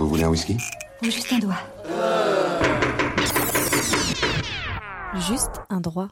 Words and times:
Vous 0.00 0.08
voulez 0.08 0.24
un 0.24 0.30
whisky? 0.30 0.56
Juste 1.02 1.30
un 1.30 1.38
doigt. 1.40 1.58
Juste 5.28 5.60
un 5.68 5.78
droit. 5.78 6.08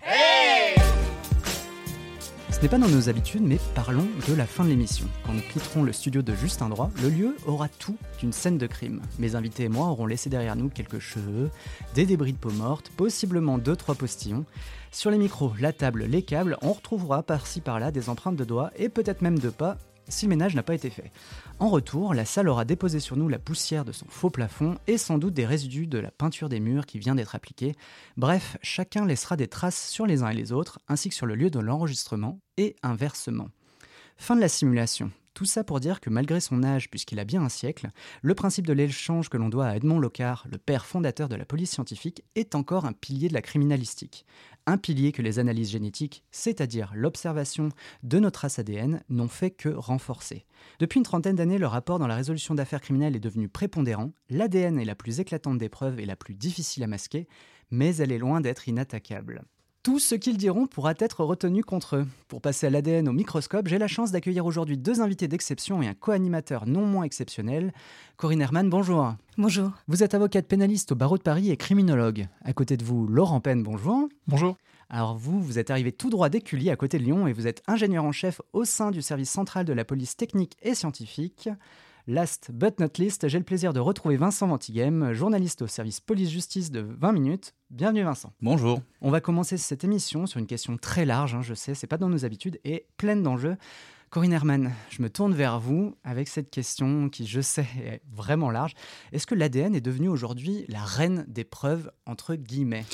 Ce 2.51 2.61
n'est 2.61 2.69
pas 2.69 2.77
dans 2.77 2.89
nos 2.89 3.09
habitudes, 3.09 3.41
mais 3.41 3.59
parlons 3.75 4.07
de 4.29 4.35
la 4.35 4.45
fin 4.45 4.65
de 4.65 4.69
l'émission. 4.69 5.07
Quand 5.25 5.33
nous 5.33 5.41
quitterons 5.41 5.85
le 5.85 5.95
studio 5.95 6.21
de 6.21 6.35
Juste 6.35 6.61
un 6.61 6.69
droit, 6.69 6.91
le 7.01 7.09
lieu 7.09 7.37
aura 7.47 7.71
tout 7.71 7.97
d'une 8.21 8.33
scène 8.33 8.59
de 8.59 8.67
crime. 8.67 9.01
Mes 9.19 9.37
invités 9.37 9.65
et 9.65 9.69
moi 9.71 9.87
aurons 9.87 10.05
laissé 10.05 10.29
derrière 10.29 10.55
nous 10.55 10.69
quelques 10.69 10.99
cheveux, 10.99 11.51
des 11.95 12.05
débris 12.05 12.35
de 12.35 12.39
peau 12.39 12.51
morte, 12.51 12.91
possiblement 12.95 13.57
deux 13.57 13.75
trois 13.75 13.95
postillons. 13.95 14.45
Sur 14.93 15.11
les 15.11 15.19
micros, 15.19 15.55
la 15.59 15.73
table, 15.73 16.05
les 16.05 16.21
câbles, 16.21 16.59
on 16.61 16.75
retrouvera 16.75 17.23
par-ci 17.23 17.63
par-là 17.63 17.91
des 17.91 18.11
empreintes 18.11 18.37
de 18.37 18.45
doigts 18.45 18.71
et 18.77 18.91
peut-être 18.91 19.23
même 19.23 19.39
de 19.39 19.49
pas 19.49 19.79
si 20.09 20.27
le 20.27 20.31
ménage 20.31 20.55
n'a 20.55 20.63
pas 20.63 20.75
été 20.75 20.91
fait. 20.91 21.11
En 21.61 21.71
retour, 21.71 22.15
la 22.15 22.25
salle 22.25 22.49
aura 22.49 22.65
déposé 22.65 23.01
sur 23.01 23.17
nous 23.17 23.29
la 23.29 23.41
poussière 23.41 23.85
de 23.85 23.91
son 23.91 24.07
faux 24.09 24.31
plafond 24.31 24.79
et 24.87 24.97
sans 24.97 25.19
doute 25.19 25.35
des 25.35 25.45
résidus 25.45 25.89
de 25.89 25.99
la 25.99 26.13
peinture 26.13 26.49
des 26.49 26.61
murs 26.61 26.87
qui 26.87 27.01
vient 27.01 27.17
d'être 27.17 27.35
appliquée. 27.35 27.75
Bref, 28.17 28.57
chacun 28.63 29.05
laissera 29.05 29.37
des 29.37 29.49
traces 29.49 29.89
sur 29.91 30.07
les 30.07 30.23
uns 30.23 30.29
et 30.29 30.37
les 30.37 30.53
autres, 30.53 30.79
ainsi 30.87 31.09
que 31.09 31.17
sur 31.17 31.27
le 31.27 31.35
lieu 31.35 31.51
de 31.51 31.59
l'enregistrement, 31.59 32.39
et 32.59 32.77
inversement. 32.85 33.49
Fin 34.17 34.37
de 34.37 34.41
la 34.41 34.49
simulation. 34.49 35.11
Tout 35.35 35.47
ça 35.47 35.65
pour 35.65 35.81
dire 35.81 36.01
que 36.01 36.11
malgré 36.11 36.41
son 36.41 36.63
âge, 36.63 36.91
puisqu'il 36.91 37.19
a 37.19 37.25
bien 37.25 37.43
un 37.43 37.49
siècle, 37.49 37.91
le 38.23 38.35
principe 38.35 38.67
de 38.67 38.73
l'échange 38.73 39.29
que 39.29 39.37
l'on 39.37 39.49
doit 39.49 39.67
à 39.67 39.77
Edmond 39.77 39.99
Locard, 39.99 40.47
le 40.51 40.59
père 40.59 40.87
fondateur 40.87 41.29
de 41.29 41.37
la 41.37 41.45
police 41.45 41.71
scientifique, 41.71 42.23
est 42.37 42.55
encore 42.55 42.87
un 42.87 42.93
pilier 42.93 43.29
de 43.29 43.35
la 43.35 43.43
criminalistique. 43.43 44.27
Un 44.69 44.77
pilier 44.77 45.13
que 45.13 45.23
les 45.23 45.39
analyses 45.39 45.71
génétiques, 45.71 46.25
c'est-à-dire 46.31 46.93
l'observation 46.95 47.71
de 48.03 48.19
nos 48.19 48.31
traces 48.31 48.59
ADN, 48.59 49.03
n'ont 49.09 49.27
fait 49.27 49.51
que 49.51 49.71
renforcer. 49.71 50.45
Depuis 50.79 50.99
une 50.99 51.05
trentaine 51.05 51.37
d'années, 51.37 51.57
le 51.57 51.67
rapport 51.67 51.99
dans 51.99 52.07
la 52.07 52.15
résolution 52.15 52.55
d'affaires 52.55 52.83
criminelles 52.83 53.17
est 53.17 53.19
devenu 53.19 53.49
prépondérant. 53.49 54.13
L'ADN 54.29 54.79
est 54.79 54.85
la 54.85 54.95
plus 54.95 55.21
éclatante 55.21 55.57
des 55.57 55.71
preuves 55.71 56.01
et 56.01 56.05
la 56.05 56.17
plus 56.17 56.35
difficile 56.35 56.83
à 56.83 56.87
masquer, 56.87 57.29
mais 57.71 57.97
elle 57.97 58.13
est 58.13 58.19
loin 58.19 58.43
d'être 58.43 58.69
inattaquable. 58.69 59.43
Tout 59.85 60.01
ce 60.01 60.17
qu'ils 60.17 60.37
diront 60.37 60.67
pourra 60.67 60.95
être 60.99 61.25
retenu 61.25 61.63
contre 61.63 61.97
eux. 61.97 62.07
Pour 62.27 62.41
passer 62.41 62.67
à 62.67 62.71
l'ADN 62.71 63.09
au 63.09 63.13
microscope, 63.13 63.69
j'ai 63.69 63.79
la 63.79 63.87
chance 63.87 64.11
d'accueillir 64.11 64.45
aujourd'hui 64.45 64.77
deux 64.77 65.01
invités 65.01 65.29
d'exception 65.29 65.81
et 65.83 65.87
un 65.87 65.95
co-animateur 65.95 66.67
non 66.67 66.85
moins 66.85 67.05
exceptionnel. 67.05 67.73
Corinne 68.17 68.41
Herman, 68.41 68.69
bonjour. 68.69 69.15
Bonjour. 69.39 69.71
Vous 69.87 70.03
êtes 70.03 70.15
avocate 70.15 70.49
pénaliste 70.49 70.93
au 70.93 70.95
barreau 70.97 71.17
de 71.17 71.23
Paris 71.23 71.51
et 71.51 71.57
criminologue. 71.57 72.27
À 72.45 72.53
côté 72.53 72.77
de 72.77 72.85
vous, 72.85 73.07
Laurent 73.07 73.41
Penn, 73.41 73.63
bonjour. 73.63 74.09
Bonjour. 74.27 74.57
Alors 74.91 75.17
vous, 75.17 75.41
vous 75.41 75.61
êtes 75.61 75.71
arrivé 75.71 75.93
tout 75.93 76.11
droit 76.11 76.29
d'Écully 76.29 76.71
à 76.71 76.77
côté 76.77 76.99
de 76.99 77.05
Lyon 77.05 77.29
et 77.29 77.33
vous 77.33 77.47
êtes 77.47 77.63
ingénieur 77.69 78.05
en 78.05 78.13
chef 78.13 78.41
au 78.53 78.65
sein 78.65 78.91
du 78.91 79.01
service 79.01 79.31
central 79.31 79.65
de 79.65 79.73
la 79.73 79.85
police 79.85 80.17
technique 80.17 80.57
et 80.61 80.75
scientifique. 80.75 81.49
Last 82.11 82.53
but 82.55 82.81
not 82.81 82.93
least, 82.97 83.29
j'ai 83.29 83.37
le 83.37 83.45
plaisir 83.45 83.75
de 83.75 83.81
retrouver 83.81 84.17
Vincent 84.17 84.47
Ventighem, 84.47 85.13
journaliste 85.13 85.61
au 85.61 85.67
service 85.67 86.01
police-justice 86.01 86.71
de 86.71 86.81
20 86.81 87.13
minutes. 87.13 87.55
Bienvenue 87.69 88.03
Vincent. 88.03 88.33
Bonjour. 88.41 88.81
On 89.03 89.11
va 89.11 89.21
commencer 89.21 89.59
cette 89.59 89.85
émission 89.85 90.25
sur 90.25 90.41
une 90.41 90.47
question 90.47 90.79
très 90.79 91.05
large, 91.05 91.35
hein, 91.35 91.43
je 91.43 91.53
sais, 91.53 91.75
c'est 91.75 91.87
pas 91.87 91.99
dans 91.99 92.09
nos 92.09 92.25
habitudes 92.25 92.61
et 92.65 92.87
pleine 92.97 93.23
d'enjeux. 93.23 93.59
Corinne 94.09 94.33
Herman, 94.33 94.73
je 94.89 95.03
me 95.03 95.11
tourne 95.11 95.35
vers 95.35 95.61
vous 95.61 95.97
avec 96.03 96.29
cette 96.29 96.51
question 96.51 97.11
qui, 97.11 97.27
je 97.27 97.43
sais, 97.43 97.67
est 97.85 98.01
vraiment 98.11 98.51
large. 98.51 98.73
Est-ce 99.13 99.27
que 99.27 99.35
l'ADN 99.35 99.75
est 99.75 99.83
devenu 99.83 100.09
aujourd'hui 100.09 100.65
la 100.69 100.83
reine 100.83 101.27
des 101.29 101.45
preuves, 101.45 101.91
entre 102.07 102.37
guillemets? 102.37 102.87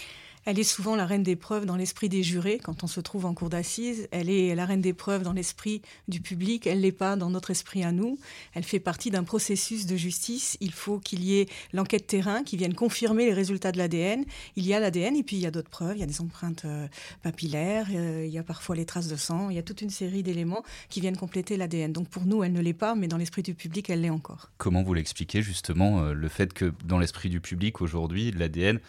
Elle 0.46 0.58
est 0.58 0.64
souvent 0.64 0.96
la 0.96 1.06
reine 1.06 1.22
des 1.22 1.36
preuves 1.36 1.66
dans 1.66 1.76
l'esprit 1.76 2.08
des 2.08 2.22
jurés 2.22 2.58
quand 2.62 2.84
on 2.84 2.86
se 2.86 3.00
trouve 3.00 3.26
en 3.26 3.34
cour 3.34 3.48
d'assises. 3.48 4.08
Elle 4.10 4.28
est 4.28 4.54
la 4.54 4.66
reine 4.66 4.80
des 4.80 4.92
preuves 4.92 5.22
dans 5.22 5.32
l'esprit 5.32 5.82
du 6.08 6.20
public. 6.20 6.66
Elle 6.66 6.80
l'est 6.80 6.92
pas 6.92 7.16
dans 7.16 7.30
notre 7.30 7.50
esprit 7.50 7.82
à 7.82 7.92
nous. 7.92 8.18
Elle 8.52 8.64
fait 8.64 8.80
partie 8.80 9.10
d'un 9.10 9.24
processus 9.24 9.86
de 9.86 9.96
justice. 9.96 10.56
Il 10.60 10.72
faut 10.72 10.98
qu'il 10.98 11.24
y 11.24 11.40
ait 11.40 11.46
l'enquête 11.72 12.06
terrain 12.06 12.42
qui 12.42 12.56
vienne 12.56 12.74
confirmer 12.74 13.26
les 13.26 13.32
résultats 13.32 13.72
de 13.72 13.78
l'ADN. 13.78 14.24
Il 14.56 14.66
y 14.66 14.74
a 14.74 14.80
l'ADN 14.80 15.16
et 15.16 15.22
puis 15.22 15.36
il 15.36 15.42
y 15.42 15.46
a 15.46 15.50
d'autres 15.50 15.70
preuves. 15.70 15.96
Il 15.96 16.00
y 16.00 16.04
a 16.04 16.06
des 16.06 16.20
empreintes 16.20 16.64
euh, 16.64 16.86
papillaires. 17.22 17.88
euh, 17.92 18.24
il 18.26 18.32
y 18.32 18.38
a 18.38 18.42
parfois 18.42 18.76
les 18.76 18.84
traces 18.86 19.08
de 19.08 19.16
sang. 19.16 19.50
Il 19.50 19.56
y 19.56 19.58
a 19.58 19.62
toute 19.62 19.80
une 19.80 19.90
série 19.90 20.22
d'éléments 20.22 20.62
qui 20.88 21.00
viennent 21.00 21.16
compléter 21.16 21.56
l'ADN. 21.56 21.92
Donc 21.92 22.08
pour 22.08 22.26
nous, 22.26 22.44
elle 22.44 22.52
ne 22.52 22.60
l'est 22.60 22.72
pas, 22.72 22.94
mais 22.94 23.08
dans 23.08 23.16
l'esprit 23.16 23.42
du 23.42 23.54
public, 23.54 23.88
elle 23.90 24.02
l'est 24.02 24.10
encore. 24.10 24.50
Comment 24.58 24.82
vous 24.82 24.94
l'expliquez 24.94 25.42
justement 25.42 26.00
euh, 26.00 26.12
le 26.12 26.28
fait 26.28 26.52
que 26.52 26.72
dans 26.84 26.98
l'esprit 26.98 27.28
du 27.30 27.40
public 27.40 27.80
aujourd'hui, 27.80 28.30
l'ADN, 28.32 28.80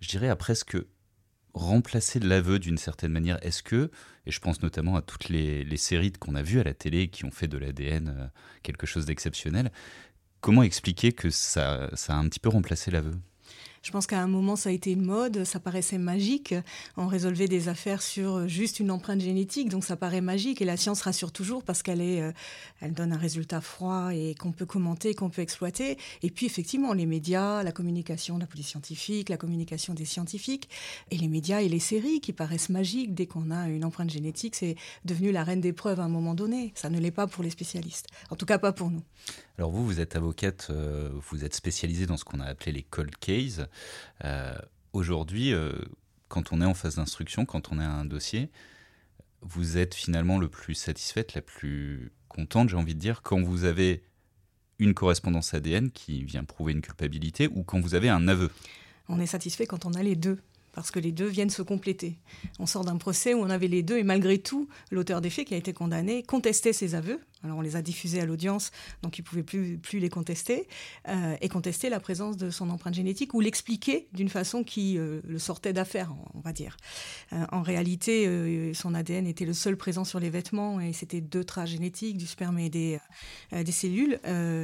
je 0.00 0.08
dirais, 0.08 0.28
a 0.28 0.36
presque 0.36 0.76
remplacé 1.54 2.20
l'aveu 2.20 2.58
d'une 2.58 2.78
certaine 2.78 3.12
manière. 3.12 3.38
Est-ce 3.44 3.62
que, 3.62 3.90
et 4.26 4.30
je 4.30 4.40
pense 4.40 4.62
notamment 4.62 4.96
à 4.96 5.02
toutes 5.02 5.28
les, 5.28 5.64
les 5.64 5.76
séries 5.76 6.12
qu'on 6.12 6.34
a 6.34 6.42
vues 6.42 6.60
à 6.60 6.64
la 6.64 6.74
télé 6.74 7.08
qui 7.08 7.24
ont 7.24 7.30
fait 7.30 7.48
de 7.48 7.56
l'ADN 7.58 8.08
euh, 8.08 8.26
quelque 8.62 8.86
chose 8.86 9.06
d'exceptionnel, 9.06 9.72
comment 10.40 10.62
expliquer 10.62 11.12
que 11.12 11.30
ça, 11.30 11.90
ça 11.94 12.14
a 12.14 12.16
un 12.16 12.28
petit 12.28 12.40
peu 12.40 12.48
remplacé 12.48 12.90
l'aveu? 12.90 13.14
Je 13.84 13.90
pense 13.90 14.06
qu'à 14.06 14.18
un 14.22 14.26
moment, 14.26 14.56
ça 14.56 14.70
a 14.70 14.72
été 14.72 14.92
une 14.92 15.04
mode, 15.04 15.44
ça 15.44 15.60
paraissait 15.60 15.98
magique. 15.98 16.54
On 16.96 17.06
résolvait 17.06 17.48
des 17.48 17.68
affaires 17.68 18.00
sur 18.00 18.48
juste 18.48 18.80
une 18.80 18.90
empreinte 18.90 19.20
génétique, 19.20 19.68
donc 19.68 19.84
ça 19.84 19.94
paraît 19.94 20.22
magique. 20.22 20.62
Et 20.62 20.64
la 20.64 20.78
science 20.78 21.02
rassure 21.02 21.32
toujours 21.32 21.62
parce 21.62 21.82
qu'elle 21.82 22.00
est, 22.00 22.22
euh, 22.22 22.32
elle 22.80 22.94
donne 22.94 23.12
un 23.12 23.18
résultat 23.18 23.60
froid 23.60 24.14
et 24.14 24.34
qu'on 24.36 24.52
peut 24.52 24.64
commenter, 24.64 25.14
qu'on 25.14 25.28
peut 25.28 25.42
exploiter. 25.42 25.98
Et 26.22 26.30
puis 26.30 26.46
effectivement, 26.46 26.94
les 26.94 27.04
médias, 27.04 27.62
la 27.62 27.72
communication 27.72 28.36
de 28.36 28.40
la 28.40 28.46
police 28.46 28.68
scientifique, 28.68 29.28
la 29.28 29.36
communication 29.36 29.92
des 29.92 30.06
scientifiques, 30.06 30.70
et 31.10 31.18
les 31.18 31.28
médias 31.28 31.60
et 31.60 31.68
les 31.68 31.78
séries 31.78 32.22
qui 32.22 32.32
paraissent 32.32 32.70
magiques 32.70 33.14
dès 33.14 33.26
qu'on 33.26 33.50
a 33.50 33.68
une 33.68 33.84
empreinte 33.84 34.08
génétique, 34.08 34.56
c'est 34.56 34.76
devenu 35.04 35.30
la 35.30 35.44
reine 35.44 35.60
des 35.60 35.74
preuves 35.74 36.00
à 36.00 36.04
un 36.04 36.08
moment 36.08 36.32
donné. 36.32 36.72
Ça 36.74 36.88
ne 36.88 36.98
l'est 36.98 37.10
pas 37.10 37.26
pour 37.26 37.44
les 37.44 37.50
spécialistes, 37.50 38.06
en 38.30 38.36
tout 38.36 38.46
cas 38.46 38.56
pas 38.56 38.72
pour 38.72 38.90
nous. 38.90 39.02
Alors 39.58 39.70
vous, 39.70 39.84
vous 39.84 40.00
êtes 40.00 40.16
avocate, 40.16 40.68
euh, 40.70 41.10
vous 41.30 41.44
êtes 41.44 41.54
spécialisée 41.54 42.06
dans 42.06 42.16
ce 42.16 42.24
qu'on 42.24 42.40
a 42.40 42.44
appelé 42.46 42.72
les 42.72 42.82
cold 42.82 43.16
cases. 43.16 43.60
Euh, 44.24 44.54
Aujourd'hui, 44.94 45.52
euh, 45.52 45.72
quand 46.28 46.52
on 46.52 46.60
est 46.60 46.64
en 46.64 46.72
phase 46.72 46.96
d'instruction, 46.96 47.46
quand 47.46 47.72
on 47.72 47.80
a 47.80 47.84
un 47.84 48.04
dossier, 48.04 48.48
vous 49.42 49.76
êtes 49.76 49.92
finalement 49.92 50.38
le 50.38 50.48
plus 50.48 50.74
satisfaite, 50.74 51.34
la 51.34 51.42
plus 51.42 52.12
contente, 52.28 52.68
j'ai 52.68 52.76
envie 52.76 52.94
de 52.94 53.00
dire, 53.00 53.22
quand 53.22 53.42
vous 53.42 53.64
avez 53.64 54.04
une 54.78 54.94
correspondance 54.94 55.52
ADN 55.52 55.90
qui 55.90 56.22
vient 56.22 56.44
prouver 56.44 56.72
une 56.72 56.80
culpabilité 56.80 57.48
ou 57.48 57.64
quand 57.64 57.80
vous 57.80 57.96
avez 57.96 58.08
un 58.08 58.28
aveu. 58.28 58.50
On 59.08 59.18
est 59.18 59.26
satisfait 59.26 59.66
quand 59.66 59.84
on 59.84 59.94
a 59.94 60.02
les 60.04 60.14
deux 60.14 60.38
parce 60.72 60.90
que 60.90 60.98
les 60.98 61.12
deux 61.12 61.28
viennent 61.28 61.50
se 61.50 61.62
compléter. 61.62 62.16
On 62.58 62.66
sort 62.66 62.84
d'un 62.84 62.96
procès 62.96 63.34
où 63.34 63.38
on 63.38 63.50
avait 63.50 63.68
les 63.68 63.82
deux 63.82 63.98
et 63.98 64.04
malgré 64.04 64.38
tout, 64.38 64.68
l'auteur 64.90 65.20
des 65.20 65.30
faits 65.30 65.48
qui 65.48 65.54
a 65.54 65.56
été 65.56 65.72
condamné 65.72 66.22
contestait 66.22 66.72
ses 66.72 66.94
aveux. 66.94 67.20
Alors 67.44 67.58
on 67.58 67.60
les 67.60 67.76
a 67.76 67.82
diffusés 67.82 68.20
à 68.20 68.26
l'audience, 68.26 68.70
donc 69.02 69.18
il 69.18 69.22
ne 69.22 69.26
pouvait 69.26 69.42
plus, 69.42 69.76
plus 69.78 69.98
les 69.98 70.08
contester, 70.08 70.66
euh, 71.08 71.36
et 71.40 71.48
contester 71.48 71.90
la 71.90 72.00
présence 72.00 72.36
de 72.36 72.50
son 72.50 72.70
empreinte 72.70 72.94
génétique 72.94 73.34
ou 73.34 73.40
l'expliquer 73.40 74.08
d'une 74.12 74.30
façon 74.30 74.64
qui 74.64 74.98
euh, 74.98 75.20
le 75.26 75.38
sortait 75.38 75.72
d'affaire, 75.72 76.14
on 76.34 76.40
va 76.40 76.52
dire. 76.52 76.76
Euh, 77.32 77.44
en 77.52 77.62
réalité, 77.62 78.72
son 78.74 78.94
ADN 78.94 79.26
était 79.26 79.44
le 79.44 79.52
seul 79.52 79.76
présent 79.76 80.04
sur 80.04 80.20
les 80.20 80.30
vêtements 80.30 80.80
et 80.80 80.92
c'était 80.92 81.20
deux 81.20 81.44
traces 81.44 81.70
génétiques, 81.70 82.16
du 82.16 82.26
sperme 82.26 82.58
et 82.58 82.70
des, 82.70 82.98
des 83.52 83.72
cellules. 83.72 84.18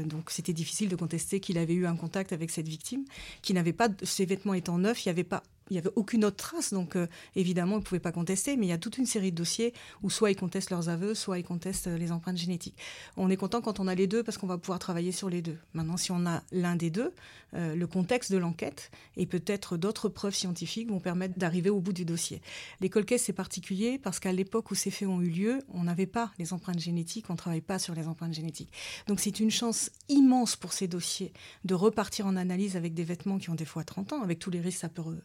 Donc 0.07 0.31
c'était 0.31 0.53
difficile 0.53 0.89
de 0.89 0.97
contester 0.97 1.41
qu'il 1.41 1.59
avait 1.59 1.75
eu 1.75 1.87
un 1.87 1.97
contact 1.97 2.33
avec 2.33 2.51
cette 2.51 2.69
victime, 2.69 3.05
qui 3.43 3.53
n'avait 3.53 3.73
pas, 3.73 3.89
ses 4.03 4.25
vêtements 4.25 4.55
étant 4.55 4.79
neufs, 4.79 5.05
il 5.05 5.09
n'y 5.09 5.13
avait 5.13 5.25
pas 5.25 5.43
il 5.71 5.75
n'y 5.75 5.79
avait 5.79 5.91
aucune 5.97 6.25
autre 6.25 6.37
trace, 6.37 6.73
donc 6.73 6.97
euh, 6.97 7.07
évidemment, 7.37 7.77
ils 7.77 7.81
ne 7.81 7.85
pouvaient 7.85 8.01
pas 8.01 8.13
contester, 8.13 8.57
mais 8.57 8.67
il 8.67 8.69
y 8.71 8.73
a 8.73 8.79
toute 8.79 8.99
une 8.99 9.07
série 9.07 9.31
de 9.31 9.37
dossiers 9.37 9.73
où 10.03 10.11
soit 10.11 10.31
ils 10.31 10.37
contestent 10.37 10.71
leurs 10.71 10.89
aveux, 10.89 11.15
soit 11.15 11.39
ils 11.39 11.45
contestent 11.45 11.87
euh, 11.87 11.97
les 11.97 12.13
empreintes 12.13 12.37
génétiques. 12.37 12.77
On 13.17 13.31
est 13.31 13.37
content 13.37 13.61
quand 13.61 13.81
on 13.81 13.87
a 13.87 13.95
les 13.95 14.07
deux 14.07 14.23
parce 14.23 14.37
qu'on 14.39 14.47
va 14.47 14.59
pouvoir 14.59 14.79
travailler 14.79 15.13
sur 15.13 15.31
les 15.31 15.43
deux. 15.43 15.59
Maintenant, 15.75 15.97
si 15.97 16.11
on 16.13 16.27
a 16.27 16.43
l'un 16.53 16.77
des 16.77 16.91
deux, 16.91 17.13
euh, 17.55 17.75
le 17.75 17.87
contexte 17.87 18.33
de 18.33 18.37
l'enquête 18.39 18.91
et 19.17 19.27
peut-être 19.27 19.77
d'autres 19.77 20.09
preuves 20.09 20.35
scientifiques 20.35 20.89
vont 20.91 21.01
permettre 21.01 21.39
d'arriver 21.39 21.71
au 21.71 21.81
bout 21.81 21.93
du 21.93 22.05
dossier. 22.05 22.43
L'école 22.81 23.05
caisse, 23.05 23.25
c'est 23.25 23.33
particulier 23.33 23.99
parce 23.99 24.19
qu'à 24.19 24.33
l'époque 24.33 24.71
où 24.71 24.75
ces 24.75 24.91
faits 24.91 25.09
ont 25.09 25.21
eu 25.21 25.31
lieu, 25.31 25.59
on 25.73 25.85
n'avait 25.85 26.07
pas 26.07 26.33
les 26.39 26.53
empreintes 26.53 26.79
génétiques, 26.81 27.27
on 27.29 27.35
ne 27.35 27.39
travaille 27.39 27.61
pas 27.61 27.79
sur 27.79 27.95
les 27.95 28.07
empreintes 28.07 28.35
génétiques. 28.35 28.73
Donc 29.07 29.21
c'est 29.21 29.41
une 29.41 29.51
chance 29.51 29.91
immense 30.09 30.57
pour 30.57 30.73
ces 30.73 30.89
dossiers 30.89 31.33
de 31.65 31.75
repartir 31.75 32.27
en 32.27 32.37
analyse 32.37 32.77
avec 32.77 32.95
des 32.95 33.05
vêtements 33.05 33.39
qui 33.39 33.51
ont 33.51 33.55
des 33.55 33.65
fois 33.65 33.85
30 33.85 34.13
ans, 34.13 34.23
avec 34.23 34.39
tous 34.39 34.51
les 34.51 34.61
risques 34.61 34.71
que 34.79 34.81
ça 34.83 34.89
peut 34.89 35.03
re- 35.03 35.19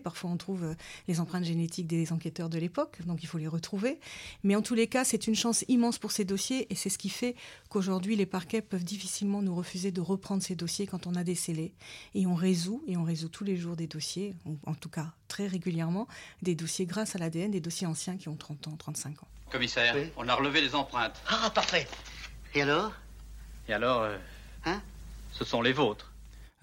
Parfois, 0.00 0.30
on 0.30 0.36
trouve 0.36 0.74
les 1.08 1.20
empreintes 1.20 1.44
génétiques 1.44 1.86
des 1.86 2.12
enquêteurs 2.12 2.48
de 2.48 2.58
l'époque, 2.58 2.98
donc 3.06 3.22
il 3.22 3.26
faut 3.26 3.38
les 3.38 3.48
retrouver. 3.48 3.98
Mais 4.44 4.54
en 4.56 4.62
tous 4.62 4.74
les 4.74 4.86
cas, 4.86 5.04
c'est 5.04 5.26
une 5.26 5.34
chance 5.34 5.64
immense 5.68 5.98
pour 5.98 6.12
ces 6.12 6.24
dossiers 6.24 6.66
et 6.72 6.74
c'est 6.74 6.90
ce 6.90 6.98
qui 6.98 7.08
fait 7.08 7.34
qu'aujourd'hui, 7.68 8.16
les 8.16 8.26
parquets 8.26 8.62
peuvent 8.62 8.84
difficilement 8.84 9.42
nous 9.42 9.54
refuser 9.54 9.90
de 9.90 10.00
reprendre 10.00 10.42
ces 10.42 10.54
dossiers 10.54 10.86
quand 10.86 11.06
on 11.06 11.14
a 11.14 11.24
décelé. 11.24 11.72
Et 12.14 12.26
on 12.26 12.34
résout, 12.34 12.82
et 12.86 12.96
on 12.96 13.04
résout 13.04 13.28
tous 13.28 13.44
les 13.44 13.56
jours 13.56 13.76
des 13.76 13.86
dossiers, 13.86 14.34
en 14.66 14.74
tout 14.74 14.88
cas 14.88 15.12
très 15.28 15.46
régulièrement, 15.46 16.06
des 16.42 16.54
dossiers 16.54 16.86
grâce 16.86 17.16
à 17.16 17.18
l'ADN, 17.18 17.50
des 17.50 17.60
dossiers 17.60 17.86
anciens 17.86 18.16
qui 18.16 18.28
ont 18.28 18.36
30 18.36 18.68
ans, 18.68 18.76
35 18.76 19.22
ans. 19.22 19.28
Commissaire, 19.50 19.96
on 20.16 20.28
a 20.28 20.34
relevé 20.34 20.60
les 20.60 20.74
empreintes. 20.74 21.20
Ah, 21.28 21.50
parfait. 21.50 21.86
Et 22.54 22.62
alors? 22.62 22.92
Et 23.68 23.72
alors, 23.72 24.02
euh, 24.02 24.16
Hein? 24.64 24.80
ce 25.32 25.44
sont 25.44 25.62
les 25.62 25.72
vôtres. 25.72 26.12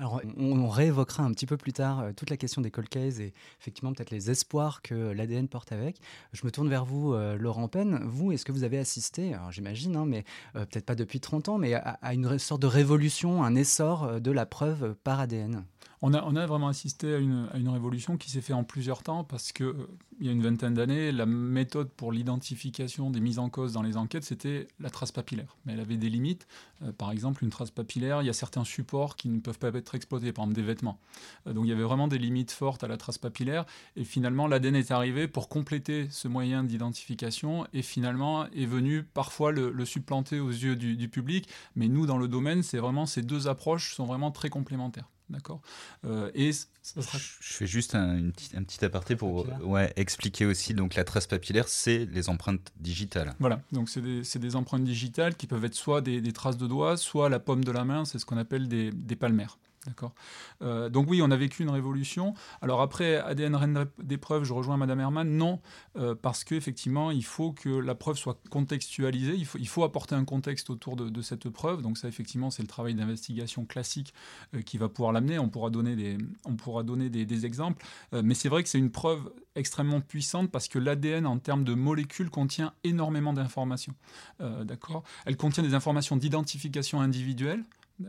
Alors, 0.04 0.20
on, 0.38 0.60
on 0.60 0.68
réévoquera 0.68 1.24
un 1.24 1.32
petit 1.32 1.46
peu 1.46 1.56
plus 1.56 1.72
tard 1.72 2.02
euh, 2.02 2.12
toute 2.12 2.30
la 2.30 2.36
question 2.36 2.62
des 2.62 2.72
cold 2.72 2.90
cases 2.90 3.20
et 3.20 3.34
effectivement 3.62 3.94
peut-être 3.94 4.12
les 4.12 4.30
espoirs 4.30 4.82
que 4.82 4.94
l'ADN 5.14 5.48
porte 5.48 5.72
avec. 5.72 5.96
Je 6.34 6.42
me 6.44 6.52
tourne 6.52 6.68
vers 6.68 6.84
vous, 6.84 7.14
euh, 7.14 7.38
Laurent 7.38 7.70
Penn. 7.70 8.02
Vous, 8.04 8.34
est-ce 8.34 8.44
que 8.44 8.52
vous 8.52 8.66
avez 8.66 8.78
assisté, 8.78 9.34
j'imagine, 9.50 9.96
hein, 9.96 10.06
mais 10.06 10.26
euh, 10.58 10.66
peut-être 10.66 10.86
pas 10.86 10.96
depuis 10.96 11.22
30 11.22 11.48
ans, 11.48 11.58
mais 11.58 11.74
à, 11.76 12.00
à 12.02 12.14
une 12.14 12.38
sorte 12.38 12.62
de 12.62 12.68
révolution, 12.68 13.46
un 13.46 13.56
essor 13.56 14.20
de 14.20 14.32
la 14.32 14.46
preuve 14.46 14.94
par 15.06 15.22
ADN 15.22 15.64
on 16.06 16.36
a, 16.36 16.46
vraiment 16.46 16.68
assisté 16.68 17.16
à 17.16 17.18
une, 17.18 17.70
révolution 17.70 18.18
qui 18.18 18.30
s'est 18.30 18.42
faite 18.42 18.58
en 18.58 18.66
plusieurs 18.66 19.04
temps 19.04 19.24
parce 19.24 19.54
que 19.54 19.64
euh, 19.64 19.88
il 20.20 20.26
y 20.26 20.30
a 20.30 20.34
une 20.34 20.42
vingtaine 20.42 20.74
d'années, 20.74 21.14
la 21.14 21.26
méthode 21.26 21.90
pour 21.90 22.12
l'identification 22.12 23.10
des 23.10 23.22
mises 23.22 23.40
en 23.40 23.50
cause 23.50 23.72
dans 23.72 23.82
les 23.82 23.96
enquêtes, 23.96 24.26
c'était 24.26 24.68
la 24.82 24.90
trace 24.90 25.14
papillaire. 25.14 25.56
Mais 25.66 25.74
elle 25.74 25.80
avait 25.80 25.96
des 25.96 26.10
limites. 26.10 26.46
Euh, 26.82 26.92
par 26.92 27.10
exemple, 27.12 27.42
une 27.42 27.50
trace 27.50 27.72
papillaire, 27.72 28.22
il 28.22 28.26
y 28.26 28.30
a 28.30 28.34
certains 28.34 28.66
supports 28.66 29.16
qui 29.16 29.30
ne 29.30 29.40
peuvent 29.40 29.58
pas 29.58 29.70
être 29.70 29.96
exploités, 29.96 30.34
par 30.34 30.44
exemple 30.44 30.62
des 30.62 30.68
vêtements. 30.68 31.00
Euh, 31.48 31.54
donc 31.54 31.64
il 31.66 31.70
y 31.70 31.74
avait 31.74 31.84
vraiment 31.84 32.10
des 32.10 32.18
limites 32.18 32.52
fortes 32.52 32.84
à 32.84 32.90
la 32.90 32.98
trace 32.98 33.18
papillaire. 33.18 33.66
Et 33.96 34.04
finalement, 34.04 34.46
l'ADN 34.48 34.76
est 34.76 34.92
arrivé 34.92 35.30
pour 35.30 35.48
compléter 35.48 36.08
ce 36.10 36.28
moyen 36.28 36.66
d'identification 36.66 37.66
et 37.72 37.82
finalement 37.82 38.46
est 38.48 38.66
venu 38.66 39.04
parfois 39.04 39.54
le, 39.54 39.72
le 39.72 39.86
supplanter 39.86 40.42
aux 40.42 40.52
yeux 40.52 40.76
du, 40.76 40.98
du 40.98 41.08
public. 41.08 41.48
Mais 41.78 41.88
nous, 41.88 42.06
dans 42.06 42.18
le 42.18 42.28
domaine, 42.28 42.62
c'est 42.62 42.80
vraiment 42.80 43.06
ces 43.06 43.22
deux 43.22 43.48
approches 43.48 43.96
sont 43.96 44.06
vraiment 44.06 44.32
très 44.32 44.50
complémentaires. 44.50 45.08
D'accord. 45.34 45.62
Euh, 46.06 46.30
et 46.36 46.52
sera... 46.54 47.18
je 47.18 47.54
fais 47.54 47.66
juste 47.66 47.96
un, 47.96 48.18
une 48.18 48.32
petit, 48.32 48.56
un 48.56 48.64
petit 48.64 48.86
aparté 48.86 49.16
pour 49.16 49.48
ouais, 49.64 49.92
expliquer 49.96 50.46
aussi. 50.46 50.76
Donc 50.76 50.94
la 50.94 51.04
trace 51.04 51.26
papillaire, 51.26 51.68
c'est 51.68 52.06
les 52.06 52.30
empreintes 52.30 52.72
digitales. 52.80 53.34
Voilà. 53.40 53.62
Donc 53.72 53.90
c'est 53.90 54.02
des, 54.02 54.22
des, 54.22 54.56
empreintes 54.56 54.84
digitales 54.84 55.36
qui 55.36 55.48
peuvent 55.48 55.66
être 55.66 55.74
soit 55.74 56.02
des, 56.02 56.22
des, 56.22 56.34
traces 56.34 56.58
de 56.58 56.68
doigts, 56.68 56.98
soit 56.98 57.30
la 57.30 57.40
paume 57.40 57.64
de 57.64 57.72
la 57.72 57.84
main. 57.84 58.06
C'est 58.06 58.20
ce 58.20 58.26
qu'on 58.26 58.38
appelle 58.38 58.68
des, 58.68 58.92
des 58.92 59.16
palmaires. 59.16 59.58
D'accord. 59.86 60.14
Euh, 60.62 60.90
donc 60.90 61.10
oui, 61.10 61.22
on 61.22 61.30
a 61.30 61.36
vécu 61.36 61.62
une 61.64 61.70
révolution. 61.70 62.34
Alors 62.62 62.82
après, 62.82 63.18
ADN 63.18 63.56
reine 63.56 63.86
des 64.02 64.18
preuves, 64.18 64.46
je 64.46 64.54
rejoins 64.54 64.78
Madame 64.78 65.02
Herman, 65.02 65.30
non, 65.30 65.60
euh, 65.98 66.16
parce 66.16 66.44
qu'effectivement, 66.44 67.12
il 67.12 67.26
faut 67.26 67.52
que 67.52 67.70
la 67.70 67.96
preuve 67.96 68.18
soit 68.18 68.40
contextualisée, 68.50 69.36
il 69.36 69.68
faut, 69.68 69.84
apporter 69.84 70.16
un 70.16 70.24
contexte 70.24 70.70
autour 70.70 70.96
de, 70.96 71.22
cette 71.22 71.50
preuve. 71.50 71.82
Donc 71.82 71.98
ça, 71.98 72.08
effectivement, 72.08 72.50
c'est 72.50 72.62
le 72.62 72.68
travail 72.68 72.96
d'investigation 72.96 73.66
classique 73.66 74.14
euh, 74.56 74.62
qui 74.62 74.78
va 74.78 74.88
pouvoir 74.88 75.12
l'amener. 75.12 75.38
On 75.40 75.50
pourra 75.50 75.70
donner 75.70 75.96
des, 75.96 76.18
on 76.46 76.56
pourra 76.56 76.84
donner 76.84 77.10
des, 77.10 77.46
exemples. 77.46 77.86
Euh, 78.14 78.22
mais 78.24 78.36
c'est 78.36 78.50
vrai 78.50 78.64
que 78.64 78.70
c'est 78.70 78.78
une 78.78 78.92
preuve 78.92 79.32
extrêmement 79.56 80.00
puissante 80.00 80.50
parce 80.50 80.68
que 80.70 80.80
l'ADN, 80.80 81.26
en 81.26 81.40
termes 81.40 81.66
de 81.66 81.74
molécules, 81.74 82.30
contient 82.30 82.74
énormément 82.84 83.34
d'informations. 83.34 83.94
D'accord? 84.40 85.04
Elle 85.26 85.38
contient 85.38 85.64
des 85.64 85.74
informations 85.74 86.18
d'identification 86.18 87.02
individuelle, 87.02 87.64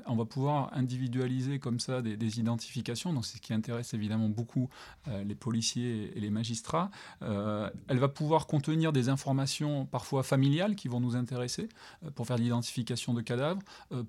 on 0.06 0.16
va 0.16 0.24
pouvoir 0.24 0.70
individualiser 0.72 1.58
comme 1.58 1.80
ça 1.80 2.02
des, 2.02 2.38
identifications, 2.38 3.12
donc 3.12 3.26
c'est 3.26 3.36
ce 3.36 3.42
qui 3.42 3.52
intéresse 3.52 3.94
évidemment 3.94 4.28
beaucoup 4.28 4.68
euh, 5.08 5.22
les 5.24 5.34
policiers 5.34 6.12
et 6.16 6.20
les 6.20 6.30
magistrats. 6.30 6.90
Euh, 7.22 7.70
elle 7.88 7.98
va 7.98 8.08
pouvoir 8.08 8.46
contenir 8.46 8.92
des 8.92 9.08
informations 9.08 9.86
parfois 9.86 10.22
familiales 10.22 10.74
qui 10.74 10.88
vont 10.88 11.00
nous 11.00 11.16
intéresser 11.16 11.68
euh, 12.04 12.10
pour 12.10 12.26
faire 12.26 12.38
l'identification 12.38 13.14
de 13.14 13.20
cadavres, 13.20 13.60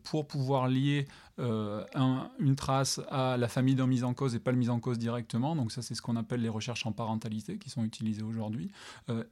pour 0.04 0.28
pouvoir 0.28 0.68
lier 0.68 1.08
un, 1.38 2.30
une 2.40 2.56
trace 2.56 3.02
à 3.10 3.36
la 3.36 3.50
famille 3.50 3.76
d'un 3.76 3.88
mise 3.88 4.06
en 4.06 4.14
cause 4.14 4.36
et 4.36 4.40
pas 4.40 4.52
le 4.52 4.58
mise 4.58 4.70
en 4.70 4.80
cause 4.80 4.98
directement. 4.98 5.56
Donc 5.56 5.72
ça 5.72 5.82
c'est 5.82 5.94
ce 5.94 6.02
qu'on 6.02 6.16
appelle 6.16 6.42
les 6.42 6.50
recherches 6.50 6.86
en 6.86 6.94
parentalité 6.94 7.58
qui 7.58 7.70
sont 7.70 7.84
utilisées 7.84 8.24
aujourd'hui. 8.24 8.72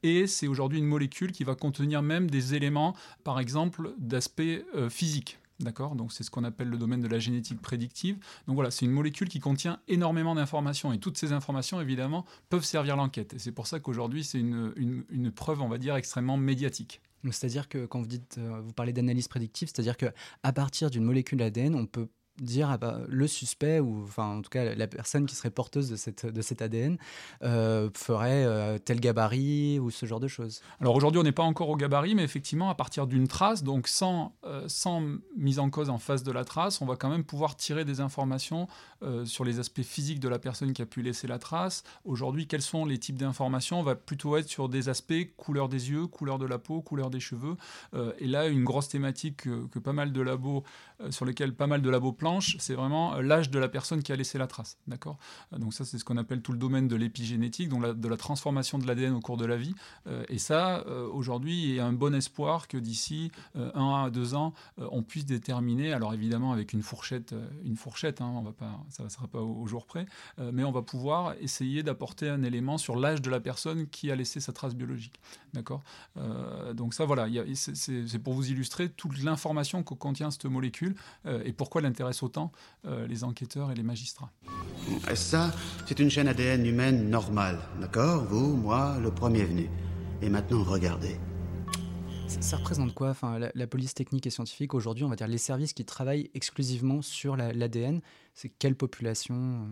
Et 0.03 0.27
c'est 0.27 0.47
aujourd'hui 0.47 0.79
une 0.79 0.85
molécule 0.85 1.31
qui 1.31 1.45
va 1.45 1.55
contenir 1.55 2.01
même 2.01 2.29
des 2.29 2.55
éléments, 2.55 2.93
par 3.23 3.39
exemple, 3.39 3.93
d'aspect 3.97 4.65
physique. 4.89 5.39
D'accord 5.59 5.95
Donc 5.95 6.11
c'est 6.11 6.23
ce 6.23 6.31
qu'on 6.31 6.43
appelle 6.43 6.69
le 6.69 6.77
domaine 6.77 6.99
de 6.99 7.07
la 7.07 7.19
génétique 7.19 7.61
prédictive. 7.61 8.17
Donc 8.47 8.55
voilà, 8.55 8.71
c'est 8.71 8.85
une 8.85 8.91
molécule 8.91 9.29
qui 9.29 9.39
contient 9.39 9.79
énormément 9.87 10.35
d'informations 10.35 10.91
et 10.93 10.99
toutes 10.99 11.17
ces 11.17 11.31
informations, 11.31 11.79
évidemment, 11.79 12.25
peuvent 12.49 12.65
servir 12.65 12.95
l'enquête. 12.95 13.35
C'est 13.37 13.51
pour 13.51 13.67
ça 13.67 13.79
qu'aujourd'hui, 13.79 14.23
c'est 14.23 14.39
une, 14.39 14.73
une, 15.09 15.31
preuve, 15.31 15.61
on 15.61 15.69
va 15.69 15.77
dire, 15.77 15.95
extrêmement 15.95 16.37
médiatique. 16.37 17.01
C'est-à-dire 17.23 17.69
que 17.69 17.85
quand 17.85 18.01
vous 18.01 18.07
dites, 18.07 18.37
euh, 18.37 18.59
vous 18.61 18.73
parlez 18.73 18.91
d'analyse 18.91 19.29
prédictive, 19.29 19.69
c'est-à-dire 19.69 19.95
qu'à 19.95 20.53
partir 20.53 20.89
d'une 20.89 21.05
molécule 21.05 21.41
ADN, 21.41 21.75
on 21.75 21.85
peut 21.85 22.09
dire 22.41 22.69
ah 22.71 22.77
bah, 22.77 22.99
le 23.07 23.27
suspect 23.27 23.79
ou 23.79 24.03
enfin 24.03 24.37
en 24.37 24.41
tout 24.41 24.49
cas 24.49 24.73
la 24.73 24.87
personne 24.87 25.27
qui 25.27 25.35
serait 25.35 25.51
porteuse 25.51 25.89
de, 25.89 25.95
cette, 25.95 26.25
de 26.25 26.41
cet 26.41 26.63
ADN 26.63 26.97
euh, 27.43 27.89
ferait 27.93 28.43
euh, 28.45 28.79
tel 28.79 28.99
gabarit 28.99 29.79
ou 29.79 29.91
ce 29.91 30.07
genre 30.07 30.19
de 30.19 30.27
choses. 30.27 30.61
Alors 30.81 30.95
aujourd'hui 30.95 31.19
on 31.19 31.23
n'est 31.23 31.31
pas 31.31 31.43
encore 31.43 31.69
au 31.69 31.75
gabarit 31.75 32.15
mais 32.15 32.23
effectivement 32.23 32.69
à 32.69 32.75
partir 32.75 33.05
d'une 33.05 33.27
trace 33.27 33.63
donc 33.63 33.87
sans, 33.87 34.35
euh, 34.45 34.63
sans 34.67 35.03
mise 35.37 35.59
en 35.59 35.69
cause 35.69 35.91
en 35.91 35.99
face 35.99 36.23
de 36.23 36.31
la 36.31 36.43
trace 36.43 36.81
on 36.81 36.87
va 36.87 36.95
quand 36.95 37.09
même 37.09 37.23
pouvoir 37.23 37.55
tirer 37.55 37.85
des 37.85 37.99
informations 37.99 38.67
sur 39.25 39.43
les 39.43 39.59
aspects 39.59 39.81
physiques 39.81 40.21
de 40.21 40.29
la 40.29 40.39
personne 40.39 40.71
qui 40.71 40.81
a 40.81 40.85
pu 40.85 41.01
laisser 41.01 41.27
la 41.27 41.37
trace. 41.37 41.83
Aujourd'hui 42.05 42.47
quels 42.47 42.61
sont 42.61 42.85
les 42.85 42.97
types 42.97 43.17
d'informations? 43.17 43.81
On 43.81 43.83
va 43.83 43.95
plutôt 43.95 44.37
être 44.37 44.47
sur 44.47 44.69
des 44.69 44.87
aspects 44.87 45.13
couleur 45.35 45.67
des 45.67 45.89
yeux, 45.89 46.07
couleur 46.07 46.39
de 46.39 46.45
la 46.45 46.57
peau, 46.57 46.81
couleur 46.81 47.09
des 47.09 47.19
cheveux 47.19 47.57
et 48.17 48.27
là 48.27 48.47
une 48.47 48.63
grosse 48.63 48.87
thématique 48.87 49.43
que, 49.43 49.67
que 49.67 49.79
pas 49.79 49.91
mal 49.91 50.13
de 50.13 50.21
labos 50.21 50.63
sur 51.09 51.25
lesquels 51.25 51.53
pas 51.53 51.67
mal 51.67 51.81
de 51.81 51.89
labos 51.89 52.13
c'est 52.59 52.75
vraiment 52.75 53.15
l'âge 53.21 53.49
de 53.49 53.59
la 53.59 53.69
personne 53.69 54.03
qui 54.03 54.11
a 54.11 54.15
laissé 54.15 54.37
la 54.37 54.47
trace. 54.47 54.77
D'accord? 54.87 55.17
Donc 55.51 55.73
ça, 55.73 55.85
c'est 55.85 55.97
ce 55.97 56.05
qu'on 56.05 56.17
appelle 56.17 56.41
tout 56.41 56.51
le 56.51 56.57
domaine 56.57 56.87
de 56.87 56.95
l'épigénétique, 56.95 57.69
donc 57.69 57.83
de 57.99 58.07
la 58.07 58.17
transformation 58.17 58.77
de 58.77 58.87
l'ADN 58.87 59.13
au 59.13 59.19
cours 59.19 59.37
de 59.37 59.45
la 59.45 59.57
vie. 59.57 59.75
Euh, 60.07 60.23
et 60.29 60.37
ça, 60.37 60.79
euh, 60.87 61.07
aujourd'hui, 61.07 61.63
il 61.63 61.75
y 61.75 61.79
a 61.79 61.85
un 61.85 61.93
bon 61.93 62.13
espoir 62.15 62.67
que 62.67 62.77
d'ici 62.77 63.31
euh, 63.55 63.71
un 63.75 64.05
à 64.05 64.09
deux 64.09 64.35
ans, 64.35 64.53
euh, 64.79 64.87
on 64.91 65.03
puisse 65.03 65.25
déterminer, 65.25 65.93
alors 65.93 66.13
évidemment 66.13 66.51
avec 66.51 66.73
une 66.73 66.81
fourchette, 66.81 67.33
euh, 67.33 67.47
une 67.63 67.75
fourchette, 67.75 68.21
hein, 68.21 68.31
on 68.35 68.41
va 68.41 68.51
pas, 68.51 68.79
ça 68.89 69.03
ne 69.03 69.09
sera 69.09 69.27
pas 69.27 69.41
au, 69.41 69.61
au 69.61 69.67
jour 69.67 69.85
près, 69.85 70.05
euh, 70.39 70.51
mais 70.53 70.63
on 70.63 70.71
va 70.71 70.81
pouvoir 70.81 71.35
essayer 71.39 71.83
d'apporter 71.83 72.29
un 72.29 72.43
élément 72.43 72.77
sur 72.77 72.95
l'âge 72.95 73.21
de 73.21 73.29
la 73.29 73.39
personne 73.39 73.87
qui 73.87 74.11
a 74.11 74.15
laissé 74.15 74.39
sa 74.39 74.53
trace 74.53 74.75
biologique. 74.75 75.19
D'accord? 75.53 75.83
Euh, 76.17 76.73
Donc 76.73 76.93
ça, 76.93 77.05
voilà, 77.05 77.27
c'est 77.53 78.19
pour 78.19 78.33
vous 78.33 78.49
illustrer 78.49 78.89
toute 78.89 79.21
l'information 79.23 79.83
que 79.83 79.93
contient 79.93 80.31
cette 80.31 80.45
molécule 80.45 80.95
euh, 81.25 81.43
et 81.45 81.53
pourquoi 81.53 81.81
elle 81.81 81.87
intéresse 82.13 82.23
autant 82.23 82.51
euh, 82.85 83.07
les 83.07 83.23
enquêteurs 83.23 83.71
et 83.71 83.75
les 83.75 83.83
magistrats. 83.83 84.31
Ça, 85.15 85.51
c'est 85.85 85.99
une 85.99 86.09
chaîne 86.09 86.27
ADN 86.27 86.65
humaine 86.65 87.09
normale, 87.09 87.59
d'accord? 87.79 88.23
Vous, 88.25 88.55
moi, 88.55 88.97
le 89.01 89.11
premier 89.11 89.43
venu. 89.43 89.69
Et 90.21 90.29
maintenant, 90.29 90.63
regardez. 90.63 91.17
Ça, 92.27 92.41
ça 92.41 92.57
représente 92.57 92.93
quoi? 92.93 93.09
Enfin, 93.09 93.39
la, 93.39 93.51
la, 93.53 93.67
police 93.67 93.93
technique 93.93 94.25
et 94.27 94.29
scientifique, 94.29 94.73
aujourd'hui, 94.73 95.03
on 95.03 95.09
va 95.09 95.15
dire 95.15 95.27
les 95.27 95.37
services 95.37 95.73
qui 95.73 95.85
travaillent 95.85 96.29
exclusivement 96.33 97.01
sur 97.01 97.35
l'ADN, 97.35 97.95
la, 97.95 98.01
c'est 98.33 98.49
quelle 98.49 98.75
population 98.75 99.67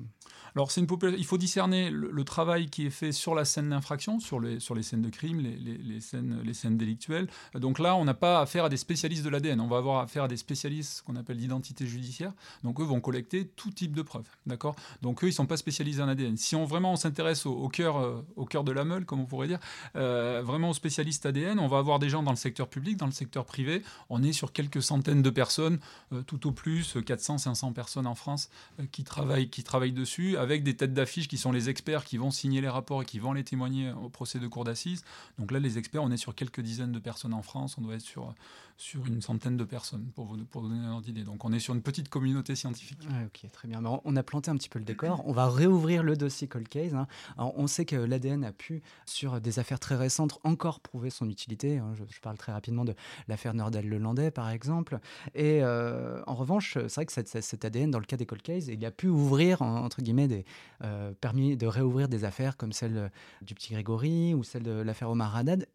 alors, 0.55 0.69
c'est 0.69 0.81
une 0.81 0.87
population. 0.87 1.17
Il 1.17 1.25
faut 1.25 1.37
discerner 1.37 1.89
le, 1.89 2.23
travail 2.23 2.69
qui 2.69 2.85
est 2.85 2.91
fait 2.91 3.11
sur 3.11 3.35
la 3.35 3.45
scène 3.45 3.69
d'infraction, 3.69 4.19
sur 4.19 4.39
les, 4.39 4.59
sur 4.59 4.75
les 4.75 4.83
scènes 4.83 5.01
de 5.01 5.09
crime, 5.09 5.39
les, 5.39 5.55
les, 5.55 6.01
scènes, 6.01 6.41
les 6.43 6.53
scènes 6.53 6.77
délictuelles. 6.77 7.27
Donc 7.55 7.79
là, 7.79 7.95
on 7.95 8.05
n'a 8.05 8.13
pas 8.13 8.41
affaire 8.41 8.65
à 8.65 8.69
des 8.69 8.77
spécialistes 8.77 9.23
de 9.23 9.29
l'ADN. 9.29 9.59
On 9.59 9.67
va 9.67 9.77
avoir 9.77 10.01
affaire 10.01 10.25
à 10.25 10.27
des 10.27 10.37
spécialistes 10.37 11.03
qu'on 11.03 11.15
appelle 11.15 11.37
d'identité 11.37 11.87
judiciaire. 11.87 12.33
Donc 12.63 12.79
eux 12.79 12.83
vont 12.83 12.99
collecter 13.01 13.47
tout 13.47 13.71
type 13.71 13.95
de 13.95 14.01
preuves. 14.01 14.27
D'accord? 14.45 14.75
Donc 15.01 15.23
eux, 15.23 15.27
ils 15.27 15.31
ne 15.31 15.35
sont 15.35 15.45
pas 15.45 15.57
spécialisés 15.57 16.01
en 16.03 16.09
ADN. 16.09 16.37
Si 16.37 16.55
on 16.55 16.65
vraiment 16.65 16.93
on 16.93 16.97
s'intéresse 16.97 17.45
au, 17.45 17.69
cœur, 17.69 17.97
euh, 17.97 18.21
au 18.35 18.45
cœur 18.45 18.63
de 18.63 18.71
la 18.71 18.83
meule, 18.83 19.05
comme 19.05 19.21
on 19.21 19.25
pourrait 19.25 19.47
dire, 19.47 19.59
euh, 19.95 20.41
vraiment 20.43 20.69
aux 20.69 20.75
spécialistes 20.75 21.25
ADN, 21.25 21.59
on 21.59 21.67
va 21.67 21.79
avoir 21.79 21.97
des 21.97 22.09
gens 22.09 22.23
dans 22.23 22.31
le 22.31 22.37
secteur 22.37 22.67
public, 22.67 22.97
dans 22.97 23.05
le 23.05 23.11
secteur 23.11 23.45
privé. 23.45 23.83
On 24.09 24.21
est 24.21 24.33
sur 24.33 24.51
quelques 24.51 24.83
centaines 24.83 25.21
de 25.21 25.29
personnes, 25.29 25.79
euh, 26.13 26.21
tout 26.23 26.47
au 26.47 26.51
plus 26.51 26.97
400, 27.03 27.39
500 27.39 27.73
personnes 27.73 28.07
en 28.07 28.15
France 28.15 28.49
euh, 28.50 28.50
qui 28.91 29.03
travaillent, 29.03 29.49
qui 29.49 29.63
dessus 29.93 30.37
avec 30.37 30.63
des 30.63 30.75
têtes 30.75 30.93
d'affiche 30.93 31.27
qui 31.27 31.37
sont 31.37 31.51
les 31.51 31.69
experts 31.69 32.03
qui 32.03 32.17
vont 32.17 32.31
signer 32.31 32.61
les 32.61 32.69
rapports 32.69 33.01
et 33.01 33.05
qui 33.05 33.19
vont 33.19 33.33
les 33.33 33.43
témoigner 33.43 33.91
au 33.91 34.09
procès 34.09 34.39
de 34.39 34.47
cour 34.47 34.63
d'assises. 34.63 35.03
Donc 35.39 35.51
là, 35.51 35.59
les 35.59 35.77
experts, 35.77 36.03
on 36.03 36.11
est 36.11 36.17
sur 36.17 36.35
quelques 36.35 36.61
dizaines 36.61 36.91
de 36.91 36.99
personnes 36.99 37.33
en 37.33 37.41
France, 37.41 37.77
on 37.77 37.81
doit 37.81 37.95
être 37.95 38.01
sur, 38.01 38.33
sur 38.81 39.05
une 39.05 39.21
centaine 39.21 39.57
de 39.57 39.63
personnes, 39.63 40.07
pour 40.15 40.25
vous, 40.25 40.43
pour 40.43 40.63
donner 40.63 40.79
un 40.79 40.91
ordre 40.91 41.05
d'idée. 41.05 41.23
Donc 41.23 41.45
on 41.45 41.53
est 41.53 41.59
sur 41.59 41.75
une 41.75 41.83
petite 41.83 42.09
communauté 42.09 42.55
scientifique. 42.55 43.07
ok, 43.25 43.51
très 43.51 43.67
bien. 43.67 43.81
on 43.83 44.15
a 44.15 44.23
planté 44.23 44.49
un 44.49 44.55
petit 44.55 44.69
peu 44.69 44.79
le 44.79 44.85
décor. 44.85 45.21
On 45.27 45.33
va 45.33 45.47
réouvrir 45.49 46.01
le 46.01 46.17
dossier 46.17 46.47
Cold 46.47 46.67
Case. 46.67 46.95
Hein. 46.95 47.05
Alors, 47.37 47.53
on 47.57 47.67
sait 47.67 47.85
que 47.85 47.95
l'ADN 47.95 48.43
a 48.43 48.51
pu, 48.51 48.81
sur 49.05 49.39
des 49.39 49.59
affaires 49.59 49.79
très 49.79 49.95
récentes, 49.95 50.39
encore 50.43 50.79
prouver 50.79 51.11
son 51.11 51.29
utilité. 51.29 51.77
Hein. 51.77 51.93
Je, 51.95 52.19
parle 52.21 52.37
très 52.37 52.51
rapidement 52.51 52.83
de 52.83 52.95
l'affaire 53.27 53.53
Nordal-Lelandais, 53.53 54.31
par 54.31 54.49
exemple. 54.49 54.99
Et 55.35 55.59
euh, 55.61 56.21
en 56.25 56.33
revanche, 56.33 56.73
c'est 56.87 56.95
vrai 56.95 57.05
que 57.05 57.11
cet, 57.13 57.65
ADN, 57.65 57.91
dans 57.91 57.99
le 57.99 58.05
cas 58.05 58.17
des 58.17 58.25
Cold 58.25 58.41
Case, 58.41 58.67
il 58.67 58.83
a 58.83 58.91
pu 58.91 59.07
ouvrir, 59.07 59.61
entre 59.61 60.01
guillemets, 60.01 60.27
des, 60.27 60.43
euh, 60.83 61.13
permis 61.21 61.55
de 61.55 61.67
réouvrir 61.67 62.09
des 62.09 62.23
affaires 62.23 62.57
comme 62.57 62.73
celle 62.73 63.11
du 63.43 63.53
petit 63.53 63.73
Grégory 63.73 64.33
ou 64.33 64.43
celle 64.43 64.63
de 64.63 64.71
l'affaire 64.71 65.11
Omar 65.11 65.35
Haddad 65.35 65.67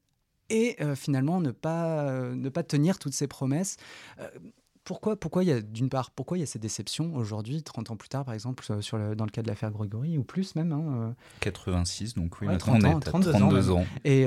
et 0.51 0.77
euh, 0.81 0.95
finalement 0.95 1.41
ne 1.41 1.51
pas, 1.51 2.03
euh, 2.03 2.35
ne 2.35 2.49
pas 2.49 2.63
tenir 2.63 2.99
toutes 2.99 3.15
ces 3.15 3.27
promesses. 3.27 3.77
Euh, 4.21 4.29
pourquoi, 4.85 5.17
pourquoi 5.17 5.43
il 5.43 5.49
y 5.49 5.53
a, 5.53 5.61
d'une 5.61 5.89
part, 5.89 6.13
pourquoi 6.13 6.39
il 6.39 6.43
y 6.43 6.45
a 6.45 6.47
ces 6.47 6.61
déceptions 6.61 7.17
aujourd'hui, 7.17 7.65
30 7.65 7.91
ans 7.91 7.97
plus 7.97 8.09
tard, 8.09 8.25
par 8.25 8.35
exemple, 8.35 8.65
sur 8.81 8.97
le, 8.97 9.17
dans 9.17 9.25
le 9.25 9.33
cas 9.33 9.43
de 9.43 9.49
l'affaire 9.49 9.73
Grégory, 9.73 10.17
ou 10.17 10.23
plus 10.23 10.55
même 10.55 10.71
hein, 10.71 11.17
86, 11.41 12.15
donc 12.15 12.41
oui, 12.41 12.47
ouais, 12.47 12.53
maintenant 12.53 12.79
30 12.79 12.85
on 12.85 12.99
est 12.99 13.33
32 13.33 13.33
32 13.33 13.71
ans. 13.73 13.85
Et 14.05 14.27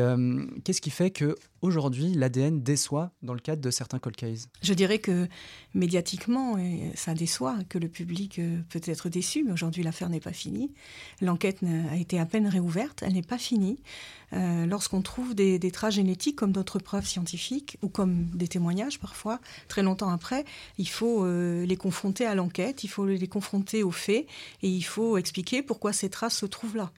qu'est-ce 0.65 0.81
qui 0.81 0.89
fait 0.89 1.11
que 1.11 1.37
aujourd'hui 1.61 2.13
l'ADN 2.13 2.61
déçoit 2.61 3.11
dans 3.21 3.33
le 3.33 3.39
cadre 3.39 3.61
de 3.61 3.71
certains 3.71 3.99
cold 3.99 4.17
cases? 4.17 4.49
Je 4.61 4.73
dirais 4.73 4.99
que 4.99 5.29
médiatiquement, 5.73 6.57
ça 6.93 7.13
déçoit, 7.13 7.55
que 7.69 7.77
le 7.77 7.87
public 7.87 8.41
peut 8.67 8.81
être 8.83 9.07
déçu, 9.07 9.45
mais 9.45 9.53
aujourd'hui 9.53 9.83
l'affaire 9.83 10.09
n'est 10.09 10.19
pas 10.19 10.33
finie. 10.33 10.73
L'enquête 11.21 11.63
a 11.89 11.95
été 11.95 12.19
à 12.19 12.25
peine 12.25 12.47
réouverte, 12.47 13.01
elle 13.01 13.13
n'est 13.13 13.21
pas 13.21 13.37
finie. 13.37 13.79
Euh, 14.33 14.65
lorsqu'on 14.65 15.01
trouve 15.01 15.33
des, 15.33 15.59
traces 15.71 15.95
génétiques 15.95 16.35
comme 16.35 16.51
d'autres 16.51 16.79
preuves 16.79 17.05
scientifiques 17.05 17.77
ou 17.81 17.89
comme 17.89 18.25
des 18.33 18.47
témoignages 18.47 18.99
parfois, 18.99 19.39
très 19.67 19.83
longtemps 19.83 20.09
après, 20.09 20.45
il 20.77 20.89
faut 20.89 21.25
euh, 21.25 21.65
les 21.65 21.77
confronter 21.77 22.25
à 22.25 22.35
l'enquête, 22.35 22.83
il 22.83 22.87
faut 22.87 23.05
les 23.05 23.27
confronter 23.27 23.83
aux 23.83 23.91
faits 23.91 24.27
et 24.61 24.69
il 24.69 24.83
faut 24.83 25.17
expliquer 25.17 25.61
pourquoi 25.61 25.93
ces 25.93 26.09
traces 26.09 26.37
se 26.37 26.45
trouvent 26.45 26.77
là. 26.77 26.91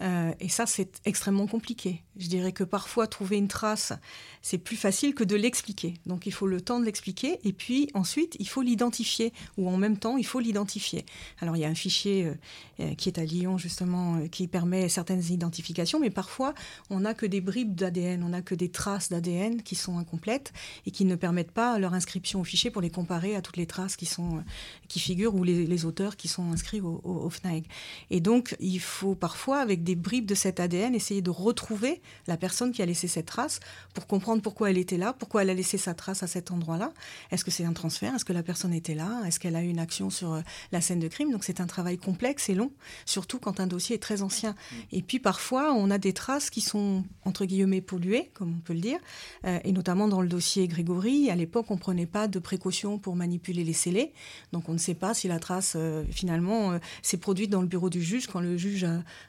Euh, 0.00 0.32
et 0.40 0.48
ça, 0.48 0.66
c'est 0.66 1.00
extrêmement 1.04 1.46
compliqué. 1.46 2.02
Je 2.16 2.28
dirais 2.28 2.52
que 2.52 2.64
parfois, 2.64 3.06
trouver 3.06 3.36
une 3.36 3.48
trace, 3.48 3.92
c'est 4.42 4.58
plus 4.58 4.76
facile 4.76 5.14
que 5.14 5.24
de 5.24 5.36
l'expliquer. 5.36 5.94
Donc, 6.06 6.26
il 6.26 6.32
faut 6.32 6.46
le 6.46 6.60
temps 6.60 6.80
de 6.80 6.84
l'expliquer. 6.84 7.38
Et 7.44 7.52
puis, 7.52 7.90
ensuite, 7.94 8.36
il 8.38 8.48
faut 8.48 8.62
l'identifier. 8.62 9.32
Ou 9.58 9.68
en 9.68 9.76
même 9.76 9.98
temps, 9.98 10.16
il 10.16 10.26
faut 10.26 10.40
l'identifier. 10.40 11.04
Alors, 11.40 11.56
il 11.56 11.60
y 11.60 11.64
a 11.64 11.68
un 11.68 11.74
fichier 11.74 12.24
euh, 12.24 12.34
euh, 12.80 12.94
qui 12.94 13.08
est 13.08 13.18
à 13.18 13.24
Lyon, 13.24 13.58
justement, 13.58 14.26
qui 14.28 14.46
permet 14.48 14.88
certaines 14.88 15.24
identifications. 15.30 16.00
Mais 16.00 16.10
parfois, 16.10 16.54
on 16.88 17.00
n'a 17.00 17.14
que 17.14 17.26
des 17.26 17.40
bribes 17.40 17.74
d'ADN. 17.74 18.22
On 18.22 18.30
n'a 18.30 18.42
que 18.42 18.54
des 18.54 18.70
traces 18.70 19.10
d'ADN 19.10 19.62
qui 19.62 19.74
sont 19.74 19.98
incomplètes 19.98 20.52
et 20.86 20.90
qui 20.90 21.04
ne 21.04 21.14
permettent 21.16 21.52
pas 21.52 21.78
leur 21.78 21.94
inscription 21.94 22.40
au 22.40 22.44
fichier 22.44 22.70
pour 22.70 22.82
les 22.82 22.90
comparer 22.90 23.36
à 23.36 23.42
toutes 23.42 23.56
les 23.56 23.66
traces 23.66 23.96
qui, 23.96 24.06
sont, 24.06 24.42
qui 24.88 25.00
figurent 25.00 25.34
ou 25.34 25.44
les, 25.44 25.84
auteurs 25.84 26.16
qui 26.16 26.28
sont 26.28 26.52
inscrits 26.52 26.80
au, 26.80 27.00
au, 27.04 27.30
FNAEG. 27.30 27.64
Et 28.10 28.20
donc, 28.20 28.56
il 28.60 28.80
faut 28.80 29.14
parfois, 29.14 29.58
avec 29.70 29.84
des 29.84 29.94
bribes 29.94 30.26
de 30.26 30.34
cet 30.34 30.58
ADN, 30.58 30.94
essayer 30.94 31.22
de 31.22 31.30
retrouver 31.30 32.02
la 32.26 32.36
personne 32.36 32.72
qui 32.72 32.82
a 32.82 32.86
laissé 32.86 33.06
cette 33.06 33.26
trace 33.26 33.60
pour 33.94 34.06
comprendre 34.06 34.42
pourquoi 34.42 34.70
elle 34.70 34.78
était 34.78 34.96
là, 34.96 35.12
pourquoi 35.12 35.42
elle 35.42 35.50
a 35.50 35.54
laissé 35.54 35.78
sa 35.78 35.94
trace 35.94 36.22
à 36.24 36.26
cet 36.26 36.50
endroit-là. 36.50 36.92
Est-ce 37.30 37.44
que 37.44 37.52
c'est 37.52 37.64
un 37.64 37.72
transfert? 37.72 38.14
Est-ce 38.14 38.24
que 38.24 38.32
la 38.32 38.42
personne 38.42 38.74
était 38.74 38.94
là? 38.94 39.22
Est-ce 39.26 39.38
qu'elle 39.38 39.54
a 39.54 39.62
eu 39.62 39.68
une 39.68 39.78
action 39.78 40.10
sur 40.10 40.34
euh, 40.34 40.40
la 40.72 40.80
scène 40.80 40.98
de 40.98 41.06
crime? 41.06 41.30
Donc 41.30 41.44
c'est 41.44 41.60
un 41.60 41.66
travail 41.66 41.98
complexe 41.98 42.48
et 42.48 42.54
long, 42.54 42.72
surtout 43.06 43.38
quand 43.38 43.60
un 43.60 43.68
dossier 43.68 43.94
est 43.94 44.00
très 44.00 44.22
ancien. 44.22 44.56
Et 44.90 45.02
puis 45.02 45.20
parfois, 45.20 45.72
on 45.72 45.88
a 45.90 45.98
des 45.98 46.12
traces 46.12 46.50
qui 46.50 46.60
sont, 46.60 47.04
entre 47.24 47.44
guillemets, 47.44 47.80
polluées, 47.80 48.30
comme 48.34 48.56
on 48.56 48.60
peut 48.60 48.74
le 48.74 48.80
dire, 48.80 48.98
euh, 49.44 49.60
et 49.62 49.70
notamment 49.70 50.08
dans 50.08 50.20
le 50.20 50.28
dossier 50.28 50.66
Grégory, 50.66 51.30
à 51.30 51.36
l'époque, 51.36 51.66
on 51.70 51.74
ne 51.74 51.80
prenait 51.80 52.06
pas 52.06 52.26
de 52.26 52.38
précautions 52.40 52.98
pour 52.98 53.14
manipuler 53.14 53.62
les 53.62 53.72
scellés. 53.72 54.12
Donc 54.52 54.68
on 54.68 54.72
ne 54.72 54.78
sait 54.78 54.94
pas 54.94 55.14
si 55.14 55.28
la 55.28 55.38
trace, 55.38 55.74
euh, 55.76 56.04
finalement, 56.10 56.78
s'est 57.02 57.18
produite 57.18 57.50
dans 57.50 57.60
le 57.60 57.68
bureau 57.68 57.88
du 57.88 58.02
juge 58.02 58.26
quand 58.26 58.40
le 58.40 58.56
juge 58.56 58.84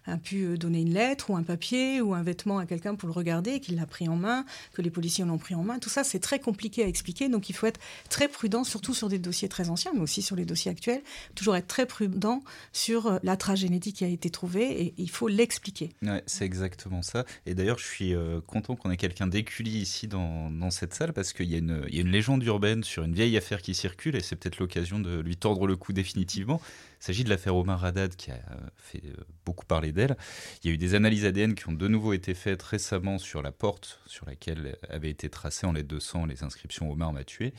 a 0.06 0.18
pu 0.18 0.31
euh, 0.34 0.58
donner 0.58 0.82
une 0.82 0.94
lettre 0.94 1.30
ou 1.30 1.36
un 1.36 1.44
papier 1.44 2.02
ou 2.02 2.14
un 2.14 2.24
vêtement 2.24 2.58
à 2.58 2.66
quelqu'un 2.66 2.96
pour 2.96 3.08
le 3.08 3.14
regarder, 3.14 3.60
qu'il 3.60 3.76
l'a 3.76 3.86
pris 3.86 4.08
en 4.08 4.16
main, 4.16 4.46
que 4.74 4.82
les 4.82 4.90
policiers 4.90 5.26
l'ont 5.26 5.38
pris 5.38 5.56
en 5.56 5.64
main. 5.64 5.80
Tout 5.80 5.90
ça, 5.90 6.04
c'est 6.04 6.20
très 6.20 6.40
compliqué 6.40 6.84
à 6.84 6.88
expliquer. 6.88 7.30
Donc, 7.30 7.50
il 7.50 7.54
faut 7.54 7.68
être 7.68 7.80
très 8.10 8.28
prudent, 8.28 8.64
surtout 8.64 8.94
sur 8.94 9.10
des 9.10 9.20
dossiers 9.20 9.50
très 9.50 9.70
anciens, 9.70 9.92
mais 9.94 10.02
aussi 10.02 10.22
sur 10.22 10.36
les 10.36 10.46
dossiers 10.46 10.72
actuels. 10.72 11.02
Toujours 11.36 11.56
être 11.56 11.68
très 11.68 11.86
prudent 11.86 12.44
sur 12.74 13.08
euh, 13.08 13.18
la 13.24 13.38
trace 13.38 13.60
génétique 13.60 13.98
qui 13.98 14.06
a 14.06 14.08
été 14.08 14.30
trouvée 14.30 14.82
et 14.82 14.94
il 14.98 15.10
faut 15.10 15.28
l'expliquer. 15.28 15.90
C'est 16.26 16.46
exactement 16.46 17.02
ça. 17.02 17.26
Et 17.46 17.54
d'ailleurs, 17.54 17.80
je 17.80 17.86
suis 17.86 18.14
euh, 18.14 18.42
content 18.42 18.76
qu'on 18.76 18.92
ait 18.92 18.98
quelqu'un 18.98 19.28
d'éculé 19.28 19.72
ici 19.72 20.08
dans, 20.08 20.50
dans, 20.50 20.72
cette 20.72 20.94
salle 20.94 21.14
parce 21.14 21.34
qu'il 21.34 21.48
y, 21.48 21.54
y, 21.54 21.98
a 21.98 22.02
une 22.02 22.12
légende 22.12 22.44
urbaine 22.44 22.84
sur 22.84 23.04
une 23.04 23.14
vieille 23.14 23.38
affaire 23.38 23.62
qui 23.62 23.76
circule 23.76 24.16
et 24.16 24.22
c'est 24.22 24.36
peut-être 24.36 24.60
l'occasion 24.60 25.00
de 25.00 25.20
lui 25.20 25.36
tordre 25.36 25.68
le 25.68 25.76
cou 25.76 25.94
définitivement. 25.94 26.62
Il 27.02 27.06
s'agit 27.06 27.24
de 27.24 27.30
l'affaire 27.30 27.56
Omar 27.56 27.84
Haddad 27.84 28.16
qui 28.16 28.30
a 28.30 28.40
fait 28.78 29.02
beaucoup 29.44 29.66
parler 29.66 29.92
d'elle. 29.92 30.16
Il 30.64 30.68
y 30.68 30.72
a 30.72 30.74
eu 30.76 30.78
des 30.78 30.94
analyses 30.94 31.26
ADN 31.26 31.56
qui 31.56 31.68
ont 31.68 31.74
de 31.74 31.88
nouveau 31.88 32.14
été 32.14 32.36
faites 32.36 32.62
récemment 32.62 33.18
sur 33.18 33.42
la 33.42 33.52
porte 33.52 34.00
sur 34.06 34.28
laquelle 34.28 34.78
avaient 34.88 35.10
été 35.10 35.28
tracées 35.28 35.66
en 35.66 35.72
lettres 35.72 35.88
de 35.88 36.00
sang 36.00 36.28
les 36.28 36.44
inscriptions 36.44 36.92
Omar 36.92 37.12
m'a 37.12 37.24
tué. 37.24 37.54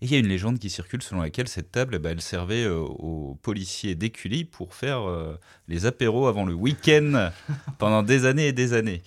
Et 0.00 0.06
il 0.06 0.12
y 0.12 0.14
a 0.14 0.18
une 0.18 0.28
légende 0.28 0.60
qui 0.60 0.70
circule 0.70 1.02
selon 1.02 1.22
laquelle 1.22 1.48
cette 1.48 1.72
table, 1.72 1.98
bah, 1.98 2.10
elle 2.10 2.20
servait 2.20 2.62
euh, 2.62 2.78
aux 2.78 3.36
policiers 3.42 3.96
d'Écully 3.96 4.44
pour 4.44 4.74
faire 4.74 5.08
euh, 5.08 5.36
les 5.66 5.86
apéros 5.86 6.28
avant 6.28 6.44
le 6.44 6.54
week-end 6.54 7.32
pendant 7.78 8.04
des 8.04 8.26
années 8.26 8.46
et 8.46 8.52
des 8.52 8.74
années. 8.74 9.02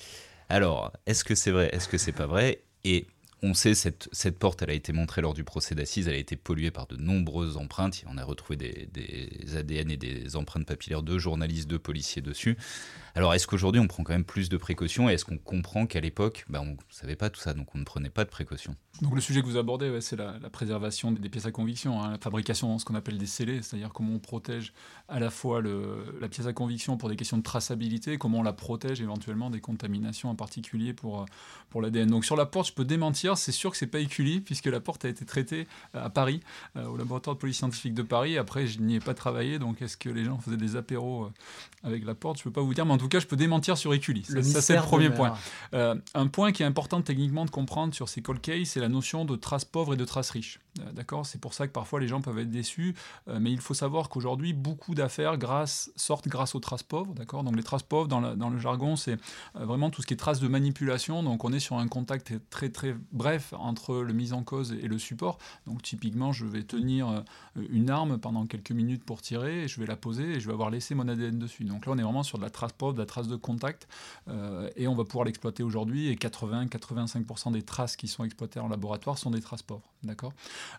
Alors, 0.50 0.92
est-ce 1.06 1.24
que 1.24 1.34
c'est 1.34 1.51
vrai? 1.51 1.70
Est-ce 1.72 1.88
que 1.88 1.98
c'est 1.98 2.12
pas 2.12 2.28
vrai? 2.28 2.62
Et 2.84 3.08
on 3.44 3.56
sait 3.56 3.74
cette, 3.74 4.08
cette 4.12 4.38
porte, 4.38 4.62
elle 4.62 4.70
a 4.70 4.74
été 4.74 4.94
montrée 4.94 5.22
lors 5.22 5.34
du 5.34 5.44
procès 5.44 5.74
d'assises, 5.74 6.08
elle 6.08 6.14
a 6.14 6.20
été 6.20 6.36
polluée 6.36 6.70
par 6.70 6.86
de 6.86 6.96
nombreuses 6.96 7.58
empreintes. 7.58 8.04
On 8.08 8.18
a 8.18 8.24
retrouvé 8.24 8.56
des, 8.56 9.58
ADN 9.58 9.90
et 9.90 9.98
des 9.98 10.36
empreintes 10.36 10.66
papillaires 10.66 11.02
de 11.02 11.18
journalistes, 11.18 11.68
de 11.68 11.78
policiers 11.78 12.22
dessus. 12.22 12.56
Alors, 13.16 13.34
est-ce 13.34 13.48
qu'aujourd'hui, 13.48 13.82
on 13.82 13.88
prend 13.88 14.04
quand 14.04 14.14
même 14.14 14.24
plus 14.24 14.48
de 14.48 14.58
précautions 14.58 15.10
et 15.10 15.14
est-ce 15.14 15.26
qu'on 15.26 15.38
comprend 15.38 15.88
qu'à 15.88 16.00
l'époque, 16.00 16.46
bah, 16.50 16.62
on 16.62 16.72
ne 16.72 16.76
savait 16.90 17.16
pas 17.16 17.30
tout 17.30 17.42
ça, 17.42 17.54
donc 17.54 17.74
on 17.76 17.80
ne 17.80 17.84
prenait 17.84 18.10
pas 18.10 18.24
de 18.24 18.30
précautions? 18.30 18.76
Donc, 19.02 19.16
le 19.16 19.22
sujet 19.22 19.42
que 19.42 19.48
vous 19.48 19.58
abordez, 19.58 20.00
c'est 20.02 20.16
la, 20.16 20.34
préservation 20.52 21.12
des, 21.12 21.30
pièces 21.30 21.46
à 21.46 21.52
conviction, 21.52 22.02
hein, 22.02 22.12
la 22.12 22.18
fabrication, 22.20 22.78
ce 22.78 22.86
qu'on 22.86 22.96
appelle 22.96 23.18
des 23.18 23.26
scellés, 23.26 23.62
c'est-à-dire 23.64 23.90
comment 23.92 24.14
on 24.14 24.20
protège 24.20 24.74
à 25.10 25.20
la 25.20 25.30
fois 25.30 25.62
la 25.62 26.30
pièce 26.30 26.46
à 26.46 26.54
conviction 26.54 26.98
pour 26.98 27.10
des 27.10 27.16
questions 27.16 27.38
de 27.38 27.44
traçabilité, 27.44 28.18
comment 28.18 28.40
on 28.40 28.44
la 28.44 28.54
protège 28.54 29.02
éventuellement 29.02 29.50
des 29.50 29.62
contaminations 29.62 30.30
en 30.30 30.36
particulier 30.36 30.94
pour, 30.94 31.26
pour 31.70 31.82
l'ADN. 31.82 32.10
Donc, 32.10 32.24
sur 32.24 32.36
la 32.36 32.46
porte, 32.46 32.68
je 32.68 32.74
peux 32.74 32.86
démentir, 32.86 33.31
c'est 33.38 33.52
sûr 33.52 33.72
que 33.72 33.78
c'est 33.78 33.88
pas 33.88 34.00
éculé, 34.00 34.42
puisque 34.42 34.68
la 34.68 34.80
porte 34.80 35.06
a 35.06 35.10
été 35.10 35.26
traitée 35.26 35.68
à 35.94 36.10
Paris, 36.10 36.42
euh, 36.76 36.86
au 36.86 36.98
laboratoire 36.98 37.36
de 37.36 37.40
police 37.40 37.58
scientifique 37.58 37.94
de 37.94 38.04
Paris. 38.04 38.38
Après, 38.38 38.68
je 38.68 38.80
n'y 38.80 38.96
ai 38.96 39.00
pas 39.00 39.14
travaillé, 39.14 39.60
donc 39.60 39.82
est-ce 39.82 39.98
que 39.98 40.10
les 40.10 40.26
gens 40.26 40.38
faisaient 40.40 40.58
des 40.58 40.76
apéros 40.76 41.26
euh, 41.26 41.88
avec 41.88 42.06
la 42.06 42.16
porte? 42.16 42.38
Je 42.40 42.44
peux 42.44 42.52
pas 42.52 42.62
vous 42.62 42.74
dire, 42.74 42.86
mais 42.86 42.94
en 42.94 42.98
tout 42.98 43.08
cas, 43.08 43.20
je 43.20 43.28
peux 43.28 43.36
démentir 43.36 43.78
sur 43.78 43.94
Écully. 43.94 44.24
Ça, 44.24 44.62
c'est 44.62 44.76
le 44.76 44.82
premier 44.82 45.10
point. 45.10 45.36
Euh, 45.74 45.96
un 46.14 46.28
point 46.28 46.52
qui 46.52 46.64
est 46.64 46.66
important 46.66 47.02
techniquement 47.02 47.46
de 47.46 47.52
comprendre 47.52 47.94
sur 47.94 48.10
ces 48.10 48.22
cold 48.22 48.42
cases, 48.42 48.70
c'est 48.70 48.80
la 48.80 48.90
notion 48.90 49.26
de 49.26 49.36
trace 49.36 49.66
pauvre 49.66 49.94
et 49.94 49.98
de 49.98 50.06
trace 50.06 50.30
riche. 50.30 50.60
Euh, 50.80 50.92
d'accord? 50.94 51.26
C'est 51.26 51.40
pour 51.40 51.54
ça 51.54 51.68
que 51.68 51.72
parfois 51.72 52.00
les 52.00 52.08
gens 52.08 52.22
peuvent 52.22 52.40
être 52.40 52.50
déçus, 52.50 52.96
euh, 53.28 53.40
mais 53.42 53.52
il 53.52 53.60
faut 53.60 53.74
savoir 53.74 54.10
qu'aujourd'hui, 54.10 54.54
beaucoup 54.54 54.96
d'affaires 54.96 55.38
grâce, 55.38 55.92
sortent 55.96 56.28
grâce 56.28 56.56
aux 56.56 56.60
traces 56.60 56.84
pauvres. 56.84 57.14
D'accord? 57.14 57.44
Donc 57.44 57.56
les 57.56 57.64
traces 57.64 57.84
pauvres, 57.84 58.08
dans, 58.08 58.36
dans 58.36 58.50
le 58.50 58.60
jargon, 58.60 58.96
c'est 58.96 59.18
vraiment 59.54 59.90
tout 59.90 60.02
ce 60.02 60.08
qui 60.08 60.14
est 60.14 60.18
traces 60.18 60.40
de 60.40 60.48
manipulation. 60.48 61.24
Donc 61.24 61.44
on 61.44 61.52
est 61.52 61.60
sur 61.60 61.78
un 61.78 61.88
contact 61.88 62.34
très 62.50 62.70
très 62.70 62.96
bref 63.22 63.54
entre 63.58 63.98
le 63.98 64.13
mise 64.13 64.34
en 64.34 64.44
cause 64.44 64.74
et 64.74 64.88
le 64.88 64.98
support. 64.98 65.38
Donc 65.68 65.84
typiquement, 65.84 66.32
je 66.32 66.46
vais 66.46 66.63
tenir 66.63 67.24
une 67.56 67.90
arme 67.92 68.18
pendant 68.18 68.48
quelques 68.48 68.72
minutes 68.72 69.04
pour 69.04 69.22
tirer, 69.22 69.63
et 69.63 69.68
je 69.68 69.80
vais 69.80 69.86
la 69.86 69.96
poser 69.96 70.24
et 70.24 70.40
je 70.40 70.48
vais 70.48 70.54
avoir 70.54 70.72
laissé 70.72 70.96
mon 70.96 71.08
ADN 71.08 71.38
dessus. 71.38 71.63
Donc 71.66 71.86
là, 71.86 71.92
on 71.92 71.98
est 72.00 72.04
vraiment 72.04 72.24
sur 72.24 72.40
de 72.40 72.44
la 72.44 72.50
trace 72.50 72.74
pauvre, 72.74 72.94
de 72.94 73.00
la 73.00 73.06
trace 73.06 73.28
de 73.28 73.36
contact, 73.36 73.88
euh, 74.28 74.70
et 74.75 74.88
on 74.88 74.96
va 74.96 75.04
pouvoir 75.04 75.25
l'exploiter 75.25 75.62
aujourd'hui. 75.62 76.08
Et 76.08 76.16
80-85% 76.16 77.51
des 77.51 77.62
traces 77.62 77.96
qui 77.96 78.08
sont 78.08 78.24
exploitées 78.24 78.60
en 78.60 78.68
laboratoire 78.68 79.18
sont 79.18 79.30
des 79.30 79.42
traces 79.42 79.62
pauvres. 79.62 79.88
D'accord? 80.04 80.34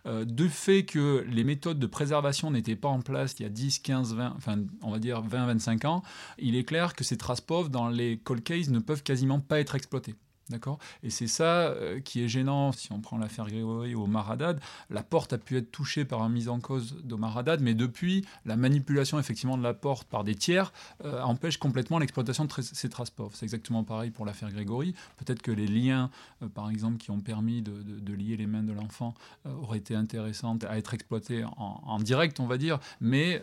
Euh, 0.07 0.25
De 0.25 0.49
fait 0.49 0.85
que 0.85 1.25
les 1.29 1.45
méthodes 1.45 1.79
de 1.79 1.87
préservation 1.87 2.51
n'étaient 2.51 2.77
pas 2.77 2.89
en 2.89 3.01
place 3.01 3.35
il 3.39 3.45
y 3.45 3.47
a 3.47 3.51
10, 3.51 3.79
15, 3.79 4.15
20, 4.15 4.35
enfin, 4.37 4.59
on 4.83 4.91
va 4.91 4.99
dire 4.99 5.23
20, 5.23 5.47
25 5.47 5.85
ans, 5.85 6.03
il 6.39 6.57
est 6.57 6.65
clair 6.65 6.95
que 6.95 7.05
ces 7.05 7.17
traces 7.17 7.41
pauvres 7.41 7.69
dans 7.69 7.89
les 7.89 8.19
cold 8.19 8.43
cases 8.43 8.69
ne 8.69 8.81
peuvent 8.81 9.03
quasiment 9.03 9.39
pas 9.39 9.61
être 9.61 9.75
exploitées. 9.77 10.17
D'accord? 10.53 10.79
Et 11.03 11.09
c'est 11.09 11.27
ça 11.27 11.45
euh, 11.45 11.99
qui 12.01 12.23
est 12.23 12.29
gênant. 12.29 12.73
Si 12.73 12.93
on 12.93 13.01
prend 13.01 13.17
l'affaire 13.17 13.47
Grégory 13.47 13.95
ou 13.95 14.05
Omar 14.05 14.31
Haddad, 14.31 14.61
la 14.91 15.03
porte 15.03 15.33
a 15.33 15.39
pu 15.39 15.57
être 15.57 15.73
touchée 15.73 16.05
par 16.05 16.21
une 16.21 16.33
mise 16.33 16.51
en 16.51 16.61
cause 16.61 16.97
d'Omar 17.05 17.39
Haddad, 17.39 17.63
mais 17.63 17.73
depuis, 17.73 18.27
la 18.45 18.57
manipulation 18.57 19.19
effectivement 19.19 19.57
de 19.57 19.63
la 19.63 19.73
porte 19.73 20.07
par 20.09 20.25
des 20.25 20.35
tiers 20.35 20.75
euh, 21.07 21.23
empêche 21.23 21.57
complètement 21.57 21.99
l'exploitation 21.99 22.45
de 22.45 22.53
ces 22.61 22.91
traces. 22.91 23.13
C'est 23.33 23.45
exactement 23.45 23.83
pareil 23.83 24.11
pour 24.11 24.27
l'affaire 24.27 24.51
Grégory. 24.51 24.95
Peut-être 25.17 25.41
que 25.41 25.51
les 25.51 25.67
liens, 25.67 26.11
euh, 26.43 26.49
par 26.49 26.69
exemple, 26.69 26.99
qui 26.99 27.11
ont 27.11 27.21
permis 27.21 27.63
de, 27.63 28.13
lier 28.13 28.37
les 28.37 28.47
mains 28.47 28.63
de 28.63 28.75
l'enfant 28.75 29.15
auraient 29.47 29.79
été 29.79 29.95
intéressants 29.95 30.59
à 30.69 30.77
être 30.77 30.93
exploités 30.93 31.45
en, 31.57 31.99
direct, 31.99 32.41
on 32.41 32.47
va 32.47 32.59
dire, 32.59 32.79
mais 33.01 33.43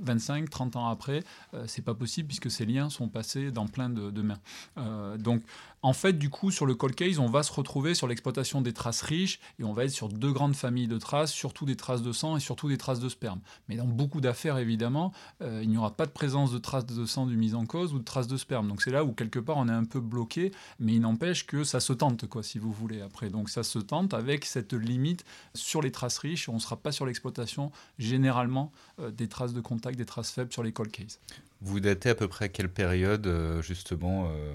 25, 0.00 0.50
30 0.50 0.74
ans 0.74 0.88
après, 0.88 1.22
c'est 1.66 1.82
pas 1.82 1.94
possible 1.94 2.26
puisque 2.26 2.50
ces 2.50 2.66
liens 2.66 2.90
sont 2.90 3.08
passés 3.08 3.52
dans 3.52 3.68
plein 3.68 3.88
de, 3.88 4.10
de 4.10 4.22
mains. 4.22 5.16
donc, 5.16 5.42
En 5.82 5.94
fait, 5.94 6.12
du 6.12 6.28
coup, 6.28 6.50
sur 6.50 6.66
le 6.66 6.74
cold 6.74 6.94
case, 6.94 7.18
on 7.18 7.26
va 7.26 7.42
se 7.42 7.52
retrouver 7.52 7.94
sur 7.94 8.06
l'exploitation 8.06 8.60
des 8.60 8.74
traces 8.74 9.00
riches 9.00 9.40
et 9.58 9.64
on 9.64 9.72
va 9.72 9.84
être 9.84 9.90
sur 9.90 10.10
deux 10.10 10.30
grandes 10.30 10.54
familles 10.54 10.88
de 10.88 10.98
traces, 10.98 11.32
surtout 11.32 11.64
des 11.64 11.76
traces 11.76 12.02
de 12.02 12.12
sang 12.12 12.36
et 12.36 12.40
surtout 12.40 12.68
des 12.68 12.76
traces 12.76 13.00
de 13.00 13.08
sperme. 13.08 13.40
Mais 13.68 13.76
dans 13.76 13.86
beaucoup 13.86 14.20
d'affaires, 14.20 14.58
évidemment, 14.58 15.12
euh, 15.40 15.60
il 15.62 15.70
n'y 15.70 15.78
aura 15.78 15.96
pas 15.96 16.04
de 16.04 16.10
présence 16.10 16.52
de 16.52 16.58
traces 16.58 16.84
de 16.84 17.06
sang 17.06 17.26
du 17.26 17.36
mise 17.36 17.54
en 17.54 17.64
cause 17.64 17.94
ou 17.94 17.98
de 17.98 18.04
traces 18.04 18.28
de 18.28 18.36
sperme. 18.36 18.68
Donc 18.68 18.82
c'est 18.82 18.90
là 18.90 19.04
où 19.04 19.12
quelque 19.12 19.38
part 19.38 19.56
on 19.56 19.68
est 19.68 19.72
un 19.72 19.84
peu 19.84 20.00
bloqué, 20.00 20.52
mais 20.80 20.94
il 20.94 21.00
n'empêche 21.00 21.46
que 21.46 21.64
ça 21.64 21.80
se 21.80 21.94
tente, 21.94 22.26
quoi, 22.26 22.42
si 22.42 22.58
vous 22.58 22.72
voulez, 22.72 23.00
après. 23.00 23.30
Donc 23.30 23.48
ça 23.48 23.62
se 23.62 23.78
tente 23.78 24.12
avec 24.12 24.44
cette 24.44 24.74
limite 24.74 25.24
sur 25.54 25.80
les 25.80 25.90
traces 25.90 26.18
riches. 26.18 26.50
On 26.50 26.54
ne 26.54 26.58
sera 26.58 26.76
pas 26.76 26.92
sur 26.92 27.06
l'exploitation 27.06 27.72
généralement 27.98 28.70
euh, 28.98 29.10
des 29.10 29.28
traces 29.28 29.54
de 29.54 29.62
contact, 29.62 29.96
des 29.96 30.04
traces 30.04 30.30
faibles 30.30 30.52
sur 30.52 30.62
les 30.62 30.72
cold 30.72 30.90
cases. 30.90 31.20
Vous 31.62 31.78
datez 31.78 32.08
à 32.08 32.14
peu 32.14 32.26
près 32.26 32.46
à 32.46 32.48
quelle 32.48 32.70
période, 32.70 33.26
euh, 33.26 33.60
justement, 33.60 34.28
euh, 34.30 34.52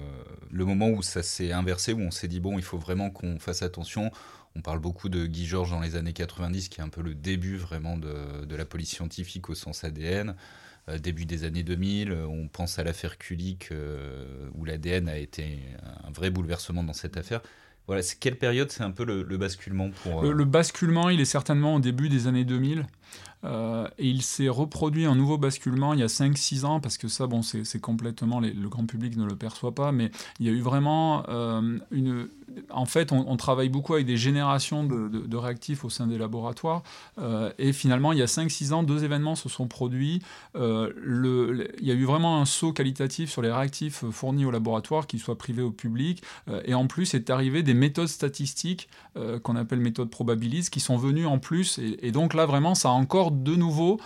le 0.50 0.64
moment 0.64 0.88
où 0.88 1.02
ça 1.02 1.22
s'est 1.22 1.52
inversé, 1.52 1.92
où 1.92 2.00
on 2.00 2.10
s'est 2.10 2.26
dit, 2.26 2.40
bon, 2.40 2.58
il 2.58 2.64
faut 2.64 2.78
vraiment 2.78 3.10
qu'on 3.10 3.38
fasse 3.38 3.62
attention 3.62 4.10
On 4.56 4.60
parle 4.60 4.80
beaucoup 4.80 5.08
de 5.08 5.24
Guy 5.26 5.46
Georges 5.46 5.70
dans 5.70 5.80
les 5.80 5.94
années 5.94 6.12
90, 6.12 6.68
qui 6.68 6.80
est 6.80 6.82
un 6.82 6.88
peu 6.88 7.02
le 7.02 7.14
début 7.14 7.56
vraiment 7.56 7.96
de, 7.96 8.56
la 8.56 8.64
police 8.64 8.90
scientifique 8.90 9.48
au 9.48 9.54
sens 9.54 9.84
ADN. 9.84 10.34
Euh, 10.88 10.98
début 10.98 11.26
des 11.26 11.44
années 11.44 11.62
2000, 11.62 12.12
on 12.12 12.48
pense 12.48 12.78
à 12.80 12.84
l'affaire 12.84 13.18
Kulik, 13.18 13.70
euh, 13.70 14.48
où 14.54 14.64
l'ADN 14.64 15.08
a 15.08 15.16
été 15.16 15.60
un 16.04 16.10
vrai 16.10 16.30
bouleversement 16.30 16.82
dans 16.82 16.92
cette 16.92 17.16
affaire. 17.16 17.40
Voilà, 17.86 18.02
quelle 18.18 18.36
période 18.36 18.72
c'est 18.72 18.82
un 18.82 18.90
peu 18.90 19.04
le, 19.04 19.22
le 19.22 19.36
basculement 19.36 19.90
pour... 20.02 20.22
Le, 20.22 20.32
le, 20.32 20.44
basculement, 20.44 21.08
il 21.08 21.20
est 21.20 21.24
certainement 21.24 21.76
au 21.76 21.80
début 21.80 22.08
des 22.08 22.26
années 22.26 22.44
2000. 22.44 22.84
Euh, 23.46 23.88
et 23.98 24.08
il 24.08 24.22
s'est 24.22 24.48
reproduit 24.48 25.06
un 25.06 25.14
nouveau 25.14 25.38
basculement 25.38 25.94
il 25.94 26.00
y 26.00 26.02
a 26.02 26.08
5-6 26.08 26.64
ans, 26.64 26.80
parce 26.80 26.98
que 26.98 27.08
ça, 27.08 27.26
bon, 27.26 27.42
c'est 27.42 27.80
complètement, 27.80 28.40
le 28.40 28.68
grand 28.68 28.86
public 28.86 29.16
ne 29.16 29.24
le 29.24 29.36
perçoit 29.36 29.74
pas, 29.74 29.92
mais 29.92 30.10
il 30.40 30.46
y 30.46 30.48
a 30.48 30.52
eu 30.52 30.60
vraiment 30.60 31.24
euh, 31.28 31.78
une... 31.90 32.28
En 32.70 32.86
fait, 32.86 33.12
on, 33.12 33.36
travaille 33.36 33.68
beaucoup 33.68 33.94
avec 33.94 34.06
des 34.06 34.16
générations 34.16 34.84
de, 34.84 35.36
réactifs 35.36 35.84
au 35.84 35.90
sein 35.90 36.06
des 36.06 36.18
laboratoires, 36.18 36.82
euh, 37.18 37.52
et 37.58 37.72
finalement, 37.72 38.12
il 38.12 38.18
y 38.18 38.22
a 38.22 38.26
5-6 38.26 38.72
ans, 38.72 38.82
deux 38.82 39.04
événements 39.04 39.34
se 39.34 39.48
sont 39.48 39.66
produits. 39.66 40.22
Euh, 40.56 40.92
il 41.80 41.86
y 41.86 41.90
a 41.90 41.94
eu 41.94 42.04
vraiment 42.04 42.40
un 42.40 42.44
saut 42.44 42.72
qualitatif 42.72 43.30
sur 43.30 43.42
les 43.42 43.52
réactifs 43.52 44.04
fournis 44.10 44.44
au 44.44 44.50
laboratoire, 44.50 45.06
qu'ils 45.06 45.20
soient 45.20 45.36
privés 45.38 45.62
ou 45.62 45.70
publics, 45.70 46.22
euh, 46.48 46.62
et 46.64 46.74
en 46.74 46.86
plus, 46.86 47.14
est 47.14 47.30
arrivé 47.30 47.62
des 47.62 47.74
méthodes 47.74 48.08
statistiques 48.08 48.88
qu'on 49.42 49.56
appelle 49.56 49.80
méthodes 49.80 50.10
probabilistes, 50.10 50.68
qui 50.68 50.80
sont 50.80 50.98
venues 50.98 51.24
en 51.24 51.38
plus, 51.38 51.78
et, 51.78 52.12
donc 52.12 52.34
là, 52.34 52.44
vraiment, 52.44 52.74
ça 52.74 52.90
a 52.90 52.92
encore 52.92 53.30
de 53.30 53.54
nouveau 53.56 53.98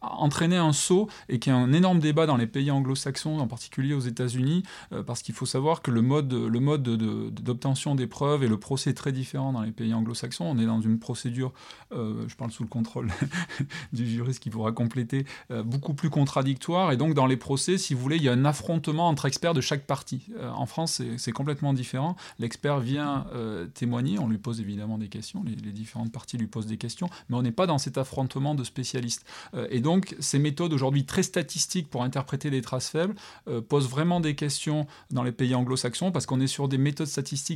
entraîner 0.00 0.56
un 0.56 0.72
saut 0.72 1.08
et 1.28 1.38
qu'il 1.38 1.52
y 1.52 1.54
a 1.54 1.58
un 1.58 1.74
énorme 1.74 1.98
débat 1.98 2.24
dans 2.24 2.38
les 2.38 2.46
pays 2.46 2.70
anglo-saxons, 2.70 3.38
en 3.38 3.46
particulier 3.46 3.92
aux 3.92 4.00
États-Unis, 4.00 4.62
parce 5.06 5.20
qu'il 5.20 5.34
faut 5.34 5.44
savoir 5.44 5.82
que 5.82 5.90
le 5.90 6.00
mode, 6.00 6.32
le 6.32 6.60
mode 6.60 6.82
de, 6.82 7.29
de, 7.30 7.96
des 7.96 8.06
preuves 8.06 8.44
et 8.44 8.48
le 8.48 8.58
procès 8.58 8.90
est 8.90 8.94
très 8.94 9.12
différent 9.12 9.52
dans 9.52 9.62
les 9.62 9.72
pays 9.72 9.94
anglo-saxons. 9.94 10.44
On 10.44 10.58
est 10.58 10.66
dans 10.66 10.80
une 10.80 10.98
procédure, 10.98 11.52
euh, 11.92 12.24
je 12.28 12.36
parle 12.36 12.50
sous 12.50 12.62
le 12.62 12.68
contrôle 12.68 13.10
du 13.92 14.06
juriste 14.06 14.40
qui 14.42 14.50
pourra 14.50 14.72
compléter, 14.72 15.24
euh, 15.50 15.62
beaucoup 15.62 15.94
plus 15.94 16.10
contradictoire. 16.10 16.92
Et 16.92 16.96
donc, 16.96 17.14
dans 17.14 17.26
les 17.26 17.36
procès, 17.36 17.78
si 17.78 17.94
vous 17.94 18.00
voulez, 18.00 18.16
il 18.16 18.22
y 18.22 18.28
a 18.28 18.32
un 18.32 18.44
affrontement 18.44 19.08
entre 19.08 19.26
experts 19.26 19.54
de 19.54 19.60
chaque 19.60 19.86
partie. 19.86 20.26
Euh, 20.38 20.50
en 20.50 20.66
France, 20.66 21.02
c'est 21.16 21.32
complètement 21.32 21.72
différent. 21.72 22.16
L'expert 22.38 22.80
vient 22.80 23.26
euh, 23.34 23.66
témoigner, 23.66 24.18
on 24.18 24.28
lui 24.28 24.38
pose 24.38 24.60
évidemment 24.60 24.98
des 24.98 25.08
questions, 25.08 25.42
les, 25.44 25.54
les 25.54 25.72
différentes 25.72 26.12
parties 26.12 26.36
lui 26.36 26.46
posent 26.46 26.66
des 26.66 26.76
questions, 26.76 27.08
mais 27.28 27.36
on 27.36 27.42
n'est 27.42 27.52
pas 27.52 27.66
dans 27.66 27.78
cet 27.78 27.98
affrontement 27.98 28.54
de 28.54 28.64
spécialistes. 28.64 29.24
Et 29.70 29.80
donc, 29.80 30.16
ces 30.20 30.38
méthodes 30.38 30.72
aujourd'hui 30.72 31.04
très 31.04 31.22
statistiques 31.22 31.88
pour 31.88 32.02
interpréter 32.02 32.50
les 32.50 32.62
traces 32.62 32.88
faibles 32.88 33.14
posent 33.68 33.88
vraiment 33.88 34.20
des 34.20 34.34
questions 34.34 34.86
dans 35.10 35.22
les 35.22 35.32
pays 35.32 35.54
anglo-saxons 35.54 36.12
parce 36.12 36.26
qu'on 36.26 36.40
est 36.40 36.46
sur 36.46 36.68
des 36.68 36.78
méthodes 36.78 37.06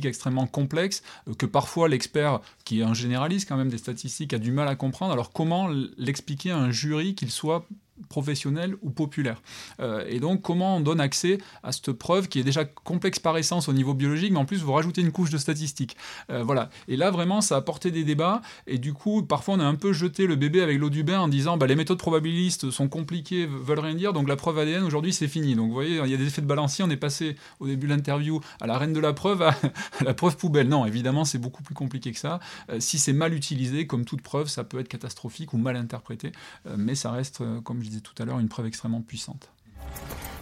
extrêmement 0.05 0.47
complexes 0.47 1.03
euh, 1.27 1.33
que 1.33 1.45
parfois 1.45 1.89
l'expert, 1.89 2.41
qui 2.63 2.79
est 2.79 2.83
un 2.83 2.93
généraliste 2.93 3.47
quand 3.47 3.57
même 3.57 3.69
des 3.69 3.77
statistiques, 3.77 4.33
a 4.33 4.39
du 4.39 4.51
mal 4.51 4.67
à 4.67 4.75
comprendre. 4.75 5.13
Alors, 5.13 5.31
comment 5.31 5.69
l'expliquer 5.97 6.51
à 6.51 6.57
un 6.57 6.71
jury 6.71 7.15
qu'il 7.15 7.31
soit 7.31 7.65
professionnel 8.09 8.75
ou 8.81 8.89
populaire. 8.89 9.41
Euh, 9.79 10.05
et 10.07 10.19
donc, 10.19 10.41
comment 10.41 10.77
on 10.77 10.79
donne 10.79 10.99
accès 10.99 11.37
à 11.63 11.71
cette 11.71 11.93
preuve 11.93 12.27
qui 12.27 12.39
est 12.39 12.43
déjà 12.43 12.65
complexe 12.65 13.19
par 13.19 13.37
essence 13.37 13.69
au 13.69 13.73
niveau 13.73 13.93
biologique, 13.93 14.31
mais 14.31 14.39
en 14.39 14.45
plus, 14.45 14.61
vous 14.61 14.73
rajoutez 14.73 15.01
une 15.01 15.11
couche 15.11 15.29
de 15.29 15.37
statistiques. 15.37 15.95
Euh, 16.29 16.43
voilà. 16.43 16.69
Et 16.87 16.97
là, 16.97 17.11
vraiment, 17.11 17.41
ça 17.41 17.55
a 17.57 17.61
porté 17.61 17.91
des 17.91 18.03
débats. 18.03 18.41
Et 18.67 18.77
du 18.77 18.93
coup, 18.93 19.23
parfois, 19.23 19.55
on 19.55 19.59
a 19.59 19.65
un 19.65 19.75
peu 19.75 19.93
jeté 19.93 20.27
le 20.27 20.35
bébé 20.35 20.61
avec 20.61 20.77
l'eau 20.77 20.89
du 20.89 21.03
bain 21.03 21.19
en 21.19 21.27
disant 21.27 21.57
bah, 21.57 21.67
les 21.67 21.75
méthodes 21.75 21.97
probabilistes 21.97 22.69
sont 22.69 22.89
compliquées, 22.89 23.45
veulent 23.45 23.79
rien 23.79 23.95
dire, 23.95 24.13
donc 24.13 24.27
la 24.27 24.35
preuve 24.35 24.59
ADN, 24.59 24.83
aujourd'hui, 24.83 25.13
c'est 25.13 25.27
fini. 25.27 25.55
Donc, 25.55 25.67
vous 25.67 25.73
voyez, 25.73 26.01
il 26.03 26.11
y 26.11 26.13
a 26.13 26.17
des 26.17 26.27
effets 26.27 26.41
de 26.41 26.47
balancier. 26.47 26.83
On 26.83 26.89
est 26.89 26.97
passé 26.97 27.35
au 27.59 27.67
début 27.67 27.87
de 27.87 27.93
l'interview 27.93 28.41
à 28.59 28.67
la 28.67 28.77
reine 28.77 28.93
de 28.93 28.99
la 28.99 29.13
preuve, 29.13 29.41
à, 29.41 29.55
la 30.01 30.13
preuve 30.13 30.35
poubelle. 30.37 30.67
Non, 30.67 30.85
évidemment, 30.85 31.23
c'est 31.23 31.39
beaucoup 31.39 31.63
plus 31.63 31.75
compliqué 31.75 32.11
que 32.11 32.19
ça. 32.19 32.39
Euh, 32.69 32.79
si 32.79 32.99
c'est 32.99 33.13
mal 33.13 33.33
utilisé, 33.33 33.87
comme 33.87 34.03
toute 34.03 34.21
preuve, 34.21 34.47
ça 34.47 34.63
peut 34.63 34.79
être 34.79 34.89
catastrophique 34.89 35.53
ou 35.53 35.57
mal 35.57 35.77
interprété. 35.77 36.31
Mais 36.77 36.95
ça 36.95 37.11
reste, 37.11 37.41
comme 37.63 37.79
je 37.85 37.89
disais 37.89 38.01
tout 38.01 38.21
à 38.21 38.25
l'heure, 38.25 38.39
une 38.39 38.49
preuve 38.49 38.65
extrêmement 38.65 39.01
puissante. 39.01 39.49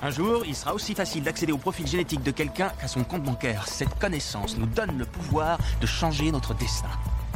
Un 0.01 0.09
jour, 0.09 0.43
il 0.45 0.55
sera 0.55 0.73
aussi 0.73 0.95
facile 0.95 1.23
d'accéder 1.23 1.51
au 1.51 1.57
profil 1.57 1.87
génétique 1.87 2.23
de 2.23 2.31
quelqu'un 2.31 2.69
qu'à 2.79 2.87
son 2.87 3.03
compte 3.03 3.23
bancaire. 3.23 3.67
Cette 3.67 3.93
connaissance 3.99 4.57
nous 4.57 4.65
donne 4.65 4.97
le 4.97 5.05
pouvoir 5.05 5.59
de 5.81 5.85
changer 5.85 6.31
notre 6.31 6.53
destin. 6.53 6.89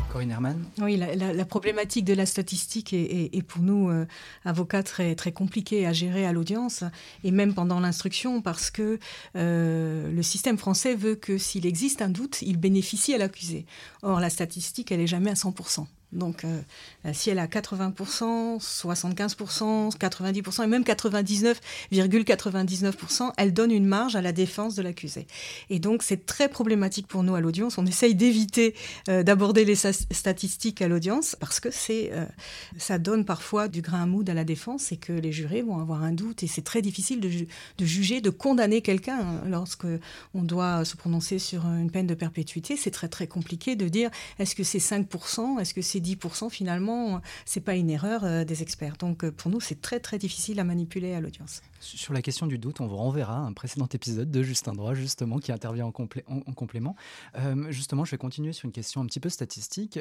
Corinne 0.09 0.31
Herman 0.31 0.63
Oui, 0.79 0.95
la, 0.95 1.15
la, 1.15 1.33
la, 1.33 1.45
problématique 1.45 2.05
de 2.05 2.13
la 2.13 2.25
statistique 2.25 2.93
est, 2.93 3.01
est, 3.01 3.35
est 3.35 3.41
pour 3.41 3.61
nous, 3.61 3.89
euh, 3.89 4.05
avocats, 4.45 4.83
très, 4.83 5.15
très 5.15 5.33
compliquée 5.33 5.85
à 5.85 5.91
gérer 5.91 6.25
à 6.25 6.31
l'audience 6.31 6.85
et 7.25 7.31
même 7.31 7.53
pendant 7.53 7.81
l'instruction 7.81 8.41
parce 8.41 8.71
que 8.71 8.99
euh, 9.35 10.11
le 10.11 10.23
système 10.23 10.57
français 10.57 10.95
veut 10.95 11.15
que 11.15 11.37
s'il 11.37 11.65
existe 11.65 12.01
un 12.01 12.09
doute, 12.09 12.41
il 12.41 12.57
bénéficie 12.57 13.13
à 13.13 13.17
l'accusé. 13.17 13.65
Or, 14.01 14.21
la 14.21 14.29
statistique, 14.29 14.91
elle 14.91 14.99
n'est 14.99 15.07
jamais 15.07 15.31
à 15.31 15.35
100%. 15.35 15.85
Donc, 16.13 16.45
si 17.13 17.29
elle 17.29 17.39
a 17.39 17.47
80%, 17.47 18.59
75%, 18.59 19.97
90% 19.97 20.63
et 20.63 20.67
même 20.67 20.83
99,99%, 20.83 21.57
,99%, 21.91 23.31
elle 23.37 23.53
donne 23.53 23.71
une 23.71 23.85
marge 23.85 24.15
à 24.15 24.21
la 24.21 24.31
défense 24.31 24.75
de 24.75 24.81
l'accusé. 24.81 25.27
Et 25.69 25.79
donc, 25.79 26.03
c'est 26.03 26.25
très 26.25 26.49
problématique 26.49 27.07
pour 27.07 27.23
nous 27.23 27.35
à 27.35 27.41
l'audience. 27.41 27.77
On 27.77 27.85
essaye 27.85 28.15
d'éviter 28.15 28.75
euh, 29.09 29.23
d'aborder 29.23 29.65
les 29.65 29.75
statistiques 29.75 30.81
à 30.81 30.87
l'audience 30.87 31.35
parce 31.39 31.59
que 31.59 31.69
euh, 31.89 32.25
ça 32.77 32.97
donne 32.97 33.25
parfois 33.25 33.67
du 33.67 33.81
grain 33.81 34.03
à 34.03 34.05
moudre 34.05 34.31
à 34.31 34.35
la 34.35 34.43
défense 34.43 34.91
et 34.91 34.97
que 34.97 35.13
les 35.13 35.31
jurés 35.31 35.61
vont 35.61 35.79
avoir 35.79 36.03
un 36.03 36.11
doute. 36.11 36.43
Et 36.43 36.47
c'est 36.47 36.63
très 36.63 36.81
difficile 36.81 37.19
de, 37.19 37.85
juger, 37.85 38.21
de 38.21 38.29
condamner 38.29 38.81
quelqu'un 38.81 39.19
hein, 39.19 39.41
lorsque 39.47 39.87
on 40.33 40.43
doit 40.43 40.85
se 40.85 40.95
prononcer 40.95 41.39
sur 41.39 41.65
une 41.65 41.91
peine 41.91 42.07
de 42.07 42.15
perpétuité. 42.15 42.77
C'est 42.77 42.91
très 42.91 43.07
très 43.07 43.27
compliqué 43.27 43.75
de 43.75 43.87
dire 43.87 44.09
est-ce 44.39 44.55
que 44.55 44.63
c'est 44.63 44.79
5%, 44.79 45.59
est-ce 45.59 45.73
que 45.73 45.81
c'est 45.81 45.96
10% 46.01 46.49
finalement, 46.49 47.21
c'est 47.45 47.61
pas 47.61 47.75
une 47.75 47.89
erreur 47.89 48.23
euh, 48.23 48.43
des 48.43 48.61
experts. 48.61 48.97
Donc 48.97 49.23
euh, 49.23 49.31
pour 49.31 49.51
nous, 49.51 49.59
c'est 49.59 49.81
très 49.81 49.99
très 49.99 50.17
difficile 50.17 50.59
à 50.59 50.63
manipuler 50.63 51.13
à 51.13 51.21
l'audience. 51.21 51.61
Sur 51.79 52.13
la 52.13 52.21
question 52.21 52.47
du 52.47 52.57
doute, 52.57 52.81
on 52.81 52.87
vous 52.87 52.95
renverra 52.95 53.37
un 53.37 53.53
précédent 53.53 53.87
épisode 53.93 54.31
de 54.31 54.43
Justin 54.43 54.73
Droit, 54.73 54.93
justement, 54.93 55.37
qui 55.37 55.51
intervient 55.51 55.85
en, 55.85 55.91
complé 55.91 56.23
en, 56.27 56.37
en 56.37 56.53
complément. 56.53 56.95
Euh, 57.35 57.71
justement, 57.71 58.03
je 58.03 58.11
vais 58.11 58.17
continuer 58.17 58.51
sur 58.51 58.65
une 58.65 58.71
question 58.71 59.01
un 59.01 59.05
petit 59.05 59.19
peu 59.19 59.29
statistique. 59.29 59.99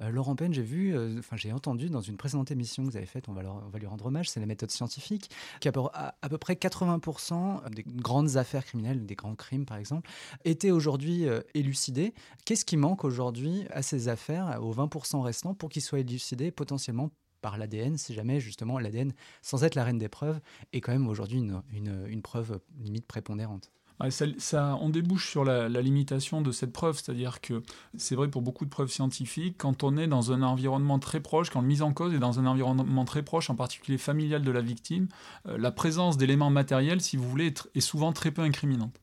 Laurent 0.00 0.36
Penn, 0.36 0.52
j'ai 0.52 0.62
vu, 0.62 0.96
enfin, 1.18 1.36
j'ai 1.36 1.52
entendu 1.52 1.88
dans 1.88 2.00
une 2.00 2.16
précédente 2.16 2.50
émission 2.50 2.84
que 2.84 2.90
vous 2.90 2.96
avez 2.96 3.06
faite, 3.06 3.28
on 3.28 3.32
va, 3.32 3.42
lui 3.78 3.86
rendre 3.86 4.06
hommage, 4.06 4.28
c'est 4.28 4.40
la 4.40 4.46
méthode 4.46 4.70
scientifique, 4.70 5.30
qu'à 5.60 5.72
à, 5.94 6.28
peu 6.28 6.38
près 6.38 6.54
80% 6.54 7.70
des 7.70 7.84
grandes 7.86 8.36
affaires 8.36 8.64
criminelles, 8.64 9.06
des 9.06 9.14
grands 9.14 9.34
crimes 9.34 9.64
par 9.64 9.78
exemple, 9.78 10.08
étaient 10.44 10.70
aujourd'hui 10.70 11.26
élucidés. 11.54 12.14
Qu'est-ce 12.44 12.64
qui 12.64 12.76
manque 12.76 13.04
aujourd'hui 13.04 13.64
à 13.70 13.82
ces 13.82 14.08
affaires, 14.08 14.58
aux 14.62 14.74
20% 14.74 15.01
restants, 15.20 15.54
pour 15.54 15.68
qu'ils 15.68 15.82
soient 15.82 16.00
élucidés 16.00 16.50
potentiellement 16.50 17.10
par 17.42 17.58
l'ADN, 17.58 17.98
si 17.98 18.14
jamais 18.14 18.40
justement 18.40 18.78
l'ADN, 18.78 19.12
sans 19.42 19.64
être 19.64 19.74
la 19.74 19.84
reine 19.84 19.98
des 19.98 20.08
preuves, 20.08 20.40
est 20.72 20.80
quand 20.80 20.92
même 20.92 21.08
aujourd'hui 21.08 21.38
une, 21.38 21.62
une, 21.72 22.22
preuve 22.22 22.60
limite 22.78 23.06
prépondérante. 23.06 23.70
Ça, 24.38 24.78
on 24.80 24.88
débouche 24.88 25.30
sur 25.30 25.44
la, 25.44 25.68
limitation 25.68 26.40
de 26.40 26.50
cette 26.50 26.72
preuve, 26.72 26.96
c'est-à-dire 26.96 27.40
que 27.40 27.62
c'est 27.96 28.16
vrai 28.16 28.28
pour 28.28 28.42
beaucoup 28.42 28.64
de 28.64 28.70
preuves 28.70 28.90
scientifiques, 28.90 29.56
quand 29.58 29.84
on 29.84 29.96
est 29.96 30.08
dans 30.08 30.32
un 30.32 30.42
environnement 30.42 30.98
très 30.98 31.20
proche, 31.20 31.50
quand 31.50 31.60
le 31.60 31.66
mise 31.66 31.82
en 31.82 31.92
cause 31.92 32.14
est 32.14 32.18
dans 32.18 32.40
un 32.40 32.46
environnement 32.46 33.04
très 33.04 33.22
proche, 33.22 33.48
en 33.50 33.54
particulier 33.54 33.98
familial 33.98 34.42
de 34.42 34.50
la 34.50 34.60
victime, 34.60 35.08
euh, 35.46 35.56
la 35.58 35.70
présence 35.70 36.16
d'éléments 36.16 36.50
matériels, 36.50 37.00
si 37.00 37.16
vous 37.16 37.28
voulez, 37.28 37.54
est 37.74 37.80
souvent 37.80 38.12
très 38.12 38.32
peu 38.32 38.42
incriminante. 38.42 39.01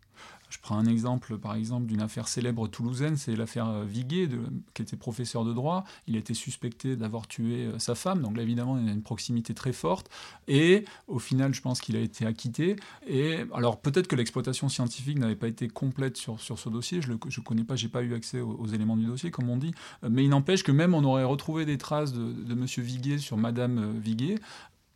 Je 0.50 0.58
prends 0.60 0.78
un 0.78 0.86
exemple, 0.86 1.38
par 1.38 1.56
exemple, 1.56 1.86
d'une 1.86 2.02
affaire 2.02 2.28
célèbre 2.28 2.68
toulousaine, 2.68 3.18
c'est 3.18 3.36
l'affaire 3.36 3.68
euh, 3.70 3.86
Viguet, 3.86 4.30
qui 4.74 4.82
était 4.82 4.98
professeur 4.98 5.46
de 5.46 5.54
droit. 5.54 5.84
Il 6.08 6.16
a 6.16 6.20
été 6.20 6.34
suspecté 6.34 6.96
d'avoir 6.96 7.28
tué 7.28 7.68
euh, 7.68 7.80
sa 7.80 7.96
femme, 7.96 8.22
donc 8.22 8.36
là, 8.36 8.44
évidemment, 8.44 8.78
il 8.78 8.88
y 8.88 8.90
a 8.90 8.94
une 8.94 9.04
proximité 9.04 9.54
très 9.54 9.74
forte. 9.74 10.10
Et 10.48 10.86
au 11.08 11.20
final, 11.20 11.54
je 11.54 11.62
pense 11.62 11.82
qu'il 11.82 11.96
a 11.96 12.00
été 12.00 12.26
acquitté. 12.26 12.76
Et 13.08 13.46
alors, 13.54 13.80
peut-être 13.80 14.08
que 14.08 14.16
l'exploitation 14.16 14.70
scientifique 14.70 15.20
n'avait 15.20 15.36
pas 15.36 15.48
été 15.48 15.68
complète 15.68 16.18
sur, 16.18 16.40
ce 16.40 16.70
dossier. 16.70 17.02
Je 17.02 17.12
ne 17.12 17.18
connais 17.18 17.64
pas, 17.64 17.76
j'ai 17.76 17.90
pas 17.90 18.02
eu 18.02 18.14
accès 18.14 18.42
aux, 18.42 18.68
éléments 18.68 18.98
du 18.98 19.06
dossier, 19.06 19.32
comme 19.32 19.50
on 19.50 19.58
dit. 19.58 19.74
Mais 20.08 20.24
il 20.24 20.30
n'empêche 20.30 20.64
que 20.64 20.72
même 20.72 20.94
on 20.94 21.04
aurait 21.04 21.24
retrouvé 21.24 21.66
des 21.66 21.78
traces 21.78 22.14
de, 22.14 22.52
M. 22.52 22.66
Viguet 22.66 23.18
sur 23.18 23.38
Madame 23.38 23.78
euh, 23.78 24.00
Viguet 24.00 24.36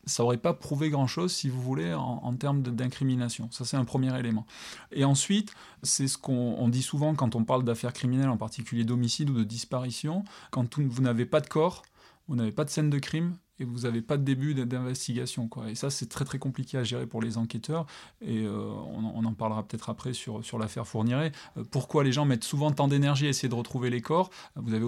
ça 0.06 0.24
n'aurait 0.24 0.38
pas 0.38 0.54
prouvé 0.54 0.90
grand-chose, 0.90 1.32
si 1.32 1.50
vous 1.50 1.62
voulez, 1.62 1.94
en, 1.94 2.34
termes 2.36 2.62
d'incrimination. 2.62 3.50
Ça, 3.52 3.66
c'est 3.66 3.78
un 3.78 3.86
premier 3.86 4.18
élément. 4.20 4.46
Et 4.92 5.06
ensuite, 5.06 5.54
c'est 5.82 6.08
ce 6.08 6.18
qu'on 6.18 6.68
dit 6.68 6.82
souvent 6.82 7.16
quand 7.16 7.36
on 7.36 7.44
parle 7.44 7.64
d'affaires 7.64 7.94
criminelles, 7.94 8.30
en 8.30 8.38
particulier 8.38 8.84
d'homicide 8.84 9.30
ou 9.30 9.34
de 9.34 9.44
disparition. 9.44 10.24
Quand 10.52 10.78
vous 10.80 11.02
n'avez 11.02 11.26
pas 11.26 11.40
de 11.40 11.48
corps, 11.48 11.84
vous 12.28 12.36
n'avez 12.36 12.52
pas 12.52 12.66
de 12.66 12.70
scène 12.70 12.90
de 12.90 13.00
crime, 13.00 13.38
et 13.60 13.66
vous 13.66 13.82
n'avez 13.82 14.02
pas 14.02 14.18
de 14.18 14.24
début 14.24 14.54
d'investigation. 14.54 15.50
Et 15.68 15.76
ça, 15.76 15.90
c'est 15.90 16.08
très 16.08 16.26
très 16.26 16.40
compliqué 16.40 16.78
à 16.78 16.84
gérer 16.84 17.06
pour 17.06 17.22
les 17.22 17.38
enquêteurs. 17.38 17.86
Et 18.22 18.44
euh, 18.44 18.66
on, 18.66 19.24
en 19.24 19.34
parlera 19.34 19.66
peut-être 19.68 19.90
après 19.90 20.14
sur, 20.14 20.44
sur 20.44 20.58
l'affaire 20.58 20.88
Fourniret. 20.88 21.32
Euh, 21.58 21.64
pourquoi 21.70 22.04
les 22.04 22.12
gens 22.12 22.26
mettent 22.26 22.44
souvent 22.44 22.72
tant 22.72 22.88
d'énergie 22.88 23.28
à 23.28 23.30
essayer 23.30 23.50
de 23.50 23.56
retrouver 23.56 23.90
les 23.90 24.02
corps? 24.02 24.30
Vous 24.56 24.74
avez 24.74 24.86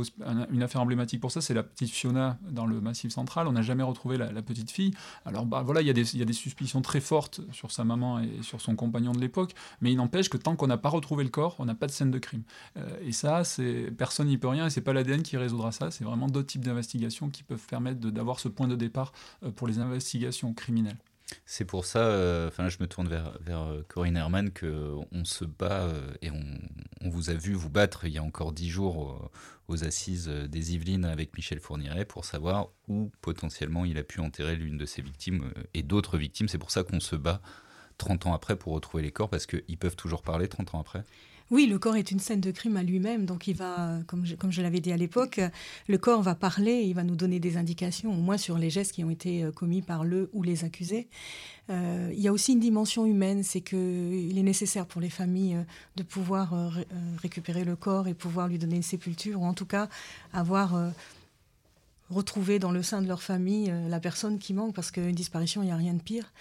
une 0.52 0.64
affaire 0.64 0.82
emblématique 0.82 1.22
pour 1.22 1.32
ça, 1.32 1.42
c'est 1.42 1.54
la 1.54 1.64
petite 1.64 1.92
Fiona 1.92 2.38
dans 2.50 2.66
le 2.66 2.82
Massif 2.82 3.12
central. 3.12 3.48
On 3.48 3.52
n'a 3.52 3.62
jamais 3.62 3.84
retrouvé 3.84 4.18
la, 4.18 4.42
petite 4.42 4.72
fille. 4.72 4.92
Alors 5.26 5.46
bah, 5.46 5.64
voilà, 5.64 5.82
il 5.82 5.86
y, 5.86 6.18
y, 6.18 6.22
a 6.22 6.26
des 6.26 6.34
suspicions 6.34 6.82
très 6.82 7.00
fortes 7.00 7.42
sur 7.52 7.72
sa 7.72 7.84
maman 7.84 8.20
et 8.20 8.42
sur 8.42 8.62
son 8.62 8.76
compagnon 8.76 9.12
de 9.12 9.20
l'époque. 9.20 9.54
Mais 9.82 9.92
il 9.92 9.96
n'empêche 9.96 10.30
que 10.30 10.38
tant 10.38 10.56
qu'on 10.56 10.68
n'a 10.68 10.78
pas 10.78 10.90
retrouvé 10.90 11.24
le 11.24 11.30
corps, 11.30 11.56
on 11.60 11.66
n'a 11.66 11.76
pas 11.76 11.88
de 11.88 11.92
scène 11.92 12.12
de 12.12 12.20
crime. 12.20 12.44
Euh, 12.78 12.98
et 13.02 13.12
ça, 13.12 13.44
personne 13.98 14.28
n'y 14.28 14.38
peut 14.38 14.48
rien. 14.48 14.68
Et 14.68 14.70
c'est 14.70 14.82
pas 14.82 14.94
l'ADN 14.94 15.24
qui 15.24 15.38
résoudra 15.38 15.72
ça. 15.72 15.92
C'est 15.92 16.04
vraiment 16.04 16.28
d'autres 16.28 16.48
types 16.48 16.66
d'investigations 16.66 17.30
qui 17.30 17.44
peuvent 17.44 17.66
permettre 17.68 18.00
d'avoir 18.00 18.40
ce 18.40 18.48
point 18.56 18.68
de 18.68 18.76
départ 18.76 19.14
euh, 19.44 19.52
pour 19.52 19.68
les 19.68 19.80
investigations 19.80 20.54
criminelles. 20.54 20.98
C'est 21.46 21.66
pour 21.66 21.86
ça, 21.86 22.00
euh, 22.00 22.48
enfin 22.48 22.70
je 22.70 22.78
me 22.80 22.88
tourne 22.88 23.08
vers, 23.08 23.34
euh, 23.50 23.82
Corinne 23.88 24.16
Herman, 24.16 24.52
qu'on 24.52 25.26
se 25.26 25.44
bat 25.44 25.90
et 26.22 26.30
on, 26.30 26.44
on, 27.02 27.10
vous 27.10 27.32
a 27.32 27.34
vu 27.34 27.54
vous 27.54 27.72
battre 27.72 28.06
il 28.06 28.14
y 28.14 28.20
a 28.20 28.24
encore 28.24 28.52
dix 28.52 28.70
jours 28.70 29.32
aux, 29.68 29.84
assises 29.84 30.28
des 30.28 30.76
Yvelines 30.76 31.06
avec 31.06 31.36
Michel 31.36 31.60
Fourniret 31.60 32.06
pour 32.06 32.26
savoir 32.26 32.70
où 32.88 33.12
potentiellement 33.22 33.86
il 33.86 33.98
a 33.98 34.04
pu 34.04 34.20
enterrer 34.20 34.56
l'une 34.56 34.78
de 34.78 34.86
ses 34.86 35.02
victimes 35.02 35.52
et 35.74 35.82
d'autres 35.82 36.20
victimes. 36.20 36.48
C'est 36.48 36.60
pour 36.60 36.70
ça 36.70 36.84
qu'on 36.84 37.00
se 37.00 37.16
bat 37.16 37.42
30 37.98 38.28
ans 38.28 38.34
après 38.34 38.56
pour 38.56 38.74
retrouver 38.74 39.02
les 39.02 39.12
corps 39.12 39.30
parce 39.30 39.48
qu'ils 39.48 39.78
peuvent 39.80 39.96
toujours 39.96 40.22
parler 40.22 40.48
30 40.48 40.76
ans 40.76 40.82
après? 40.82 41.04
Oui, 41.52 41.68
le 41.68 41.78
corps 41.78 41.96
est 41.96 42.10
une 42.10 42.20
scène 42.20 42.42
de 42.42 42.50
crime 42.50 42.76
à 42.76 42.82
lui-même, 42.82 43.28
donc 43.28 43.48
il 43.48 43.56
va, 43.56 44.00
comme 44.08 44.26
je, 44.26 44.34
comme 44.36 44.52
je 44.52 44.64
l'avais 44.64 44.80
dit 44.80 44.92
à 44.92 44.98
l'époque, 44.98 45.40
le 45.88 45.98
corps 46.00 46.24
va 46.24 46.34
parler, 46.34 46.82
il 46.82 46.94
va 46.96 47.04
nous 47.04 47.16
donner 47.16 47.40
des 47.40 47.58
indications, 47.58 48.12
au 48.12 48.20
moins 48.20 48.38
sur 48.38 48.58
les 48.58 48.72
gestes 48.72 48.94
qui 48.94 49.04
ont 49.04 49.12
été 49.12 49.44
euh, 49.44 49.52
commis 49.52 49.84
par 49.84 50.04
le 50.04 50.32
ou 50.34 50.42
les 50.42 50.64
accusés. 50.64 51.08
Euh, 51.70 52.10
il 52.14 52.20
y 52.20 52.28
a 52.28 52.34
aussi 52.34 52.54
une 52.54 52.60
dimension 52.60 53.06
humaine, 53.06 53.44
c'est 53.44 53.62
qu'il 53.62 54.36
est 54.36 54.44
nécessaire 54.44 54.88
pour 54.88 55.02
les 55.02 55.12
familles 55.12 55.58
euh, 55.58 55.64
de 55.98 56.02
pouvoir 56.04 56.56
récupérer 57.22 57.64
le 57.64 57.76
corps 57.76 58.08
et 58.08 58.16
pouvoir 58.16 58.48
lui 58.48 58.58
donner 58.58 58.78
une 58.78 58.84
sépulture, 58.84 59.40
ou 59.40 59.46
en 59.46 59.54
tout 59.54 59.68
cas 59.68 59.88
avoir 60.34 60.92
retrouvé 62.10 62.60
dans 62.60 62.72
le 62.72 62.84
sein 62.84 63.02
de 63.02 63.08
leur 63.08 63.22
famille 63.22 63.74
la 63.88 64.00
personne 64.00 64.40
qui 64.40 64.54
manque, 64.54 64.74
parce 64.74 64.92
qu'une 64.92 65.12
disparition, 65.12 65.62
il 65.64 65.68
n'y 65.68 65.72
a 65.72 65.76
rien 65.76 65.94
de 65.94 66.02
pire. 66.02 66.32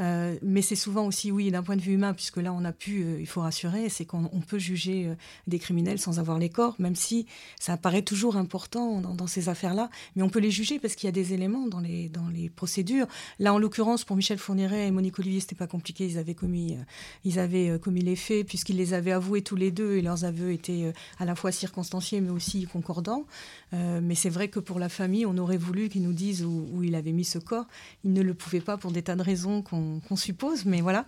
Euh, 0.00 0.36
mais 0.42 0.62
c'est 0.62 0.76
souvent 0.76 1.06
aussi, 1.06 1.30
oui, 1.30 1.50
d'un 1.50 1.62
point 1.62 1.76
de 1.76 1.82
vue 1.82 1.92
humain, 1.92 2.14
puisque 2.14 2.38
là, 2.38 2.52
on 2.52 2.64
a 2.64 2.72
pu, 2.72 3.02
euh, 3.02 3.20
il 3.20 3.26
faut 3.26 3.42
rassurer, 3.42 3.88
c'est 3.88 4.04
qu'on 4.04 4.28
peut 4.46 4.58
juger 4.58 5.06
euh, 5.06 5.14
des 5.46 5.58
criminels 5.58 5.98
sans 5.98 6.18
avoir 6.18 6.38
les 6.38 6.48
corps, 6.48 6.74
même 6.78 6.96
si 6.96 7.26
ça 7.58 7.74
apparaît 7.74 8.02
toujours 8.02 8.36
important 8.36 9.00
dans, 9.00 9.26
ces 9.26 9.48
affaires-là. 9.48 9.90
Mais 10.16 10.22
on 10.22 10.30
peut 10.30 10.38
les 10.38 10.50
juger 10.50 10.78
parce 10.78 10.94
qu'il 10.94 11.06
y 11.06 11.08
a 11.08 11.12
des 11.12 11.34
éléments 11.34 11.66
dans 11.66 11.80
les, 11.80 12.08
dans 12.08 12.28
les 12.28 12.48
procédures. 12.48 13.06
Là, 13.38 13.52
en 13.52 13.58
l'occurrence, 13.58 14.04
pour 14.04 14.16
Michel 14.16 14.38
Fourniret 14.38 14.88
et 14.88 14.90
Monique 14.90 15.18
Olivier, 15.18 15.40
c'était 15.40 15.54
pas 15.54 15.66
compliqué. 15.66 16.06
Ils 16.06 16.18
avaient 16.18 16.34
commis, 16.34 16.76
ils 17.24 17.38
avaient 17.38 17.78
commis 17.78 18.00
les 18.00 18.16
faits, 18.16 18.46
puisqu'ils 18.46 18.76
les 18.76 18.94
avaient 18.94 19.12
avoués 19.12 19.42
tous 19.42 19.56
les 19.56 19.70
deux, 19.70 19.96
et 19.96 20.02
leurs 20.02 20.24
aveux 20.24 20.52
étaient 20.52 20.92
à 21.18 21.24
la 21.24 21.34
fois 21.34 21.52
circonstanciés, 21.52 22.20
mais 22.20 22.30
aussi 22.30 22.64
concordants. 22.64 23.26
mais 23.72 24.14
c'est 24.14 24.30
vrai 24.30 24.48
que 24.48 24.58
pour 24.58 24.78
la 24.78 24.88
famille, 24.88 25.26
on 25.26 25.36
aurait 25.38 25.58
voulu 25.58 25.88
qu'ils 25.88 26.02
nous 26.02 26.12
disent 26.12 26.44
où, 26.44 26.66
où 26.72 26.82
il 26.82 26.94
avait 26.94 27.12
mis 27.12 27.24
ce 27.24 27.38
corps. 27.38 27.66
Ils 28.04 28.12
ne 28.12 28.22
le 28.22 28.34
pouvaient 28.34 28.60
pas 28.60 28.76
pour 28.76 28.90
des 28.90 29.02
tas 29.02 29.16
de 29.16 29.22
raisons 29.22 29.62
qu'on 29.62 29.89
qu'on 30.08 30.16
suppose, 30.16 30.64
mais 30.64 30.80
voilà. 30.80 31.06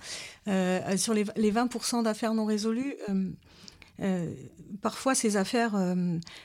Euh, 0.49 0.97
sur 0.97 1.15
les, 1.15 1.25
20% 1.25 2.03
d'affaires 2.03 2.35
non 2.35 2.45
résolues, 2.45 2.97
euh, 3.09 3.31
euh, 4.01 4.35
parfois 4.81 5.15
ces 5.15 5.37
affaires 5.37 5.75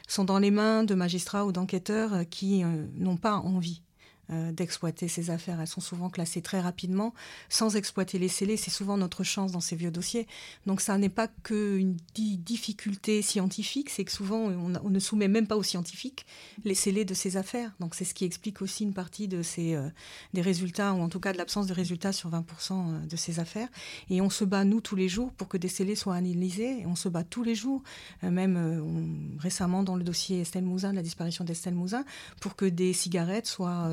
sont 0.08 0.24
dans 0.24 0.40
les 0.40 0.52
mains 0.52 0.84
de 0.84 0.96
magistrats 0.96 1.46
ou 1.46 1.52
d'enquêteurs 1.52 2.28
qui 2.30 2.64
n'ont 2.96 3.18
pas 3.18 3.36
envie 3.36 3.82
euh, 4.30 4.52
d'exploiter 4.52 5.08
ces 5.08 5.30
affaires. 5.30 5.62
Elles 5.62 5.68
sont 5.68 5.80
souvent 5.80 6.10
classées 6.10 6.42
très 6.42 6.60
rapidement, 6.60 7.14
sans 7.48 7.78
exploiter 7.78 8.20
les 8.20 8.28
scellés. 8.28 8.58
C'est 8.58 8.72
souvent 8.72 8.98
notre 8.98 9.24
chance 9.24 9.54
dans 9.54 9.62
ces 9.62 9.78
vieux 9.78 9.90
dossiers. 9.90 10.28
Donc 10.66 10.82
ça 10.82 10.98
n'est 10.98 11.08
pas 11.08 11.30
qu'une 11.44 11.96
difficulté 12.14 13.22
scientifique, 13.22 13.90
c'est 13.90 14.04
que 14.04 14.12
souvent 14.12 14.38
on, 14.38 14.90
ne 14.90 15.00
soumet 15.00 15.30
même 15.30 15.48
pas 15.48 15.56
aux 15.56 15.64
scientifiques 15.64 16.26
les 16.66 16.76
scellés 16.76 17.06
de 17.06 17.14
ces 17.14 17.38
affaires. 17.38 17.72
Donc 17.80 17.96
c'est 17.96 18.04
ce 18.04 18.14
qui 18.14 18.26
explique 18.26 18.62
aussi 18.62 18.84
une 18.84 18.94
partie 18.94 19.30
de 19.30 19.42
ces, 19.42 19.76
euh, 19.76 19.88
des 20.34 20.42
résultats, 20.42 20.94
ou 20.94 21.00
en 21.00 21.08
tout 21.08 21.22
cas 21.22 21.32
de 21.32 21.38
l'absence 21.38 21.68
de 21.68 21.74
résultats 21.74 22.12
sur 22.12 22.30
20% 22.30 22.44
euh, 22.72 23.06
de 23.06 23.16
ces 23.16 23.40
affaires. 23.40 23.70
Et 24.10 24.20
on 24.20 24.30
se 24.30 24.44
bat, 24.44 24.66
nous, 24.66 24.82
tous 24.82 24.98
les 24.98 25.08
jours 25.08 25.32
pour 25.32 25.48
que 25.48 25.56
des 25.56 25.70
scellés 25.70 25.96
soient 25.96 26.16
analysés. 26.16 26.82
Et 26.82 26.86
on 26.86 26.98
se 26.98 27.08
bat 27.08 27.24
tous 27.24 27.44
les 27.44 27.56
jours, 27.56 27.82
même 28.24 29.38
récemment 29.40 29.84
dans 29.84 29.96
le 29.96 30.04
dossier 30.04 30.42
Estelle 30.42 30.66
Mouzin, 30.66 30.92
la 30.92 31.02
disparition 31.02 31.46
d'Estelle 31.46 31.76
Mouzin, 31.76 32.04
pour 32.42 32.58
que 32.58 32.66
des 32.66 32.92
cigarettes 32.92 33.48
soient 33.48 33.90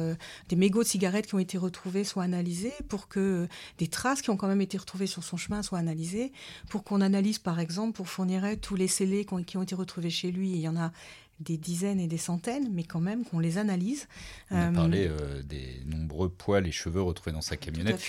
des 0.49 0.57
mégots 0.57 0.83
de 0.83 0.89
cigarettes 0.89 1.27
qui 1.27 1.35
ont 1.35 1.41
été 1.41 1.59
retrouvés 1.59 2.05
soient 2.05 2.25
analysés, 2.25 2.75
pour 2.89 3.09
que 3.09 3.49
des 3.79 3.89
traces 3.89 4.23
qui 4.23 4.31
ont 4.31 4.37
quand 4.37 4.49
même 4.49 4.61
été 4.61 4.79
retrouvées 4.79 5.07
sur 5.07 5.25
son 5.25 5.37
chemin 5.37 5.63
soient 5.63 5.79
analysées, 5.79 6.33
pour 6.69 6.85
qu'on 6.85 7.01
analyse 7.01 7.39
par 7.39 7.61
exemple, 7.61 7.93
pour 7.93 8.09
fournir 8.09 8.45
tous 8.61 8.77
les 8.77 8.89
scellés 8.89 9.25
qui 9.25 9.57
ont, 9.57 9.63
été 9.63 9.75
retrouvés 9.75 10.11
chez 10.11 10.31
lui, 10.31 10.51
il 10.51 10.61
y 10.61 10.69
en 10.69 10.77
a 10.77 10.93
des 11.41 11.57
dizaines 11.57 11.99
et 11.99 12.07
des 12.07 12.19
centaines, 12.19 12.71
mais 12.73 12.85
quand 12.85 13.01
même 13.01 13.25
qu'on 13.25 13.39
les 13.39 13.59
analyse. 13.59 14.07
On 14.51 14.57
a 14.57 14.71
parlé 14.71 15.07
euh, 15.07 15.19
euh, 15.21 15.43
des 15.43 15.83
nombreux 15.85 16.29
poils 16.29 16.67
et 16.67 16.73
cheveux 16.73 17.03
retrouvés 17.03 17.33
dans 17.33 17.41
sa 17.41 17.57
camionnette. 17.57 18.01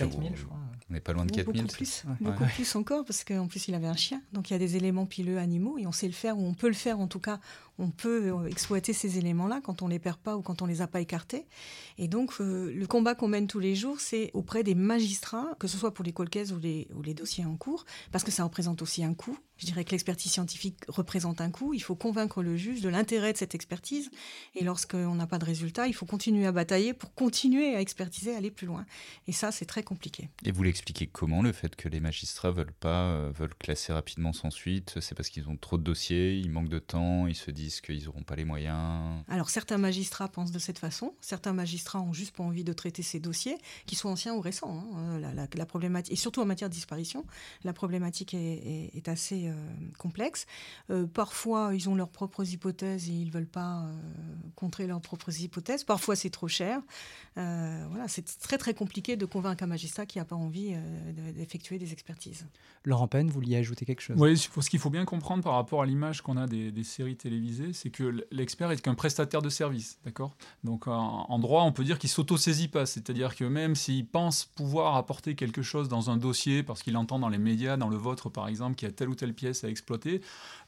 On 0.90 0.94
n'est 0.94 1.00
pas 1.00 1.14
loin 1.14 1.26
de 1.26 1.32
4000. 1.32 1.64
Beaucoup, 1.64 1.74
plus, 1.74 2.04
beaucoup 2.22 2.46
plus 2.46 2.76
encore, 2.76 3.04
parce 3.06 3.24
qu'en 3.24 3.48
plus 3.48 3.68
il 3.68 3.74
avait 3.74 3.88
un 3.88 3.96
chien. 3.96 4.22
Donc 4.34 4.50
il 4.50 4.54
y 4.54 4.56
a 4.56 4.60
des 4.60 4.76
éléments 4.76 5.08
pileux 5.08 5.40
animaux, 5.40 5.78
et 5.80 5.88
on 5.88 5.92
sait 5.92 6.08
le 6.08 6.14
faire, 6.14 6.38
ou 6.38 6.46
on 6.46 6.54
peut 6.54 6.68
le 6.68 6.74
faire 6.74 7.00
en 7.00 7.08
tout 7.08 7.20
cas 7.20 7.40
on 7.78 7.90
peut 7.90 8.34
euh, 8.34 8.48
exploiter 8.48 8.94
ces 8.94 9.18
éléments-là 9.18 9.62
quand 9.64 9.82
on 9.82 9.88
les 9.88 10.00
perd 10.00 10.18
pas 10.18 10.38
ou 10.38 10.42
quand 10.42 10.62
on 10.62 10.66
les 10.66 10.82
a 10.82 10.88
pas 10.88 11.02
écartés. 11.02 11.46
Et 11.98 12.08
donc, 12.08 12.34
euh, 12.40 12.74
le 12.74 12.88
combat 12.88 13.16
qu'on 13.16 13.28
mène 13.28 13.48
tous 13.48 13.60
les 13.60 13.76
jours, 13.76 14.00
c'est 14.00 14.32
auprès 14.34 14.64
des 14.64 14.76
magistrats, 14.76 15.56
que 15.60 15.68
ce 15.68 15.78
soit 15.78 15.94
pour 15.94 16.06
les 16.06 16.14
les, 16.62 16.88
ou 16.96 17.02
les 17.02 17.14
dossiers 17.14 17.46
en 17.46 17.56
cours, 17.56 17.86
parce 18.12 18.24
que 18.24 18.32
ça 18.32 18.44
représente 18.44 18.82
aussi 18.82 19.04
un 19.04 19.14
coût. 19.14 19.38
Je 19.58 19.66
dirais 19.66 19.86
que 19.86 19.92
l'expertise 19.92 20.32
scientifique 20.32 20.80
représente 20.90 21.40
un 21.40 21.50
coût. 21.50 21.74
Il 21.74 21.80
faut 21.80 21.96
convaincre 21.96 22.44
le 22.44 22.58
juge 22.58 22.82
de 22.82 22.90
l'intérêt 22.90 23.32
de 23.32 23.38
cette 23.38 23.56
expertise. 23.56 24.12
Et 24.54 24.66
lorsqu'on 24.66 25.16
n'a 25.16 25.28
pas 25.28 25.38
de 25.38 25.46
résultat, 25.46 25.88
il 25.88 25.94
faut 25.94 26.06
continuer 26.06 26.46
à 26.46 26.52
batailler 26.52 26.94
pour 26.94 27.14
continuer 27.14 27.74
à 27.74 27.80
expertiser, 27.80 28.36
aller 28.36 28.52
plus 28.52 28.68
loin. 28.68 28.86
Et 29.28 29.32
ça, 29.32 29.54
c'est 29.54 29.66
très 29.66 29.84
compliqué. 29.84 30.30
Et 30.44 30.52
vous 30.52 30.64
l'expliquez 30.64 31.08
comment, 31.08 31.42
le 31.42 31.54
fait 31.54 31.76
que 31.76 31.88
les 31.88 32.02
magistrats 32.02 32.52
veulent 32.52 32.74
pas, 32.74 33.06
euh, 33.06 33.32
veulent 33.34 33.56
classer 33.56 33.94
rapidement 33.94 34.34
sans 34.34 34.52
suite? 34.52 34.96
C'est 35.00 35.16
parce 35.16 35.30
qu'ils 35.30 35.48
ont 35.48 35.56
trop 35.56 35.78
de 35.78 35.84
dossiers, 35.84 36.36
ils 36.36 36.52
manquent 36.52 36.70
de 36.70 36.80
temps, 36.80 37.28
ils 37.28 37.36
se 37.36 37.50
disent 37.50 37.65
qu'ils 37.70 38.06
n'auront 38.06 38.24
pas 38.24 38.36
les 38.36 38.46
moyens 38.46 39.24
Alors 39.28 39.50
certains 39.50 39.78
magistrats 39.78 40.28
pensent 40.28 40.52
de 40.52 40.60
cette 40.60 40.80
façon, 40.80 41.14
certains 41.22 41.54
magistrats 41.54 42.02
ont 42.02 42.14
juste 42.14 42.36
pas 42.36 42.44
envie 42.44 42.64
de 42.64 42.74
traiter 42.74 43.04
ces 43.04 43.20
dossiers, 43.20 43.58
qu'ils 43.86 43.98
soient 43.98 44.12
anciens 44.12 44.34
ou 44.34 44.42
récents. 44.42 44.84
Hein. 44.96 45.20
Euh, 45.24 45.48
la, 45.56 45.66
problématique, 45.66 46.14
et 46.14 46.16
surtout 46.16 46.42
en 46.42 46.46
matière 46.46 46.70
de 46.70 46.74
disparition, 46.74 47.26
la 47.64 47.74
problématique 47.74 48.34
est, 48.34 49.08
assez 49.08 49.48
euh, 49.48 49.54
complexe. 49.98 50.46
Euh, 50.90 51.06
parfois, 51.06 51.72
ils 51.74 51.90
ont 51.90 51.96
leurs 51.96 52.10
propres 52.10 52.44
hypothèses 52.52 53.10
et 53.10 53.14
ils 53.14 53.28
ne 53.28 53.32
veulent 53.32 53.48
pas 53.48 53.86
contrer 54.56 54.88
leurs 54.88 55.02
propres 55.02 55.42
hypothèses. 55.42 55.84
Parfois, 55.84 56.16
c'est 56.16 56.30
trop 56.30 56.48
cher. 56.48 56.82
voilà, 57.36 58.08
c'est 58.08 58.26
très 58.40 58.58
très 58.58 58.74
compliqué 58.74 59.16
de 59.16 59.26
convaincre 59.26 59.64
un 59.64 59.68
magistrat 59.68 60.06
qui 60.06 60.18
n'a 60.18 60.26
pas 60.26 60.36
envie 60.36 60.76
d'effectuer 61.36 61.78
des 61.78 61.94
expertises. 61.94 62.46
Laurent 62.84 63.08
Penn, 63.08 63.28
vous 63.28 63.34
vouliez 63.34 63.58
ajouter 63.58 63.86
quelque 63.86 64.02
chose? 64.02 64.18
Oui, 64.20 64.38
ce 64.38 64.70
qu'il 64.70 64.80
faut 64.80 64.90
bien 64.90 65.06
comprendre 65.06 65.44
par 65.44 65.54
rapport 65.54 65.82
à 65.82 65.86
l'image 65.86 66.22
qu'on 66.22 66.38
a 66.38 66.48
des, 66.48 66.72
des 66.72 66.84
séries 66.84 67.16
télévisées, 67.16 67.55
c'est 67.74 67.90
que 67.90 68.26
l'expert 68.32 68.72
est 68.72 68.82
qu'un 68.82 68.96
prestataire 68.96 69.42
de 69.42 69.50
service, 69.50 70.00
d'accord? 70.06 70.36
Donc 70.64 70.88
en, 70.88 71.40
droit, 71.40 71.64
on 71.64 71.72
peut 71.72 71.84
dire 71.84 72.00
qu'il 72.00 72.10
s'auto-saisit 72.10 72.68
pas, 72.68 72.86
c'est-à-dire 72.86 73.36
que 73.36 73.44
même 73.44 73.76
s'il 73.76 74.06
pense 74.06 74.46
pouvoir 74.46 74.96
apporter 74.96 75.36
quelque 75.36 75.62
chose 75.62 75.90
dans 75.90 76.10
un 76.10 76.18
dossier, 76.18 76.64
parce 76.64 76.84
qu'il 76.84 76.98
entend 76.98 77.20
dans 77.20 77.30
les 77.30 77.38
médias, 77.38 77.78
dans 77.78 77.90
le 77.90 77.98
vôtre 77.98 78.30
par 78.30 78.48
exemple, 78.48 78.76
qu'il 78.76 78.88
y 78.88 78.92
a 78.92 78.94
telle 78.94 79.10
ou 79.10 79.16
telle 79.16 79.34
pièce 79.34 79.64
à 79.64 79.70
exploiter, 79.70 80.22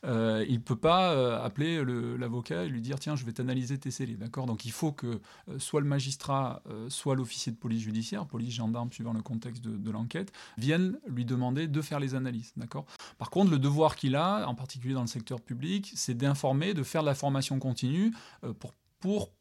euh, 0.05 0.45
il 0.47 0.55
ne 0.55 0.59
peut 0.59 0.75
pas 0.75 1.13
euh, 1.13 1.43
appeler 1.43 1.83
l'avocat 2.17 2.63
et 2.63 2.69
lui 2.69 2.81
dire 2.81 2.99
tiens, 2.99 3.15
je 3.15 3.25
vais 3.25 3.33
t'analyser 3.33 3.77
tes 3.77 3.91
scellés, 3.91 4.15
d'accord? 4.15 4.45
Donc 4.45 4.65
il 4.65 4.71
faut 4.71 4.91
que 4.91 5.07
euh, 5.49 5.59
soit 5.59 5.81
le 5.81 5.87
magistrat, 5.87 6.61
soit 6.89 7.15
l'officier 7.15 7.51
de 7.51 7.57
police 7.57 7.81
judiciaire, 7.81 8.25
police 8.25 8.53
gendarme 8.53 8.91
suivant 8.91 9.13
le 9.13 9.21
contexte 9.21 9.63
de, 9.63 9.75
de 9.77 9.91
l'enquête, 9.91 10.31
viennent 10.57 10.97
lui 11.07 11.25
demander 11.25 11.67
de 11.67 11.81
faire 11.81 11.99
les 11.99 12.15
analyses, 12.15 12.53
d'accord? 12.57 12.85
Par 13.17 13.29
contre, 13.29 13.51
le 13.51 13.59
devoir 13.59 13.95
qu'il 13.95 14.15
a, 14.15 14.47
en 14.47 14.55
particulier 14.55 14.93
dans 14.93 15.01
le 15.01 15.07
secteur 15.07 15.41
public, 15.41 15.91
c'est 15.95 16.15
d'informer, 16.15 16.73
de 16.77 16.83
faire 16.83 17.01
de 17.01 17.07
la 17.07 17.15
formation 17.15 17.59
continue 17.59 18.13
euh, 18.43 18.53
pour, 18.53 18.73
pour 18.99 19.31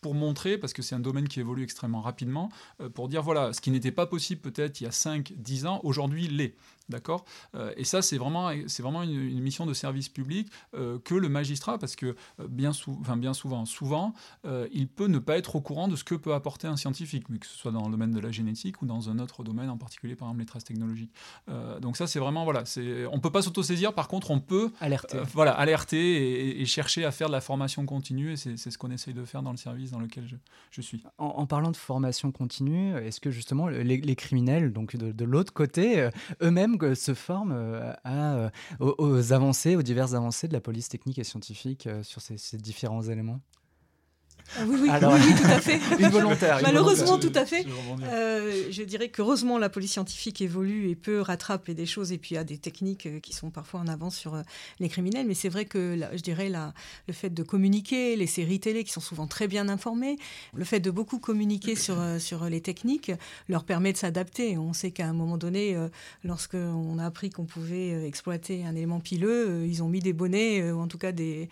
pour 0.00 0.14
montrer, 0.14 0.58
parce 0.58 0.72
que 0.72 0.82
c'est 0.82 0.94
un 0.94 1.00
domaine 1.00 1.28
qui 1.28 1.40
évolue 1.40 1.62
extrêmement 1.62 2.00
rapidement, 2.00 2.50
euh, 2.80 2.88
pour 2.88 3.08
dire 3.08 3.22
voilà, 3.22 3.52
ce 3.52 3.60
qui 3.60 3.70
n'était 3.70 3.92
pas 3.92 4.06
possible 4.06 4.40
peut-être 4.40 4.80
il 4.80 4.84
y 4.84 4.86
a 4.86 4.92
5, 4.92 5.32
10 5.36 5.66
ans, 5.66 5.80
aujourd'hui 5.82 6.28
l'est. 6.28 6.54
D'accord? 6.88 7.26
Euh, 7.54 7.70
Et 7.76 7.84
ça, 7.84 8.00
c'est 8.00 8.16
vraiment, 8.16 8.50
c'est 8.66 8.82
vraiment 8.82 9.02
une, 9.02 9.40
mission 9.40 9.66
de 9.66 9.74
service 9.74 10.08
public 10.08 10.50
euh, 10.74 10.98
que 10.98 11.14
le 11.14 11.28
magistrat, 11.28 11.78
parce 11.78 11.96
que 11.96 12.16
bien, 12.48 12.72
souvent, 12.72 13.66
souvent, 13.66 14.14
il 14.72 14.88
peut 14.88 15.06
ne 15.06 15.18
pas 15.18 15.36
être 15.36 15.56
au 15.56 15.60
courant 15.60 15.88
de 15.88 15.96
ce 15.96 16.04
que 16.04 16.14
peut 16.14 16.32
apporter 16.32 16.66
un 16.66 16.76
scientifique, 16.76 17.28
mais 17.28 17.38
que 17.38 17.46
ce 17.46 17.56
soit 17.56 17.72
dans 17.72 17.84
le 17.84 17.90
domaine 17.90 18.12
de 18.12 18.20
la 18.20 18.30
génétique 18.30 18.80
ou 18.80 18.86
dans 18.86 19.10
un 19.10 19.18
autre 19.18 19.44
domaine, 19.44 19.68
en 19.68 19.76
particulier 19.76 20.16
par 20.16 20.28
exemple 20.28 20.40
les 20.40 20.46
traces 20.46 20.64
technologiques. 20.64 21.12
donc 21.80 21.98
ça, 21.98 22.06
c'est 22.06 22.20
vraiment, 22.20 22.44
voilà, 22.44 22.64
on 23.12 23.20
peut 23.20 23.30
pas 23.30 23.42
s'autosaisir, 23.42 23.92
par 23.92 24.08
contre, 24.08 24.30
on 24.30 24.40
peut 24.40 24.70
alerter, 24.80 25.18
voilà, 25.34 25.52
alerter 25.52 26.60
et, 26.60 26.64
chercher 26.64 27.04
à 27.04 27.10
faire 27.10 27.28
de 27.28 27.32
la 27.32 27.40
formation 27.40 27.84
continue, 27.84 28.32
et 28.32 28.36
c'est 28.36 28.56
ce 28.56 28.78
qu'on 28.78 28.90
essaye 28.90 29.14
de 29.14 29.24
faire 29.24 29.42
dans 29.42 29.50
le 29.50 29.56
service 29.58 29.87
dans 29.90 30.00
lequel 30.00 30.24
je, 30.70 30.80
suis. 30.80 31.02
En, 31.18 31.46
parlant 31.46 31.70
de 31.70 31.76
formation 31.76 32.32
continue, 32.32 32.96
est-ce 32.96 33.20
que 33.20 33.30
justement 33.30 33.68
les, 33.68 34.16
criminels, 34.16 34.72
donc 34.72 34.96
de, 34.96 35.24
l'autre 35.24 35.52
côté, 35.52 36.00
euh, 36.00 36.10
eux-mêmes 36.42 36.76
euh, 36.82 36.94
se 36.94 37.14
forment 37.14 37.52
euh, 37.52 38.50
aux, 38.80 39.32
avancées, 39.32 39.76
aux 39.76 39.82
diverses 39.82 40.14
avancées 40.14 40.48
de 40.48 40.52
la 40.52 40.60
police 40.60 40.88
technique 40.88 41.18
et 41.18 41.24
scientifique 41.24 41.88
sur 42.02 42.20
ces 42.20 42.58
différents 42.58 43.02
éléments? 43.02 43.40
Ah 44.56 44.62
oui, 44.66 44.78
oui, 44.82 44.88
oui, 44.90 45.34
tout 45.34 45.50
à 45.50 45.60
fait. 45.60 45.80
une 45.98 46.08
volontaire. 46.08 46.60
Malheureusement, 46.62 47.18
tout 47.18 47.32
à 47.34 47.44
fait. 47.44 47.66
Euh, 48.04 48.68
je 48.70 48.82
dirais 48.82 49.08
qu'heureusement, 49.08 49.58
la 49.58 49.68
police 49.68 49.92
scientifique 49.92 50.40
évolue 50.40 50.88
et 50.88 50.94
peut 50.94 51.20
rattraper 51.20 51.74
des 51.74 51.86
choses. 51.86 52.12
Et 52.12 52.18
puis, 52.18 52.34
il 52.34 52.34
y 52.36 52.38
a 52.38 52.44
des 52.44 52.58
techniques 52.58 53.06
euh, 53.06 53.20
qui 53.20 53.34
sont 53.34 53.50
parfois 53.50 53.80
en 53.80 53.88
avance 53.88 54.16
sur 54.16 54.34
euh, 54.34 54.42
les 54.80 54.88
criminels. 54.88 55.26
Mais 55.26 55.34
c'est 55.34 55.48
vrai 55.48 55.66
que, 55.66 55.98
je 56.12 56.22
dirais, 56.22 56.48
la, 56.48 56.72
le 57.08 57.14
fait 57.14 57.30
de 57.30 57.42
communiquer, 57.42 58.16
les 58.16 58.26
séries 58.26 58.60
télé 58.60 58.84
qui 58.84 58.92
sont 58.92 59.00
souvent 59.00 59.26
très 59.26 59.48
bien 59.48 59.68
informées, 59.68 60.16
le 60.54 60.64
fait 60.64 60.80
de 60.80 60.90
beaucoup 60.90 61.18
communiquer 61.18 61.74
sur, 61.74 61.96
sur 62.18 62.44
les 62.46 62.60
techniques 62.60 63.12
leur 63.48 63.64
permet 63.64 63.92
de 63.92 63.98
s'adapter. 63.98 64.56
On 64.56 64.72
sait 64.72 64.90
qu'à 64.90 65.06
un 65.06 65.12
moment 65.12 65.36
donné, 65.36 65.76
lorsqu'on 66.24 66.98
a 66.98 67.04
appris 67.04 67.30
qu'on 67.30 67.44
pouvait 67.44 68.06
exploiter 68.06 68.64
un 68.64 68.74
élément 68.74 69.00
pileux, 69.00 69.66
ils 69.66 69.82
ont 69.82 69.88
mis 69.88 70.00
des 70.00 70.12
bonnets, 70.12 70.70
ou 70.70 70.80
en 70.80 70.88
tout 70.88 70.98
cas 70.98 71.12
des, 71.12 71.48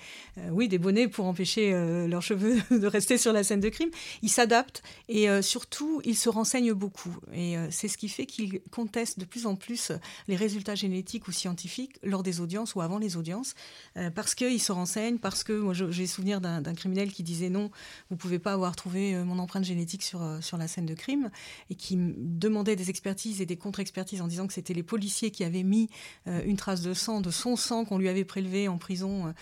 oui, 0.50 0.68
des 0.68 0.78
bonnets 0.78 1.08
pour 1.08 1.26
empêcher 1.26 1.72
leurs 2.08 2.22
cheveux 2.22 2.56
de 2.70 2.85
rester 2.88 3.18
sur 3.18 3.32
la 3.32 3.44
scène 3.44 3.60
de 3.60 3.68
crime. 3.68 3.90
Il 4.22 4.30
s'adapte 4.30 4.82
et 5.08 5.28
euh, 5.28 5.42
surtout, 5.42 6.00
il 6.04 6.16
se 6.16 6.28
renseigne 6.28 6.72
beaucoup. 6.72 7.16
Et 7.32 7.56
euh, 7.56 7.68
c'est 7.70 7.88
ce 7.88 7.98
qui 7.98 8.08
fait 8.08 8.26
qu'il 8.26 8.60
conteste 8.70 9.18
de 9.18 9.24
plus 9.24 9.46
en 9.46 9.56
plus 9.56 9.92
les 10.28 10.36
résultats 10.36 10.74
génétiques 10.74 11.28
ou 11.28 11.32
scientifiques 11.32 11.98
lors 12.02 12.22
des 12.22 12.40
audiences 12.40 12.74
ou 12.74 12.80
avant 12.80 12.98
les 12.98 13.16
audiences, 13.16 13.54
euh, 13.96 14.10
parce 14.10 14.34
qu'il 14.34 14.60
se 14.60 14.72
renseigne, 14.72 15.18
parce 15.18 15.44
que 15.44 15.52
moi 15.52 15.74
j'ai 15.74 16.06
souvenir 16.06 16.40
d'un 16.40 16.74
criminel 16.74 17.12
qui 17.12 17.22
disait 17.22 17.50
non, 17.50 17.70
vous 18.10 18.16
pouvez 18.16 18.38
pas 18.38 18.52
avoir 18.52 18.76
trouvé 18.76 19.14
mon 19.24 19.38
empreinte 19.38 19.64
génétique 19.64 20.02
sur, 20.02 20.38
sur 20.40 20.56
la 20.56 20.68
scène 20.68 20.86
de 20.86 20.94
crime, 20.94 21.30
et 21.70 21.74
qui 21.74 21.96
demandait 21.98 22.76
des 22.76 22.90
expertises 22.90 23.40
et 23.40 23.46
des 23.46 23.56
contre-expertises 23.56 24.20
en 24.20 24.28
disant 24.28 24.46
que 24.46 24.52
c'était 24.52 24.74
les 24.74 24.82
policiers 24.82 25.30
qui 25.30 25.44
avaient 25.44 25.62
mis 25.62 25.88
une 26.26 26.56
trace 26.56 26.82
de 26.82 26.94
sang, 26.94 27.20
de 27.20 27.30
son 27.30 27.56
sang 27.56 27.84
qu'on 27.84 27.98
lui 27.98 28.08
avait 28.08 28.24
prélevé 28.24 28.68
en 28.68 28.78
prison 28.78 29.34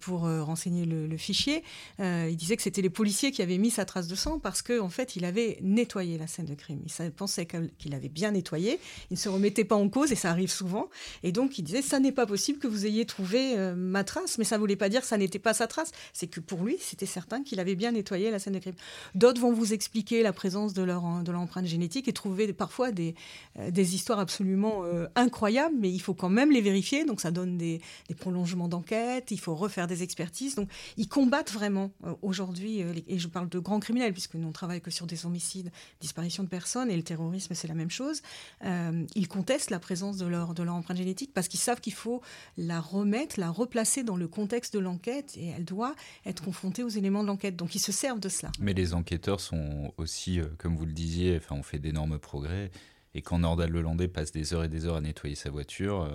pour 0.00 0.20
renseigner 0.22 0.84
le, 0.84 1.06
le 1.06 1.16
fichier. 1.16 1.62
il 1.98 2.36
disait 2.36 2.56
que 2.56 2.62
c'était 2.62 2.82
les 2.86 2.90
policiers 2.90 3.32
qui 3.32 3.42
avaient 3.42 3.58
mis 3.58 3.70
sa 3.70 3.84
trace 3.84 4.06
de 4.06 4.14
sang 4.14 4.38
parce 4.38 4.62
qu'en 4.62 4.84
en 4.84 4.88
fait, 4.88 5.16
il 5.16 5.24
avait 5.24 5.58
nettoyé 5.60 6.18
la 6.18 6.28
scène 6.28 6.46
de 6.46 6.54
crime. 6.54 6.82
Il 7.00 7.10
pensait 7.10 7.44
qu'il 7.44 7.94
avait 7.94 8.08
bien 8.08 8.30
nettoyé. 8.30 8.78
Il 9.10 9.14
ne 9.14 9.18
se 9.18 9.28
remettait 9.28 9.64
pas 9.64 9.74
en 9.74 9.88
cause, 9.88 10.12
et 10.12 10.14
ça 10.14 10.30
arrive 10.30 10.52
souvent. 10.52 10.88
Et 11.24 11.32
donc, 11.32 11.58
il 11.58 11.62
disait, 11.62 11.82
ça 11.82 11.98
n'est 11.98 12.12
pas 12.12 12.26
possible 12.26 12.60
que 12.60 12.68
vous 12.68 12.86
ayez 12.86 13.04
trouvé 13.04 13.58
euh, 13.58 13.74
ma 13.74 14.04
trace, 14.04 14.38
mais 14.38 14.44
ça 14.44 14.54
ne 14.54 14.60
voulait 14.60 14.76
pas 14.76 14.88
dire 14.88 15.00
que 15.00 15.08
ça 15.08 15.18
n'était 15.18 15.40
pas 15.40 15.52
sa 15.52 15.66
trace. 15.66 15.90
C'est 16.12 16.28
que 16.28 16.38
pour 16.38 16.62
lui, 16.62 16.76
c'était 16.78 17.06
certain 17.06 17.42
qu'il 17.42 17.58
avait 17.58 17.74
bien 17.74 17.90
nettoyé 17.90 18.30
la 18.30 18.38
scène 18.38 18.52
de 18.52 18.60
crime. 18.60 18.76
D'autres 19.16 19.40
vont 19.40 19.52
vous 19.52 19.72
expliquer 19.72 20.22
la 20.22 20.32
présence 20.32 20.72
de 20.72 20.84
leur, 20.84 21.02
de 21.24 21.32
l'empreinte 21.32 21.66
génétique 21.66 22.06
et 22.06 22.12
trouver 22.12 22.52
parfois 22.52 22.92
des, 22.92 23.16
euh, 23.58 23.72
des 23.72 23.96
histoires 23.96 24.20
absolument 24.20 24.84
euh, 24.84 25.08
incroyables, 25.16 25.74
mais 25.76 25.90
il 25.90 26.00
faut 26.00 26.14
quand 26.14 26.28
même 26.28 26.52
les 26.52 26.60
vérifier. 26.60 27.04
Donc, 27.04 27.20
ça 27.20 27.32
donne 27.32 27.58
des, 27.58 27.80
des 28.08 28.14
prolongements 28.14 28.68
d'enquête, 28.68 29.32
il 29.32 29.40
faut 29.40 29.56
refaire 29.56 29.88
des 29.88 30.04
expertises. 30.04 30.54
Donc, 30.54 30.68
ils 30.96 31.08
combattent 31.08 31.52
vraiment 31.52 31.90
aujourd'hui 32.22 32.75
euh, 32.82 32.94
et 33.06 33.18
je 33.18 33.28
parle 33.28 33.48
de 33.48 33.58
grands 33.58 33.80
criminels, 33.80 34.12
puisque 34.12 34.34
nous 34.34 34.48
on 34.48 34.52
travaille 34.52 34.80
que 34.80 34.90
sur 34.90 35.06
des 35.06 35.26
homicides, 35.26 35.70
disparition 36.00 36.42
de 36.42 36.48
personnes, 36.48 36.90
et 36.90 36.96
le 36.96 37.02
terrorisme 37.02 37.54
c'est 37.54 37.68
la 37.68 37.74
même 37.74 37.90
chose, 37.90 38.22
euh, 38.64 39.04
ils 39.14 39.28
contestent 39.28 39.70
la 39.70 39.78
présence 39.78 40.16
de 40.16 40.26
leur, 40.26 40.54
de 40.54 40.62
leur 40.62 40.74
empreinte 40.74 40.96
génétique 40.96 41.32
parce 41.34 41.48
qu'ils 41.48 41.60
savent 41.60 41.80
qu'il 41.80 41.94
faut 41.94 42.22
la 42.56 42.80
remettre, 42.80 43.38
la 43.38 43.50
replacer 43.50 44.02
dans 44.02 44.16
le 44.16 44.28
contexte 44.28 44.74
de 44.74 44.78
l'enquête, 44.78 45.36
et 45.36 45.46
elle 45.48 45.64
doit 45.64 45.94
être 46.24 46.42
confrontée 46.42 46.82
aux 46.82 46.88
éléments 46.88 47.22
de 47.22 47.28
l'enquête. 47.28 47.56
Donc 47.56 47.74
ils 47.74 47.80
se 47.80 47.92
servent 47.92 48.20
de 48.20 48.28
cela. 48.28 48.52
Mais 48.58 48.72
les 48.72 48.94
enquêteurs 48.94 49.40
sont 49.40 49.92
aussi, 49.96 50.40
euh, 50.40 50.46
comme 50.58 50.76
vous 50.76 50.86
le 50.86 50.92
disiez, 50.92 51.36
enfin, 51.36 51.56
on 51.56 51.62
fait 51.62 51.78
d'énormes 51.78 52.18
progrès. 52.18 52.70
Et 53.14 53.22
quand 53.22 53.38
Nordal 53.38 53.70
Lelandais 53.70 54.08
passe 54.08 54.30
des 54.30 54.52
heures 54.52 54.64
et 54.64 54.68
des 54.68 54.84
heures 54.84 54.96
à 54.96 55.00
nettoyer 55.00 55.34
sa 55.34 55.48
voiture, 55.48 56.06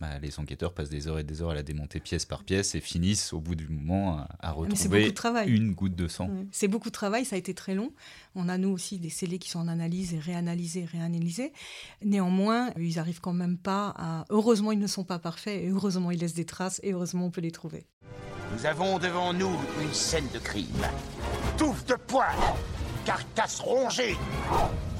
bah, 0.00 0.18
les 0.22 0.40
enquêteurs 0.40 0.72
passent 0.72 0.88
des 0.88 1.08
heures 1.08 1.18
et 1.18 1.24
des 1.24 1.42
heures 1.42 1.50
à 1.50 1.54
la 1.54 1.62
démonter 1.62 2.00
pièce 2.00 2.24
par 2.24 2.42
pièce 2.42 2.74
et 2.74 2.80
finissent 2.80 3.34
au 3.34 3.38
bout 3.38 3.54
du 3.54 3.68
moment 3.68 4.16
à, 4.16 4.28
ah, 4.40 4.52
retrouver 4.52 5.12
une 5.46 5.74
goutte 5.74 5.94
de 5.94 6.08
sang. 6.08 6.30
C'est 6.52 6.68
beaucoup 6.68 6.88
de 6.88 6.94
travail, 6.94 7.26
ça 7.26 7.36
a 7.36 7.38
été 7.38 7.52
très 7.52 7.74
long. 7.74 7.92
On 8.34 8.48
a 8.48 8.56
nous 8.56 8.70
aussi 8.70 8.98
des 8.98 9.10
scellés 9.10 9.38
qui 9.38 9.50
sont 9.50 9.58
en 9.58 9.68
analyse 9.68 10.14
et 10.14 10.18
réanalysés, 10.18 10.86
réanalysés. 10.86 11.52
Néanmoins, 12.02 12.70
ils 12.78 12.98
arrivent 12.98 13.20
quand 13.20 13.34
même 13.34 13.58
pas 13.58 13.94
à. 13.94 14.24
Heureusement, 14.30 14.72
ils 14.72 14.78
ne 14.78 14.86
sont 14.86 15.04
pas 15.04 15.18
parfaits 15.18 15.62
et 15.62 15.68
heureusement, 15.68 16.10
ils 16.10 16.18
laissent 16.18 16.32
des 16.32 16.46
traces 16.46 16.80
et 16.82 16.92
heureusement, 16.92 17.26
on 17.26 17.30
peut 17.30 17.42
les 17.42 17.50
trouver. 17.50 17.84
Nous 18.56 18.64
avons 18.64 18.98
devant 18.98 19.34
nous 19.34 19.54
une 19.82 19.92
scène 19.92 20.28
de 20.32 20.38
crime. 20.38 20.66
Touffe 21.58 21.84
de 21.84 21.94
poils, 21.94 22.24
carcasse 23.04 23.60
rongée, 23.60 24.16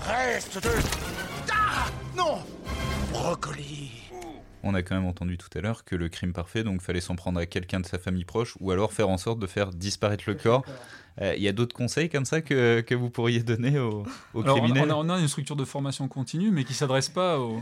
reste 0.02 0.62
de. 0.62 0.70
Ah 1.50 1.86
Non 2.14 2.38
Brocoli 3.12 3.99
on 4.62 4.74
a 4.74 4.82
quand 4.82 4.94
même 4.94 5.06
entendu 5.06 5.38
tout 5.38 5.48
à 5.56 5.60
l'heure 5.60 5.84
que 5.84 5.96
le 5.96 6.08
crime 6.08 6.32
parfait, 6.32 6.64
donc 6.64 6.82
fallait 6.82 7.00
s'en 7.00 7.16
prendre 7.16 7.40
à 7.40 7.46
quelqu'un 7.46 7.80
de 7.80 7.86
sa 7.86 7.98
famille 7.98 8.24
proche 8.24 8.56
ou 8.60 8.70
alors 8.70 8.92
faire 8.92 9.08
en 9.08 9.18
sorte 9.18 9.38
de 9.38 9.46
faire 9.46 9.70
disparaître 9.70 10.24
le 10.26 10.34
corps. 10.34 10.64
Euh, 11.20 11.34
il 11.36 11.42
y 11.42 11.48
a 11.48 11.52
d'autres 11.52 11.74
conseils 11.74 12.08
comme 12.08 12.24
ça 12.24 12.40
que, 12.40 12.80
que 12.80 12.94
vous 12.94 13.10
pourriez 13.10 13.40
donner 13.40 13.78
aux, 13.78 14.04
criminels? 14.34 14.92
on 14.92 15.08
a, 15.08 15.18
une 15.18 15.28
structure 15.28 15.56
de 15.56 15.64
formation 15.64 16.08
continue, 16.08 16.50
mais 16.50 16.64
qui 16.64 16.72
ne 16.72 16.76
s'adresse 16.76 17.08
pas 17.08 17.38
aux, 17.38 17.60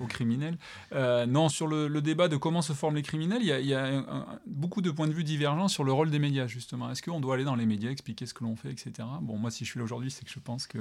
aux 0.00 0.06
criminels. 0.06 0.58
Euh, 0.92 1.26
non, 1.26 1.48
sur 1.48 1.66
le, 1.66 1.88
débat 2.00 2.28
de 2.28 2.36
comment 2.36 2.62
se 2.62 2.72
forment 2.72 2.96
les 2.96 3.02
criminels, 3.02 3.42
il 3.42 3.66
y 3.66 3.74
a, 3.74 4.04
beaucoup 4.46 4.80
de 4.80 4.90
points 4.90 5.06
de 5.06 5.12
vue 5.12 5.24
divergents 5.24 5.68
sur 5.68 5.84
le 5.84 5.92
rôle 5.92 6.10
des 6.10 6.18
médias, 6.18 6.46
justement. 6.46 6.90
Est-ce 6.90 7.02
qu'on 7.02 7.20
doit 7.20 7.34
aller 7.34 7.44
dans 7.44 7.54
les 7.54 7.66
médias, 7.66 7.90
expliquer 7.90 8.26
ce 8.26 8.34
que 8.34 8.44
l'on 8.44 8.56
fait, 8.56 8.70
etc. 8.70 9.06
Bon, 9.20 9.36
moi, 9.36 9.50
si 9.50 9.64
je 9.64 9.70
suis 9.70 9.78
là 9.78 9.84
aujourd'hui, 9.84 10.10
c'est 10.10 10.24
que 10.24 10.30
je 10.30 10.38
pense 10.38 10.66
que, 10.66 10.78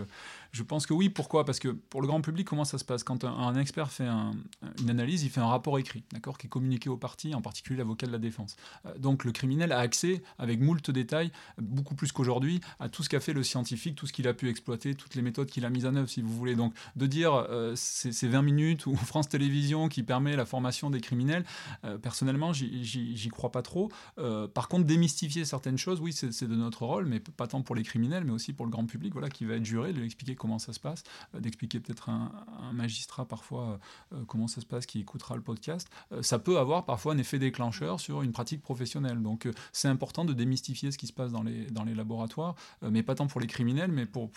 je 0.51 0.63
pense 0.63 0.85
que 0.85 0.93
oui. 0.93 1.09
Pourquoi? 1.09 1.45
Parce 1.45 1.59
que 1.59 1.69
pour 1.69 2.01
le 2.01 2.07
grand 2.07 2.21
public, 2.21 2.47
comment 2.47 2.65
ça 2.65 2.77
se 2.77 2.85
passe? 2.85 3.03
Quand 3.03 3.23
un, 3.25 3.55
expert 3.55 3.91
fait 3.91 4.07
une 4.07 4.89
analyse, 4.89 5.23
il 5.23 5.29
fait 5.29 5.41
un 5.41 5.47
rapport 5.47 5.77
écrit, 5.77 6.03
d'accord, 6.13 6.37
qui 6.37 6.47
est 6.47 6.49
communiqué 6.49 6.89
aux 6.89 6.97
parties, 6.97 7.35
en 7.35 7.41
particulier 7.41 7.77
l'avocat 7.77 8.07
de 8.07 8.11
la 8.11 8.17
défense. 8.17 8.55
Euh, 8.85 8.97
donc, 8.97 9.25
le 9.25 9.31
criminel 9.31 9.71
a 9.71 9.79
accès, 9.79 10.23
avec 10.37 10.61
moult 10.61 10.89
détails, 10.91 11.31
beaucoup 11.57 11.95
plus 11.95 12.11
qu'aujourd'hui, 12.11 12.61
à 12.79 12.89
tout 12.89 13.03
ce 13.03 13.09
qu'a 13.09 13.19
fait 13.19 13.33
le 13.33 13.43
scientifique, 13.43 13.95
tout 13.95 14.07
ce 14.07 14.13
qu'il 14.13 14.27
a 14.27 14.33
pu 14.33 14.49
exploiter, 14.49 14.95
toutes 14.95 15.15
les 15.15 15.21
méthodes 15.21 15.49
qu'il 15.49 15.65
a 15.65 15.69
mises 15.69 15.85
en 15.85 15.95
œuvre, 15.95 16.09
si 16.09 16.21
vous 16.21 16.33
voulez. 16.33 16.55
Donc, 16.55 16.73
de 16.95 17.05
dire 17.05 17.33
euh, 17.33 17.73
c'est 17.75 18.27
20 18.27 18.41
minutes 18.41 18.85
ou 18.85 18.95
France 19.09 19.27
Télévisions 19.27 19.89
qui 19.89 20.03
permet 20.03 20.35
la 20.35 20.45
formation 20.45 20.89
des 20.89 21.01
criminels, 21.01 21.43
euh, 21.83 21.97
personnellement, 21.97 22.53
j'y 22.53 23.29
crois 23.29 23.51
pas 23.51 23.61
trop. 23.61 23.91
Euh, 24.17 24.47
par 24.47 24.67
contre, 24.69 24.85
démystifier 24.85 25.45
certaines 25.45 25.77
choses, 25.77 25.99
oui, 25.99 26.13
c'est 26.13 26.47
de 26.47 26.55
notre 26.55 26.85
rôle, 26.85 27.05
mais 27.05 27.19
pas 27.19 27.47
tant 27.47 27.61
pour 27.61 27.75
les 27.75 27.83
criminels, 27.83 28.23
mais 28.23 28.31
aussi 28.31 28.53
pour 28.53 28.65
le 28.65 28.71
grand 28.71 28.85
public, 28.85 29.13
voilà, 29.13 29.29
qui 29.29 29.45
va 29.45 29.55
être 29.55 29.65
juré, 29.65 29.91
de 29.93 29.99
lui 29.99 30.05
expliquer 30.05 30.35
comment 30.35 30.59
ça 30.59 30.73
se 30.73 30.79
passe, 30.79 31.03
euh, 31.35 31.39
d'expliquer 31.39 31.79
peut-être 31.79 32.09
un, 32.09 32.31
magistrat 32.73 33.25
parfois 33.25 33.79
comment 34.27 34.47
ça 34.47 34.61
se 34.61 34.65
passe, 34.65 34.85
qui 34.85 34.99
écoutera 34.99 35.35
le 35.35 35.41
podcast. 35.41 35.89
ça 36.21 36.37
peut 36.37 36.59
avoir 36.59 36.85
parfois 36.85 37.13
un 37.13 37.17
effet 37.17 37.39
déclencheur 37.39 37.99
sur 37.99 38.21
une 38.21 38.31
pratique 38.31 38.61
professionnelle. 38.61 39.21
Donc, 39.21 39.47
c'est 39.73 39.87
important 39.87 40.23
de 40.23 40.33
démystifier 40.33 40.91
ce 40.91 40.97
qui 40.97 41.07
se 41.07 41.13
passe 41.13 41.31
dans 41.31 41.43
les, 41.43 41.95
laboratoires, 41.95 42.55
mais 42.83 43.01
pas 43.01 43.15
tant 43.15 43.27
pour 43.27 43.41
les 43.41 43.47
criminels, 43.47 43.91
mais 43.91 44.05
pour, 44.05 44.29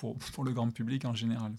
le 0.45 0.53
grand 0.53 0.71
public 0.71 1.05
en 1.05 1.15
général. 1.15 1.53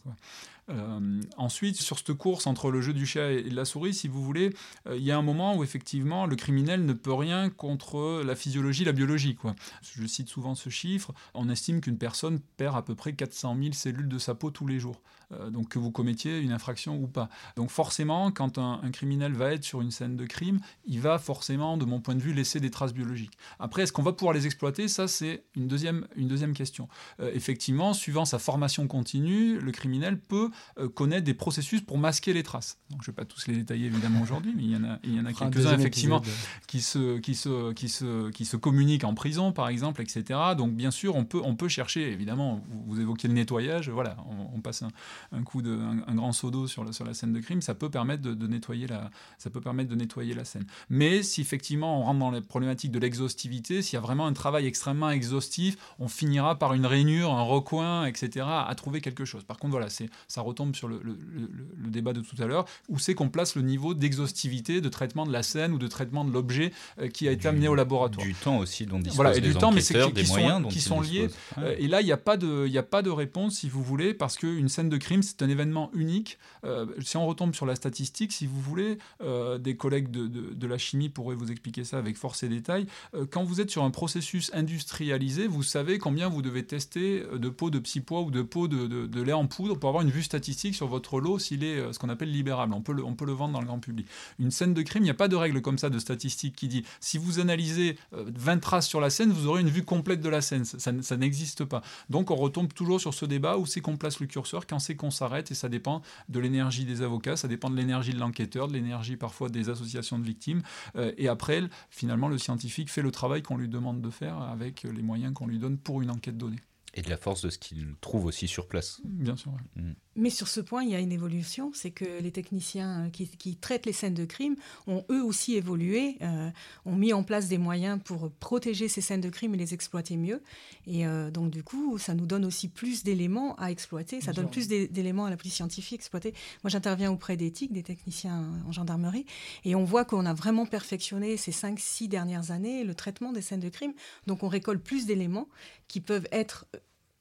Euh, 0.70 1.22
ensuite, 1.38 1.76
sur 1.76 1.98
cette 1.98 2.14
course 2.14 2.48
entre 2.48 2.72
le 2.72 2.82
jeu 2.82 2.94
du 2.94 3.06
chat 3.06 3.32
et 3.32 3.50
la 3.50 3.66
souris, 3.66 3.94
si 3.94 4.08
vous 4.08 4.24
voulez, 4.24 4.54
euh, 4.88 4.96
il 4.96 5.04
y 5.04 5.12
a 5.12 5.18
un 5.18 5.22
moment 5.22 5.56
où 5.56 5.64
effectivement 5.64 6.26
le 6.26 6.36
criminel 6.36 6.86
ne 6.86 6.94
peut 6.94 7.14
rien 7.14 7.50
contre 7.50 8.22
la 8.26 8.36
physiologie, 8.36 8.86
la 8.86 8.94
biologie. 8.94 9.38
Je 9.82 10.06
cite 10.06 10.30
souvent 10.30 10.56
ce 10.56 10.70
chiffre. 10.70 11.14
On 11.34 11.50
estime 11.50 11.82
qu'une 11.82 11.98
personne 11.98 12.40
perd 12.58 12.78
à 12.78 12.82
peu 12.82 12.96
près 12.96 13.14
400 13.14 13.58
000 13.60 13.74
cellules 13.74 14.08
de 14.08 14.18
sa 14.18 14.36
peau 14.36 14.52
tous 14.52 14.68
les 14.68 14.80
jours. 14.80 15.02
Euh, 15.40 15.50
donc 15.50 15.70
que 15.70 15.80
vous 15.80 15.92
commettiez 15.92 16.40
une 16.40 16.52
infraction 16.52 16.98
ou 16.98 17.08
pas. 17.08 17.30
Donc 17.56 17.70
forcément, 17.70 18.32
quand 18.32 18.58
un, 18.58 18.80
criminel 18.92 19.34
va 19.34 19.54
être 19.54 19.64
sur 19.64 19.82
une 19.82 19.92
scène 19.92 20.16
de 20.16 20.26
crime, 20.26 20.60
il 20.86 21.00
va 21.00 21.18
forcément, 21.18 21.78
de 21.78 21.86
mon 21.86 22.00
point 22.00 22.16
de 22.16 22.22
vue, 22.22 22.34
laisser 22.34 22.60
des 22.60 22.70
traces 22.70 22.94
biologiques. 22.94 23.38
Après, 23.60 23.84
est-ce 23.84 23.94
qu'on 23.94 24.04
va 24.04 24.14
pouvoir 24.14 24.34
les 24.34 24.46
exploiter? 24.46 24.88
Ça, 24.88 25.08
c'est 25.08 25.44
une 25.56 25.68
deuxième, 25.68 26.08
une 26.16 26.28
deuxième 26.28 26.54
question. 26.54 26.88
effectivement, 27.20 27.94
suivant 27.94 28.26
sa 28.26 28.40
formation 28.40 28.88
continue, 28.88 29.60
le 29.60 29.72
criminel 29.72 30.20
peut 30.20 30.50
euh, 30.78 30.90
connaître 30.90 31.24
des 31.24 31.34
processus 31.34 31.82
pour 31.82 31.98
masquer 31.98 32.34
les 32.34 32.44
traces. 32.44 32.78
Donc, 32.90 33.02
je 33.04 33.10
ne 33.10 33.14
vais 33.14 33.16
pas 33.16 33.26
tous 33.26 33.48
les 33.48 33.56
détailler 33.56 33.88
évidemment 33.88 34.22
aujourd'hui, 34.22 34.54
mais 34.56 34.64
il 34.64 34.72
y 34.72 34.76
en 34.76 34.84
a, 34.84 35.00
il 35.04 35.16
y 35.16 35.20
en 35.20 35.26
a 35.26 35.30
Un 35.30 35.34
quelques-uns 35.34 35.78
effectivement 35.78 36.20
épisode. 36.20 36.38
qui 36.68 36.82
se, 36.82 37.18
qui, 37.20 37.36
se, 37.36 37.74
qui, 37.74 37.90
se, 37.90 38.30
qui 38.32 38.46
se 38.46 38.58
communiquent 38.58 39.04
en 39.04 39.14
prison, 39.14 39.52
par 39.52 39.68
exemple, 39.68 40.02
etc. 40.02 40.40
Donc, 40.58 40.74
bien 40.74 40.92
sûr, 40.92 41.16
on 41.16 41.26
peut, 41.26 41.42
on 41.44 41.56
peut 41.56 41.68
chercher, 41.68 42.12
évidemment, 42.12 42.62
vous, 42.70 42.84
vous 42.88 43.00
évoquiez 43.02 43.30
le 43.30 43.36
nettoyage, 43.36 43.90
voilà, 43.90 44.18
on, 44.30 44.58
on 44.58 44.62
passe 44.62 44.84
un, 44.84 44.90
un 45.32 45.44
coup 45.44 45.62
de, 45.62 45.72
un, 45.76 46.04
un 46.08 46.16
grand 46.16 46.32
seau 46.34 46.52
d'eau 46.52 46.68
sur, 46.68 46.94
sur 46.94 47.06
la 47.06 47.14
scène 47.14 47.34
de 47.34 47.40
crime, 47.40 47.62
ça 47.62 47.74
peut 47.76 47.90
permettre 47.90 48.22
de, 48.22 48.34
de 48.34 48.48
nettoyer 48.48 48.88
la, 48.88 49.10
ça 49.38 49.50
peut 49.50 49.62
permettre 49.62 49.90
de 49.90 49.96
nettoyer 49.96 50.34
la 50.34 50.46
scène. 50.46 50.66
Mais 50.90 51.24
si 51.24 51.42
effectivement 51.42 52.00
on 52.00 52.04
rentre 52.04 52.20
dans 52.20 52.32
les 52.32 52.42
problématiques 52.42 52.92
de 52.92 53.00
l'exhaustivité, 53.00 53.82
s'il 53.82 53.96
y 53.96 53.98
a 53.98 54.02
vraiment 54.02 54.26
un 54.28 54.34
travail 54.34 54.66
extrêmement 54.66 55.10
exhaustif, 55.10 55.78
on 56.00 56.08
finira 56.08 56.58
par 56.60 56.74
une 56.74 56.86
rainure, 56.86 57.34
un 57.34 57.44
recoin, 57.44 58.06
etc., 58.06 58.46
à 58.50 58.74
trouver 58.76 59.02
quelque 59.02 59.26
chose. 59.26 59.44
Par 59.44 59.58
contre, 59.58 59.72
voilà, 59.72 59.90
c'est, 59.90 60.10
ça 60.28 60.42
retombe 60.42 60.76
sur 60.76 60.88
le, 60.88 61.00
le- 61.04 61.18
le- 61.34 61.50
le 61.78 61.90
débat 61.90 62.14
de 62.14 62.22
tout 62.22 62.42
à 62.42 62.46
l'heure, 62.46 62.66
où 62.90 63.00
c'est 63.00 63.14
qu'on 63.14 63.30
place 63.30 63.56
le 63.56 63.62
niveau 63.62 63.94
d'exhaustivité, 63.94 64.82
de 64.82 64.90
traitement 64.90 65.26
de 65.26 65.32
la 65.32 65.44
scène 65.44 65.74
ou 65.74 65.78
de 65.78 65.88
traitement 65.88 66.26
de 66.26 66.32
l'objet 66.32 66.72
euh, 67.00 67.08
qui 67.08 67.28
a 67.28 67.32
été 67.32 67.48
amené 67.48 67.68
au 67.68 67.76
laboratoire? 67.76 68.26
Du 68.26 68.34
temps 68.34 68.58
aussi 68.58 68.86
dont 68.86 68.98
disposent 69.00 69.16
Voilà, 69.16 69.32
et 69.38 69.42
les 69.42 69.50
du 69.50 69.54
temps, 69.56 69.72
mais 69.72 69.82
c'est 69.82 69.94
qui, 70.08 70.14
des 70.14 70.22
qui 70.22 70.28
sont, 70.28 70.64
qui 70.70 70.82
sont 70.82 71.02
liés. 71.02 71.30
Euh, 71.58 71.76
et 71.78 71.88
là, 71.88 72.02
il 72.02 72.06
n'y 72.06 72.12
a, 72.12 72.18
pas 72.18 72.38
de- 72.38 72.66
il 72.68 72.72
y 72.74 72.78
a 72.78 72.84
pas 72.84 73.02
de 73.02 73.10
réponse, 73.10 73.56
si 73.56 73.70
vous 73.70 73.84
voulez, 73.84 74.14
parce 74.14 74.38
qu'une 74.38 74.70
scène 74.70 74.90
de 74.90 74.98
crime, 74.98 75.13
c'est 75.22 75.42
un 75.44 75.50
événement 75.50 75.92
unique. 75.94 76.38
Euh, 76.66 76.86
si 77.02 77.18
on 77.18 77.28
retombe 77.28 77.54
sur 77.54 77.66
la 77.66 77.76
statistique, 77.76 78.32
si 78.32 78.48
vous 78.48 78.60
voulez, 78.62 78.98
euh, 79.22 79.58
des 79.58 79.76
collègues 79.76 80.10
de, 80.10 80.28
de- 80.28 80.68
la 80.68 80.78
chimie 80.78 81.10
pourraient 81.10 81.36
vous 81.36 81.52
expliquer 81.52 81.84
ça 81.84 81.98
avec 81.98 82.18
force 82.18 82.42
et 82.44 82.50
détail. 82.50 82.88
Euh, 83.14 83.26
quand 83.30 83.44
vous 83.44 83.60
êtes 83.62 83.70
sur 83.70 83.84
un 83.84 83.92
processus 83.92 84.50
industrialisé, 84.54 85.46
vous 85.48 85.62
savez 85.64 86.00
combien 86.00 86.30
vous 86.30 86.42
devez 86.42 86.66
tester 86.66 87.24
de 87.34 87.50
pots 87.50 87.70
de 87.70 87.80
psy 87.80 88.00
pois 88.00 88.22
ou 88.22 88.32
de 88.32 88.42
pots 88.42 88.68
de, 88.68 88.88
de- 88.88 89.22
lait 89.22 89.34
en 89.34 89.46
poudre 89.48 89.76
pour 89.78 89.90
avoir 89.90 90.04
une 90.04 90.10
vue 90.10 90.24
statistique 90.24 90.76
sur 90.76 90.88
votre 90.88 91.20
lot 91.20 91.38
s'il 91.40 91.64
est 91.64 91.94
ce 91.94 92.00
qu'on 92.00 92.10
appelle 92.10 92.32
libérable. 92.32 92.74
On 92.74 92.82
peut, 92.82 92.94
le, 92.94 93.04
on 93.04 93.14
peut 93.14 93.26
le 93.26 93.32
vendre 93.34 93.54
dans 93.54 93.60
le 93.62 93.66
grand 93.68 93.80
public. 93.80 94.08
Une 94.40 94.52
scène 94.52 94.74
de 94.74 94.82
crime, 94.82 95.04
il 95.04 95.06
n'y 95.06 95.10
a 95.12 95.14
pas 95.16 95.28
de 95.28 95.36
règle 95.36 95.62
comme 95.62 95.78
ça 95.78 95.90
de 95.90 96.00
statistique 96.00 96.56
qui 96.56 96.68
dit 96.68 96.84
si 97.00 97.18
vous 97.18 97.40
analysez 97.40 97.98
euh, 98.14 98.26
20 98.36 98.60
traces 98.60 98.88
sur 98.88 99.00
la 99.02 99.10
scène, 99.10 99.32
vous 99.32 99.48
aurez 99.48 99.62
une 99.62 99.70
vue 99.70 99.84
complète 99.84 100.22
de 100.22 100.30
la 100.30 100.42
scène. 100.42 100.66
Ça- 100.66 100.92
ça 101.02 101.18
n'existe 101.18 101.64
pas. 101.66 101.82
Donc 102.10 102.32
on 102.32 102.36
retombe 102.36 102.74
toujours 102.74 103.00
sur 103.00 103.14
ce 103.14 103.26
débat 103.26 103.58
où 103.58 103.66
c'est 103.66 103.82
qu'on 103.82 103.98
place 103.98 104.20
le 104.20 104.28
curseur, 104.28 104.66
quand 104.68 104.80
c'est 104.80 104.93
qu'on 104.96 105.12
s'arrête, 105.12 105.52
et 105.52 105.56
ça 105.56 105.70
dépend 105.70 106.02
de 106.30 106.40
l'énergie 106.40 106.86
des 106.86 107.02
avocats, 107.02 107.36
ça 107.36 107.48
dépend 107.48 107.70
de 107.70 107.76
l'énergie 107.76 108.14
de 108.14 108.20
l'enquêteur, 108.20 108.68
de 108.68 108.74
l'énergie 108.74 109.18
parfois 109.18 109.50
des 109.50 109.70
associations 109.70 110.20
de 110.20 110.26
victimes. 110.26 110.62
Euh, 110.96 111.12
et 111.18 111.28
après, 111.28 111.64
finalement, 111.90 112.28
le 112.28 112.38
scientifique 112.38 112.92
fait 112.92 113.02
le 113.02 113.12
travail 113.12 113.42
qu'on 113.42 113.58
lui 113.58 113.70
demande 113.70 114.02
de 114.02 114.10
faire 114.10 114.38
avec 114.42 114.84
les 114.84 115.02
moyens 115.02 115.34
qu'on 115.34 115.48
lui 115.48 115.60
donne 115.60 115.78
pour 115.78 116.02
une 116.02 116.12
enquête 116.12 116.38
donnée. 116.38 116.60
Et 116.96 117.02
de 117.02 117.10
la 117.10 117.18
force 117.18 117.42
de 117.42 117.50
ce 117.50 117.58
qu'ils 117.58 117.96
trouvent 118.02 118.26
aussi 118.26 118.48
sur 118.48 118.68
place. 118.68 119.02
Bien 119.04 119.36
sûr. 119.36 119.52
ouais. 119.52 119.82
Mm. 119.82 119.96
Mais 120.16 120.30
sur 120.30 120.48
ce 120.48 120.62
point, 120.62 120.84
il 120.84 120.92
y 120.92 120.96
a 120.96 121.00
une 121.00 121.12
évolution, 121.12 121.72
c'est 121.74 121.90
que 121.90 122.06
les 122.22 122.32
techniciens 122.32 123.06
euh, 123.06 123.10
qui, 123.10 123.28
qui 123.28 123.56
traitent 123.56 123.88
les 123.88 123.94
scènes 123.94 124.14
de 124.14 124.26
crime 124.26 124.56
ont 124.86 125.04
eux 125.10 125.24
aussi 125.24 125.56
évolué, 125.56 126.18
euh, 126.22 126.52
ont 126.86 126.96
mis 126.96 127.14
en 127.14 127.24
place 127.24 127.48
des 127.48 127.58
moyens 127.58 128.00
pour 128.06 128.30
protéger 128.32 128.88
ces 128.90 129.02
scènes 129.02 129.22
de 129.22 129.30
crime 129.30 129.56
et 129.56 129.58
les 129.58 129.74
exploiter 129.74 130.16
mieux. 130.16 130.44
Et 130.86 131.08
euh, 131.08 131.32
donc 131.32 131.50
du 131.50 131.64
coup, 131.64 131.98
ça 131.98 132.14
nous 132.14 132.28
donne 132.28 132.46
aussi 132.46 132.68
plus 132.68 133.04
d'éléments 133.04 133.56
à 133.56 133.72
exploiter, 133.72 134.22
ça 134.22 134.32
Bien 134.34 134.44
donne 134.44 134.46
sûr. 134.46 134.52
plus 134.52 134.68
d'é- 134.68 134.88
d'éléments 134.88 135.26
à 135.26 135.32
la 135.32 135.38
police 135.38 135.56
scientifique 135.56 135.94
à 135.94 136.02
exploiter. 136.02 136.34
Moi, 136.64 136.70
j'interviens 136.70 137.12
auprès 137.12 137.36
d'éthique, 137.36 137.74
des 137.74 137.82
techniciens 137.82 138.52
en 138.68 138.72
gendarmerie, 138.72 139.26
et 139.66 139.74
on 139.74 139.84
voit 139.84 140.06
qu'on 140.06 140.28
a 140.28 140.34
vraiment 140.36 140.68
perfectionné 140.68 141.38
ces 141.38 141.52
5-6 141.52 142.08
dernières 142.08 142.52
années 142.52 142.84
le 142.84 142.94
traitement 142.94 143.32
des 143.32 143.42
scènes 143.42 143.62
de 143.62 143.70
crime. 143.70 143.94
Donc 144.28 144.44
on 144.44 144.48
récolte 144.48 144.84
plus 144.84 145.08
d'éléments 145.08 145.50
qui 145.88 146.02
peuvent 146.02 146.28
être 146.32 146.68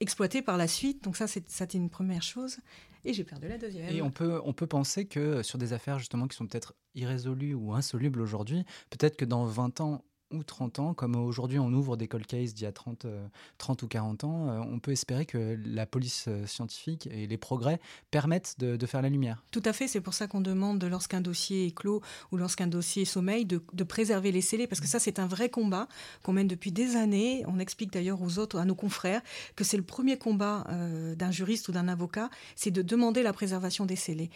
exploités 0.02 0.42
par 0.42 0.58
la 0.58 0.68
suite. 0.68 1.02
Donc 1.04 1.16
ça, 1.16 1.26
c'est 1.26 1.74
une 1.74 1.88
première 1.88 2.22
chose. 2.22 2.58
Et 3.04 3.12
j'ai 3.12 3.24
perdu 3.24 3.48
la 3.48 3.58
deuxième. 3.58 3.88
Et 3.88 4.02
on 4.02 4.10
peut, 4.10 4.40
on 4.44 4.52
peut 4.52 4.66
penser 4.66 5.06
que 5.06 5.42
sur 5.42 5.58
des 5.58 5.72
affaires 5.72 5.98
justement 5.98 6.28
qui 6.28 6.36
sont 6.36 6.46
peut-être 6.46 6.74
irrésolues 6.94 7.54
ou 7.54 7.72
insolubles 7.72 8.20
aujourd'hui, 8.20 8.64
peut-être 8.90 9.16
que 9.16 9.24
dans 9.24 9.44
20 9.44 9.80
ans 9.80 10.04
ou 10.32 10.42
30 10.42 10.78
ans, 10.78 10.94
comme 10.94 11.16
aujourd'hui 11.16 11.58
on 11.58 11.72
ouvre 11.72 11.96
des 11.96 12.08
cold 12.08 12.26
cases 12.26 12.54
d'il 12.54 12.64
y 12.64 12.66
a 12.66 12.72
30, 12.72 13.04
euh, 13.04 13.26
30 13.58 13.82
ou 13.82 13.88
40 13.88 14.24
ans, 14.24 14.48
euh, 14.48 14.60
on 14.60 14.78
peut 14.78 14.92
espérer 14.92 15.26
que 15.26 15.58
la 15.64 15.86
police 15.86 16.26
euh, 16.28 16.46
scientifique 16.46 17.06
et 17.06 17.26
les 17.26 17.36
progrès 17.36 17.80
permettent 18.10 18.56
de, 18.58 18.86
faire 18.86 19.02
la 19.02 19.08
lumière. 19.08 19.44
Tout 19.52 19.62
à 19.64 19.72
fait, 19.72 19.86
c'est 19.86 20.00
pour 20.00 20.14
ça 20.14 20.26
qu'on 20.26 20.40
demande 20.40 20.82
lorsqu'un 20.84 21.20
dossier 21.20 21.66
est 21.66 21.70
clos 21.70 22.02
ou 22.32 22.36
lorsqu'un 22.36 22.66
dossier 22.66 23.04
sommeille 23.04 23.44
de, 23.44 23.60
préserver 23.84 24.32
les 24.32 24.40
scellés, 24.40 24.66
parce 24.66 24.80
que 24.80 24.86
ça 24.86 24.98
c'est 24.98 25.18
un 25.18 25.26
vrai 25.26 25.48
combat 25.48 25.88
qu'on 26.22 26.32
mène 26.32 26.48
depuis 26.48 26.72
des 26.72 26.96
années. 26.96 27.44
On 27.46 27.58
explique 27.58 27.92
d'ailleurs 27.92 28.22
aux 28.22 28.38
autres, 28.38 28.58
à 28.58 28.64
nos 28.64 28.74
confrères, 28.74 29.22
que 29.56 29.64
c'est 29.64 29.76
le 29.76 29.82
premier 29.82 30.18
combat 30.18 30.64
euh, 30.68 31.14
d'un 31.14 31.30
juriste 31.30 31.68
ou 31.68 31.72
d'un 31.72 31.88
avocat, 31.88 32.30
c'est 32.56 32.70
de 32.70 32.82
demander 32.82 33.22
la 33.22 33.32
préservation 33.32 33.86
des 33.86 33.96
scellés. 33.96 34.30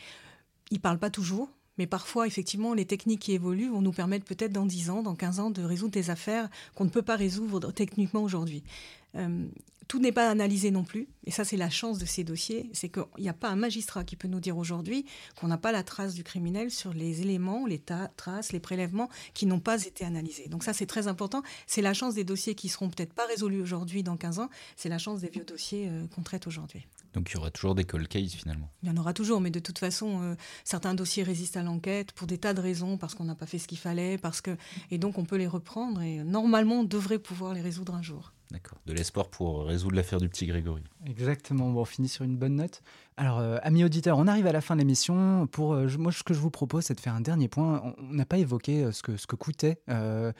Ils 0.71 0.81
parlent 0.81 0.99
pas 0.99 1.11
toujours. 1.11 1.51
Mais 1.79 1.87
parfois, 1.87 2.27
effectivement, 2.27 2.75
les 2.75 2.87
techniques 2.87 3.21
qui 3.21 3.33
évoluent 3.33 3.71
vont 3.71 3.83
nous 3.83 3.93
permettre 3.93 4.25
peut-être 4.25 4.53
dans 4.53 4.67
10 4.67 4.91
ans, 4.91 5.03
dans 5.03 5.15
15 5.15 5.41
ans, 5.41 5.51
de 5.51 5.63
résoudre 5.63 5.93
des 5.93 6.11
affaires 6.11 6.49
qu'on 6.75 6.85
ne 6.85 6.91
peut 6.91 7.03
pas 7.03 7.17
résoudre 7.17 7.73
techniquement 7.73 8.23
aujourd'hui. 8.23 8.63
Euh, 9.15 9.47
tout 9.89 10.01
n'est 10.01 10.13
pas 10.13 10.31
analysé 10.31 10.71
non 10.71 10.85
plus. 10.85 11.09
Et 11.25 11.31
ça, 11.31 11.45
c'est 11.45 11.57
la 11.57 11.71
chance 11.71 11.99
de 11.99 12.07
ces 12.07 12.25
dossiers. 12.25 12.69
C'est 12.73 12.89
qu'il 12.89 13.05
n'y 13.19 13.29
a 13.29 13.35
pas 13.35 13.49
un 13.49 13.57
magistrat 13.57 14.05
qui 14.05 14.17
peut 14.17 14.29
nous 14.29 14.41
dire 14.41 14.59
aujourd'hui 14.59 15.07
qu'on 15.37 15.49
n'a 15.49 15.59
pas 15.59 15.73
la 15.73 15.83
trace 15.83 16.15
du 16.15 16.25
criminel 16.25 16.71
sur 16.71 16.93
les 16.93 17.23
éléments, 17.23 17.67
les 17.67 17.81
traces, 18.17 18.53
les 18.53 18.61
prélèvements 18.61 19.09
qui 19.35 19.47
n'ont 19.47 19.61
pas 19.61 19.85
été 19.85 20.05
analysés. 20.05 20.49
Donc 20.49 20.65
ça, 20.65 20.73
c'est 20.73 20.87
très 20.87 21.07
important. 21.07 21.43
C'est 21.67 21.83
la 21.83 21.95
chance 21.95 22.15
des 22.15 22.25
dossiers 22.25 22.55
qui 22.55 22.69
seront 22.69 22.91
peut-être 22.91 23.13
pas 23.13 23.27
résolus 23.27 23.61
aujourd'hui 23.61 24.03
dans 24.03 24.17
15 24.17 24.41
ans. 24.41 24.51
C'est 24.77 24.89
la 24.89 24.99
chance 24.99 25.21
des 25.21 25.29
vieux 25.29 25.45
dossiers 25.45 25.89
euh, 25.89 26.07
qu'on 26.09 26.23
traite 26.23 26.47
aujourd'hui. 26.47 26.87
Donc 27.17 27.31
il 27.31 27.35
y 27.35 27.37
aura 27.39 27.51
toujours 27.51 27.75
des 27.75 27.85
cold 27.85 28.07
cases 28.09 28.35
finalement. 28.35 28.71
Il 28.83 28.91
y 28.91 28.93
en 28.93 28.97
aura 28.99 29.15
toujours, 29.15 29.41
mais 29.41 29.51
de 29.51 29.59
toute 29.59 29.79
façon, 29.79 30.21
euh, 30.21 30.35
certains 30.65 30.95
dossiers 30.95 31.23
résistent 31.23 31.57
à 31.57 31.63
l'enquête 31.63 32.13
pour 32.13 32.27
des 32.27 32.37
tas 32.37 32.53
de 32.53 32.61
raisons, 32.61 32.99
parce 32.99 33.15
qu'on 33.15 33.25
n'a 33.25 33.35
pas 33.35 33.47
fait 33.47 33.59
ce 33.59 33.67
qu'il 33.67 33.79
fallait, 33.79 34.19
parce 34.19 34.43
que 34.43 34.55
et 34.91 34.99
donc 34.99 35.17
on 35.17 35.25
peut 35.25 35.37
les 35.37 35.47
reprendre 35.47 36.03
et 36.03 36.19
normalement 36.19 36.81
on 36.81 36.85
devrait 36.85 37.19
pouvoir 37.19 37.55
les 37.55 37.63
résoudre 37.63 37.95
un 37.95 38.03
jour. 38.03 38.35
D'accord. 38.51 38.79
De 38.85 38.93
l'espoir 38.93 39.29
pour 39.29 39.65
résoudre 39.65 39.97
l'affaire 39.97 40.21
du 40.21 40.29
petit 40.29 40.47
Grégory. 40.47 40.83
Exactement, 41.07 41.71
bon, 41.71 41.81
on 41.81 41.85
finit 41.87 42.09
sur 42.09 42.25
une 42.25 42.37
bonne 42.37 42.57
note. 42.57 42.83
Alors, 43.19 43.39
euh, 43.39 43.57
amis 43.63 43.83
auditeurs, 43.83 44.19
on 44.19 44.27
arrive 44.27 44.47
à 44.47 44.53
la 44.53 44.61
fin 44.61 44.75
de 44.75 44.81
l'émission. 44.81 45.47
Pour 45.47 45.73
euh, 45.73 45.89
moi, 45.99 46.13
ce 46.13 46.23
que 46.23 46.35
je 46.35 46.39
vous 46.39 46.51
propose, 46.51 46.85
c'est 46.85 46.95
de 46.95 47.01
faire 47.01 47.15
un 47.15 47.23
dernier 47.23 47.49
point. 47.49 47.83
On- 47.83 48.13
n'a 48.13 48.27
pas 48.27 48.37
évoqué 48.37 48.85
euh, 48.85 48.93
ce 48.93 49.03
que, 49.03 49.17
ce 49.17 49.27
que 49.27 49.37
coûtait 49.37 49.81
euh, 49.89 50.33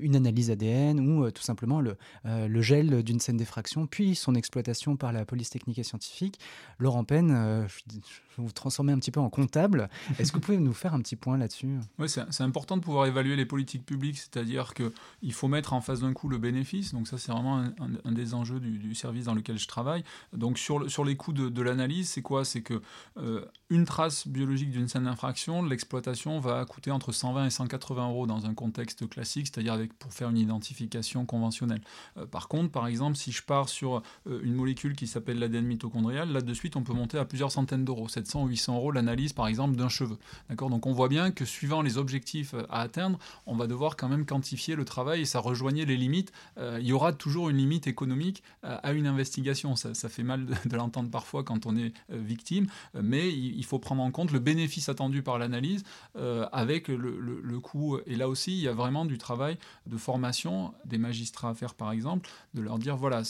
une 0.00 0.14
analyse 0.14 0.52
ADN 0.52 1.00
ou 1.00 1.28
tout 1.32 1.42
simplement 1.42 1.80
le, 1.80 1.96
le 2.24 2.62
gel 2.62 3.02
d'une 3.02 3.18
scène 3.18 3.36
d'effraction, 3.36 3.86
puis 3.86 4.14
son 4.14 4.34
exploitation 4.34 4.96
par 4.96 5.12
la 5.12 5.24
police 5.24 5.50
technique 5.50 5.78
et 5.78 5.82
scientifique. 5.82 6.38
Laurent 6.78 7.04
Penn, 7.04 7.66
je, 7.68 7.98
je 8.36 8.42
vous 8.42 8.52
transformer 8.52 8.92
un 8.92 8.98
petit 8.98 9.10
peu 9.10 9.20
en 9.20 9.30
comptable. 9.30 9.88
Est-ce 10.18 10.30
que 10.30 10.36
vous 10.36 10.42
pouvez 10.42 10.58
nous 10.58 10.72
faire 10.72 10.94
un 10.94 11.00
petit 11.00 11.16
point 11.16 11.38
là-dessus? 11.38 11.78
Oui, 11.98 12.08
c'est 12.08 12.42
important 12.42 12.76
de 12.76 12.82
pouvoir 12.82 13.06
évaluer 13.06 13.36
les 13.36 13.46
politiques 13.46 13.84
publiques, 13.84 14.18
c'est-à-dire 14.18 14.74
qu'il 14.74 15.32
faut 15.32 15.48
mettre 15.48 15.72
en 15.72 15.80
face 15.80 16.00
d'un 16.00 16.12
coup 16.12 16.28
le 16.28 16.38
bénéfice. 16.38 16.92
Donc 16.92 17.08
ça, 17.08 17.18
c'est 17.18 17.32
vraiment 17.32 17.64
un, 18.04 18.12
des 18.12 18.34
enjeux 18.34 18.60
du, 18.60 18.94
service 18.94 19.24
dans 19.24 19.34
lequel 19.34 19.58
je 19.58 19.68
travaille. 19.68 20.04
Donc 20.32 20.58
sur, 20.58 20.90
sur 20.90 21.04
les 21.04 21.16
coûts 21.16 21.32
de 21.32 21.62
l'analyse, 21.62 21.95
c'est 22.04 22.22
quoi? 22.22 22.44
C'est 22.44 22.62
que 22.62 22.80
euh, 23.18 23.44
une 23.70 23.84
trace 23.84 24.26
biologique 24.26 24.70
d'une 24.70 24.88
scène 24.88 25.04
d'infraction, 25.04 25.64
l'exploitation 25.64 26.38
va 26.40 26.64
coûter 26.64 26.90
entre 26.90 27.12
120 27.12 27.46
et 27.46 27.50
180 27.50 28.08
euros 28.08 28.26
dans 28.26 28.46
un 28.46 28.54
contexte 28.54 29.08
classique, 29.08 29.46
c'est-à-dire 29.46 29.72
avec 29.72 29.92
pour 29.94 30.12
faire 30.12 30.28
une 30.28 30.38
identification 30.38 31.26
conventionnelle. 31.26 31.80
Euh, 32.16 32.26
par 32.26 32.48
contre, 32.48 32.70
par 32.70 32.86
exemple, 32.86 33.16
si 33.16 33.32
je 33.32 33.42
pars 33.42 33.68
sur 33.68 34.02
euh, 34.26 34.40
une 34.42 34.54
molécule 34.54 34.94
qui 34.94 35.06
s'appelle 35.06 35.38
l'ADN 35.38 35.64
mitochondrial, 35.64 36.30
là 36.30 36.40
de 36.40 36.54
suite, 36.54 36.76
on 36.76 36.82
peut 36.82 36.92
monter 36.92 37.18
à 37.18 37.24
plusieurs 37.24 37.52
centaines 37.52 37.84
d'euros, 37.84 38.08
700 38.08 38.44
ou 38.44 38.46
800 38.48 38.76
euros 38.76 38.92
l'analyse, 38.92 39.32
par 39.32 39.48
exemple, 39.48 39.76
d'un 39.76 39.88
cheveu. 39.88 40.18
D'accord? 40.48 40.70
Donc 40.70 40.86
on 40.86 40.92
voit 40.92 41.08
bien 41.08 41.30
que 41.30 41.44
suivant 41.44 41.82
les 41.82 41.98
objectifs 41.98 42.54
à 42.70 42.80
atteindre, 42.80 43.18
on 43.46 43.56
va 43.56 43.66
devoir 43.66 43.96
quand 43.96 44.08
même 44.08 44.26
quantifier 44.26 44.76
le 44.76 44.84
travail 44.84 45.22
et 45.22 45.24
ça 45.24 45.40
rejoignait 45.40 45.84
les 45.84 45.96
limites. 45.96 46.32
Il 46.58 46.86
y 46.86 46.92
aura 46.92 47.12
toujours 47.12 47.50
une 47.50 47.56
limite 47.56 47.86
économique 47.86 48.42
à 48.62 48.92
une 48.92 49.06
investigation. 49.06 49.76
Ça, 49.76 50.08
fait 50.08 50.22
mal 50.22 50.46
de 50.64 50.76
l'entendre 50.76 51.10
parfois 51.10 51.44
quand 51.44 51.66
on 51.66 51.76
est 51.76 51.85
euh, 52.10 52.18
victime, 52.18 52.66
mais 53.00 53.30
il, 53.32 53.64
faut 53.64 53.78
prendre 53.78 54.02
en 54.02 54.10
compte 54.10 54.32
le 54.32 54.38
bénéfice 54.38 54.88
attendu 54.88 55.22
par 55.22 55.38
l'analyse 55.38 55.82
euh, 56.16 56.46
avec 56.52 56.88
le, 56.88 57.60
coût. 57.60 57.98
Et 58.06 58.16
là 58.16 58.28
aussi, 58.28 58.52
il 58.52 58.60
y 58.60 58.68
a 58.68 58.72
vraiment 58.72 59.04
du 59.04 59.18
travail 59.18 59.56
de 59.86 59.96
formation 59.96 60.72
des 60.84 60.98
magistrats 60.98 61.50
à 61.50 61.54
faire, 61.54 61.74
par 61.74 61.92
exemple, 61.92 62.28
de 62.54 62.60
leur 62.60 62.78
dire 62.78 62.96
voilà, 62.96 63.22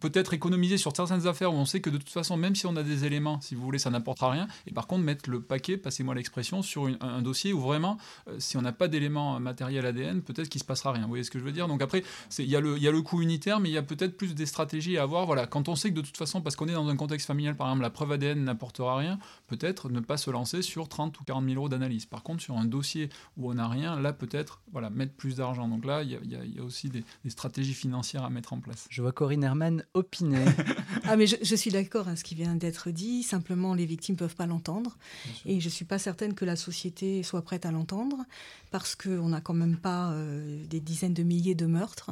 peut-être 0.00 0.34
économiser 0.34 0.78
sur 0.78 0.94
certaines 0.94 1.26
affaires 1.26 1.52
où 1.52 1.56
on 1.56 1.64
sait 1.64 1.80
que 1.80 1.90
de 1.90 1.98
toute 1.98 2.08
façon, 2.08 2.36
même 2.36 2.54
si 2.54 2.66
on 2.66 2.76
a 2.76 2.82
des 2.82 3.04
éléments, 3.04 3.40
si 3.40 3.54
vous 3.54 3.62
voulez, 3.62 3.78
ça 3.78 3.90
n'apportera 3.90 4.30
rien. 4.30 4.48
Et 4.66 4.72
par 4.72 4.86
contre, 4.86 5.04
mettre 5.04 5.28
le 5.30 5.40
paquet, 5.40 5.76
passez-moi 5.76 6.14
l'expression, 6.14 6.62
sur 6.62 6.88
un, 7.00 7.22
dossier 7.22 7.52
où 7.52 7.60
vraiment, 7.60 7.98
euh, 8.28 8.36
si 8.38 8.56
on 8.56 8.62
n'a 8.62 8.72
pas 8.72 8.88
d'éléments 8.88 9.38
matériels 9.40 9.86
ADN, 9.86 10.22
peut-être 10.22 10.48
qu'il 10.48 10.60
se 10.60 10.66
passera 10.66 10.92
rien. 10.92 11.02
Vous 11.02 11.08
voyez 11.08 11.24
ce 11.24 11.30
que 11.30 11.38
je 11.38 11.44
veux 11.44 11.52
dire? 11.52 11.68
Donc 11.68 11.82
après, 11.82 12.02
il 12.38 12.44
y 12.46 12.50
y 12.50 12.56
a 12.88 12.90
le 12.90 13.02
coût 13.02 13.22
unitaire, 13.22 13.60
mais 13.60 13.68
il 13.68 13.72
y 13.72 13.78
a 13.78 13.82
peut-être 13.82 14.16
plus 14.16 14.34
des 14.34 14.46
stratégies 14.46 14.98
à 14.98 15.02
avoir. 15.02 15.26
Voilà, 15.26 15.46
quand 15.46 15.68
on 15.68 15.76
sait 15.76 15.90
que 15.90 15.96
de 15.96 16.00
toute 16.00 16.16
façon, 16.16 16.40
parce 16.40 16.56
qu'on 16.56 16.68
est 16.68 16.72
dans 16.72 16.88
un 16.88 16.96
contexte 16.96 17.26
familial, 17.26 17.39
par 17.56 17.68
exemple, 17.68 17.82
la 17.82 17.90
preuve 17.90 18.12
ADN 18.12 18.44
n'apportera 18.44 18.96
rien, 18.96 19.18
peut-être 19.46 19.90
ne 19.90 20.00
pas 20.00 20.16
se 20.16 20.30
lancer 20.30 20.62
sur 20.62 20.88
30 20.88 21.18
ou 21.20 21.24
40 21.24 21.44
000 21.44 21.56
euros 21.56 21.68
d'analyse. 21.68 22.06
Par 22.06 22.22
contre, 22.22 22.42
sur 22.42 22.56
un 22.56 22.64
dossier 22.64 23.08
où 23.36 23.50
on 23.50 23.54
n'a 23.54 23.68
rien, 23.68 23.98
là 24.00 24.12
peut-être, 24.12 24.60
voilà, 24.72 24.90
mettre 24.90 25.14
plus 25.14 25.36
d'argent. 25.36 25.68
Donc 25.68 25.84
là, 25.84 26.02
il 26.02 26.10
y, 26.10 26.58
a 26.58 26.62
aussi 26.62 26.88
des, 26.88 27.04
stratégies 27.28 27.74
financières 27.74 28.24
à 28.24 28.30
mettre 28.30 28.52
en 28.52 28.60
place. 28.60 28.86
Je 28.90 29.02
vois 29.02 29.12
Corinne 29.12 29.44
Herman 29.44 29.84
opiner. 29.94 30.44
ah 31.04 31.16
mais 31.16 31.26
je, 31.26 31.54
suis 31.54 31.70
d'accord 31.70 32.08
à 32.08 32.16
ce 32.16 32.24
qui 32.24 32.34
vient 32.34 32.54
d'être 32.54 32.90
dit. 32.90 33.22
Simplement, 33.22 33.74
les 33.74 33.86
victimes 33.86 34.16
peuvent 34.16 34.36
pas 34.36 34.46
l'entendre, 34.46 34.96
et 35.46 35.60
je 35.60 35.68
suis 35.68 35.84
pas 35.84 35.98
certaine 35.98 36.34
que 36.34 36.44
la 36.44 36.56
société 36.56 37.22
soit 37.22 37.42
prête 37.42 37.66
à 37.66 37.70
l'entendre 37.70 38.24
parce 38.70 38.94
qu'on 38.94 39.28
n'a 39.28 39.40
quand 39.40 39.54
même 39.54 39.76
pas 39.76 40.12
euh, 40.12 40.64
des 40.66 40.80
dizaines 40.80 41.14
de 41.14 41.22
milliers 41.22 41.54
de 41.54 41.66
meurtres 41.66 42.10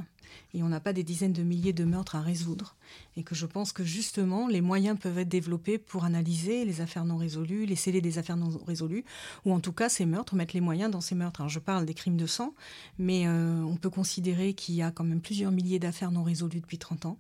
et 0.55 0.63
on 0.63 0.69
n'a 0.69 0.81
pas 0.81 0.93
des 0.93 1.03
dizaines 1.03 1.33
de 1.33 1.43
milliers 1.43 1.73
de 1.73 1.85
meurtres 1.85 2.17
à 2.17 2.21
résoudre. 2.21 2.77
Et 3.19 3.25
que 3.25 3.35
je 3.35 3.47
pense 3.47 3.73
que 3.73 3.83
justement, 3.83 4.47
les 4.47 4.61
moyens 4.61 4.97
peuvent 4.97 5.19
être 5.19 5.29
développés 5.29 5.77
pour 5.77 6.05
analyser 6.05 6.65
les 6.65 6.81
affaires 6.81 7.05
non 7.05 7.17
résolues, 7.17 7.67
les 7.67 7.75
scellés 7.75 8.01
des 8.01 8.19
affaires 8.19 8.37
non 8.37 8.49
résolues, 8.65 9.05
ou 9.45 9.53
en 9.53 9.59
tout 9.59 9.73
cas 9.73 9.89
ces 9.89 10.07
meurtres, 10.07 10.37
mettre 10.37 10.55
les 10.55 10.61
moyens 10.61 10.89
dans 10.89 11.01
ces 11.01 11.17
meurtres. 11.17 11.41
Alors 11.41 11.49
je 11.49 11.59
parle 11.59 11.85
des 11.85 11.95
crimes 11.95 12.17
de 12.17 12.27
sang, 12.27 12.55
mais 12.97 13.27
euh, 13.27 13.61
on 13.63 13.75
peut 13.75 13.91
considérer 13.91 14.55
qu'il 14.55 14.77
y 14.77 14.83
a 14.83 14.93
quand 14.93 15.03
même 15.03 15.21
plusieurs 15.21 15.51
milliers 15.51 15.81
d'affaires 15.81 16.13
non 16.13 16.23
résolues 16.23 16.61
depuis 16.61 16.79
30 16.79 17.07
ans, 17.07 17.19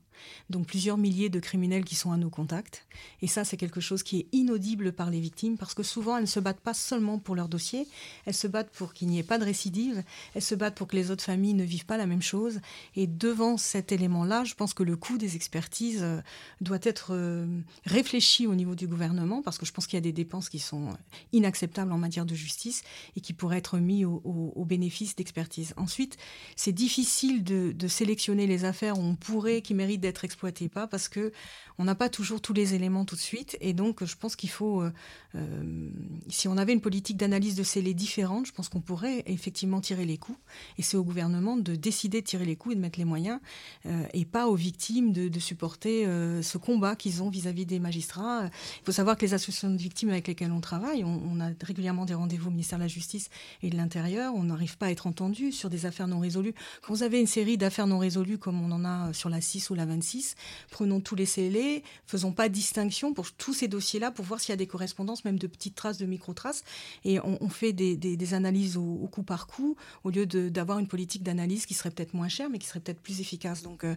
donc 0.50 0.66
plusieurs 0.66 0.98
milliers 0.98 1.30
de 1.30 1.40
criminels 1.40 1.84
qui 1.84 1.94
sont 1.94 2.12
à 2.12 2.16
nos 2.16 2.30
contacts. 2.30 2.86
Et 3.22 3.26
ça, 3.26 3.44
c'est 3.44 3.56
quelque 3.56 3.80
chose 3.80 4.02
qui 4.02 4.20
est 4.20 4.26
inaudible 4.32 4.92
par 4.92 5.10
les 5.10 5.20
victimes, 5.20 5.56
parce 5.56 5.74
que 5.74 5.82
souvent, 5.82 6.16
elles 6.16 6.24
ne 6.24 6.28
se 6.28 6.40
battent 6.40 6.60
pas 6.60 6.74
seulement 6.74 7.18
pour 7.18 7.34
leur 7.34 7.48
dossier, 7.48 7.88
elles 8.24 8.34
se 8.34 8.46
battent 8.46 8.70
pour 8.70 8.92
qu'il 8.92 9.08
n'y 9.08 9.18
ait 9.18 9.24
pas 9.24 9.38
de 9.38 9.44
récidive, 9.44 10.04
elles 10.34 10.42
se 10.42 10.54
battent 10.54 10.76
pour 10.76 10.86
que 10.86 10.96
les 10.96 11.10
autres 11.10 11.24
familles 11.24 11.54
ne 11.54 11.64
vivent 11.64 11.86
pas 11.86 11.96
la 11.96 12.06
même 12.06 12.22
chose. 12.22 12.60
Et 12.94 13.06
devant 13.06 13.56
cet 13.56 13.90
élément-là, 13.90 14.44
je 14.44 14.54
pense 14.54 14.74
que 14.74 14.82
le 14.82 14.96
coût 14.96 15.18
des 15.18 15.34
expertises 15.36 15.87
euh, 16.00 16.20
doit 16.60 16.78
être 16.82 17.08
euh, 17.12 17.46
réfléchi 17.84 18.46
au 18.46 18.54
niveau 18.54 18.74
du 18.74 18.86
gouvernement, 18.86 19.42
parce 19.42 19.58
que 19.58 19.66
je 19.66 19.72
pense 19.72 19.86
qu'il 19.86 19.96
y 19.96 19.98
a 19.98 20.02
des 20.02 20.12
dépenses 20.12 20.48
qui 20.48 20.58
sont 20.58 20.90
inacceptables 21.32 21.92
en 21.92 21.98
matière 21.98 22.26
de 22.26 22.34
justice 22.34 22.82
et 23.16 23.20
qui 23.20 23.32
pourraient 23.32 23.58
être 23.58 23.78
mis 23.78 24.04
au, 24.04 24.64
bénéfice 24.64 25.16
d'expertise. 25.16 25.72
Ensuite, 25.76 26.18
c'est 26.56 26.72
difficile 26.72 27.42
de, 27.42 27.88
sélectionner 27.88 28.46
les 28.46 28.64
affaires 28.64 28.98
où 28.98 29.02
on 29.02 29.16
pourrait, 29.16 29.62
qui 29.62 29.72
méritent 29.72 30.02
d'être 30.02 30.24
exploitées, 30.24 30.68
pas 30.68 30.86
parce 30.86 31.08
que 31.08 31.32
on 31.78 31.84
n'a 31.84 31.94
pas 31.94 32.08
toujours 32.08 32.40
tous 32.40 32.52
les 32.52 32.74
éléments 32.74 33.04
tout 33.04 33.14
de 33.14 33.20
suite. 33.20 33.56
Et 33.60 33.72
donc, 33.72 34.04
je 34.04 34.16
pense 34.16 34.34
qu'il 34.34 34.50
faut, 34.50 34.82
euh, 34.82 34.92
euh, 35.36 35.90
si 36.28 36.48
on 36.48 36.56
avait 36.56 36.72
une 36.72 36.80
politique 36.80 37.16
d'analyse 37.16 37.54
de 37.54 37.62
scellés 37.62 37.94
différente, 37.94 38.46
je 38.46 38.52
pense 38.52 38.68
qu'on 38.68 38.80
pourrait 38.80 39.22
effectivement 39.26 39.80
tirer 39.80 40.04
les 40.04 40.18
coups. 40.18 40.38
Et 40.76 40.82
c'est 40.82 40.96
au 40.96 41.04
gouvernement 41.04 41.56
de 41.56 41.76
décider 41.76 42.20
de 42.20 42.26
tirer 42.26 42.44
les 42.44 42.56
coups 42.56 42.72
et 42.72 42.76
de 42.76 42.80
mettre 42.80 42.98
les 42.98 43.04
moyens, 43.04 43.38
euh, 43.86 44.04
et 44.12 44.24
pas 44.24 44.48
aux 44.48 44.56
victimes 44.56 45.12
de, 45.12 45.38
supporter 45.38 45.77
ce 45.84 46.58
combat 46.58 46.96
qu'ils 46.96 47.22
ont 47.22 47.30
vis-à-vis 47.30 47.66
des 47.66 47.78
magistrats. 47.78 48.44
Il 48.44 48.84
faut 48.84 48.92
savoir 48.92 49.16
que 49.16 49.24
les 49.24 49.34
associations 49.34 49.70
de 49.70 49.76
victimes 49.76 50.10
avec 50.10 50.28
lesquelles 50.28 50.52
on 50.52 50.60
travaille, 50.60 51.04
on, 51.04 51.40
a 51.40 51.50
régulièrement 51.64 52.04
des 52.04 52.14
rendez-vous 52.14 52.48
au 52.48 52.50
ministère 52.50 52.78
de 52.78 52.84
la 52.84 52.88
Justice 52.88 53.30
et 53.62 53.70
de 53.70 53.76
l'Intérieur. 53.76 54.34
On 54.34 54.44
n'arrive 54.44 54.76
pas 54.76 54.86
à 54.86 54.90
être 54.90 55.06
entendu 55.06 55.52
sur 55.52 55.70
des 55.70 55.86
affaires 55.86 56.08
non 56.08 56.20
résolues. 56.20 56.54
Quand 56.82 56.94
vous 56.94 57.02
avez 57.02 57.20
une 57.20 57.26
série 57.26 57.56
d'affaires 57.58 57.86
non 57.86 57.98
résolues 57.98 58.38
comme 58.38 58.60
on 58.60 58.72
en 58.72 58.84
a 58.84 59.12
sur 59.12 59.28
la 59.28 59.40
6 59.40 59.70
ou 59.70 59.74
la 59.74 59.86
26, 59.86 60.34
prenons 60.70 61.00
tous 61.00 61.14
les 61.14 61.26
scellés 61.26 61.82
faisons 62.06 62.32
pas 62.32 62.48
distinction 62.48 63.12
pour 63.12 63.32
tous 63.32 63.52
ces 63.52 63.68
dossiers-là 63.68 64.10
pour 64.10 64.24
voir 64.24 64.40
s'il 64.40 64.50
y 64.50 64.52
a 64.54 64.56
des 64.56 64.66
correspondances, 64.66 65.24
même 65.24 65.38
de 65.38 65.46
petites 65.46 65.74
traces, 65.74 65.98
de 65.98 66.06
micro-traces. 66.06 66.64
Et 67.04 67.18
on, 67.20 67.48
fait 67.48 67.72
des, 67.72 68.34
analyses 68.34 68.76
au, 68.76 69.08
coup 69.10 69.22
par 69.22 69.46
coup, 69.46 69.76
au 70.04 70.10
lieu 70.10 70.26
d'avoir 70.26 70.78
une 70.78 70.88
politique 70.88 71.22
d'analyse 71.22 71.66
qui 71.66 71.74
serait 71.74 71.90
peut-être 71.90 72.14
moins 72.14 72.28
chère, 72.28 72.50
mais 72.50 72.58
qui 72.58 72.66
serait 72.66 72.80
peut-être 72.80 73.00
plus 73.00 73.20
efficace. 73.20 73.62
Donc, 73.62 73.84
euh, 73.84 73.94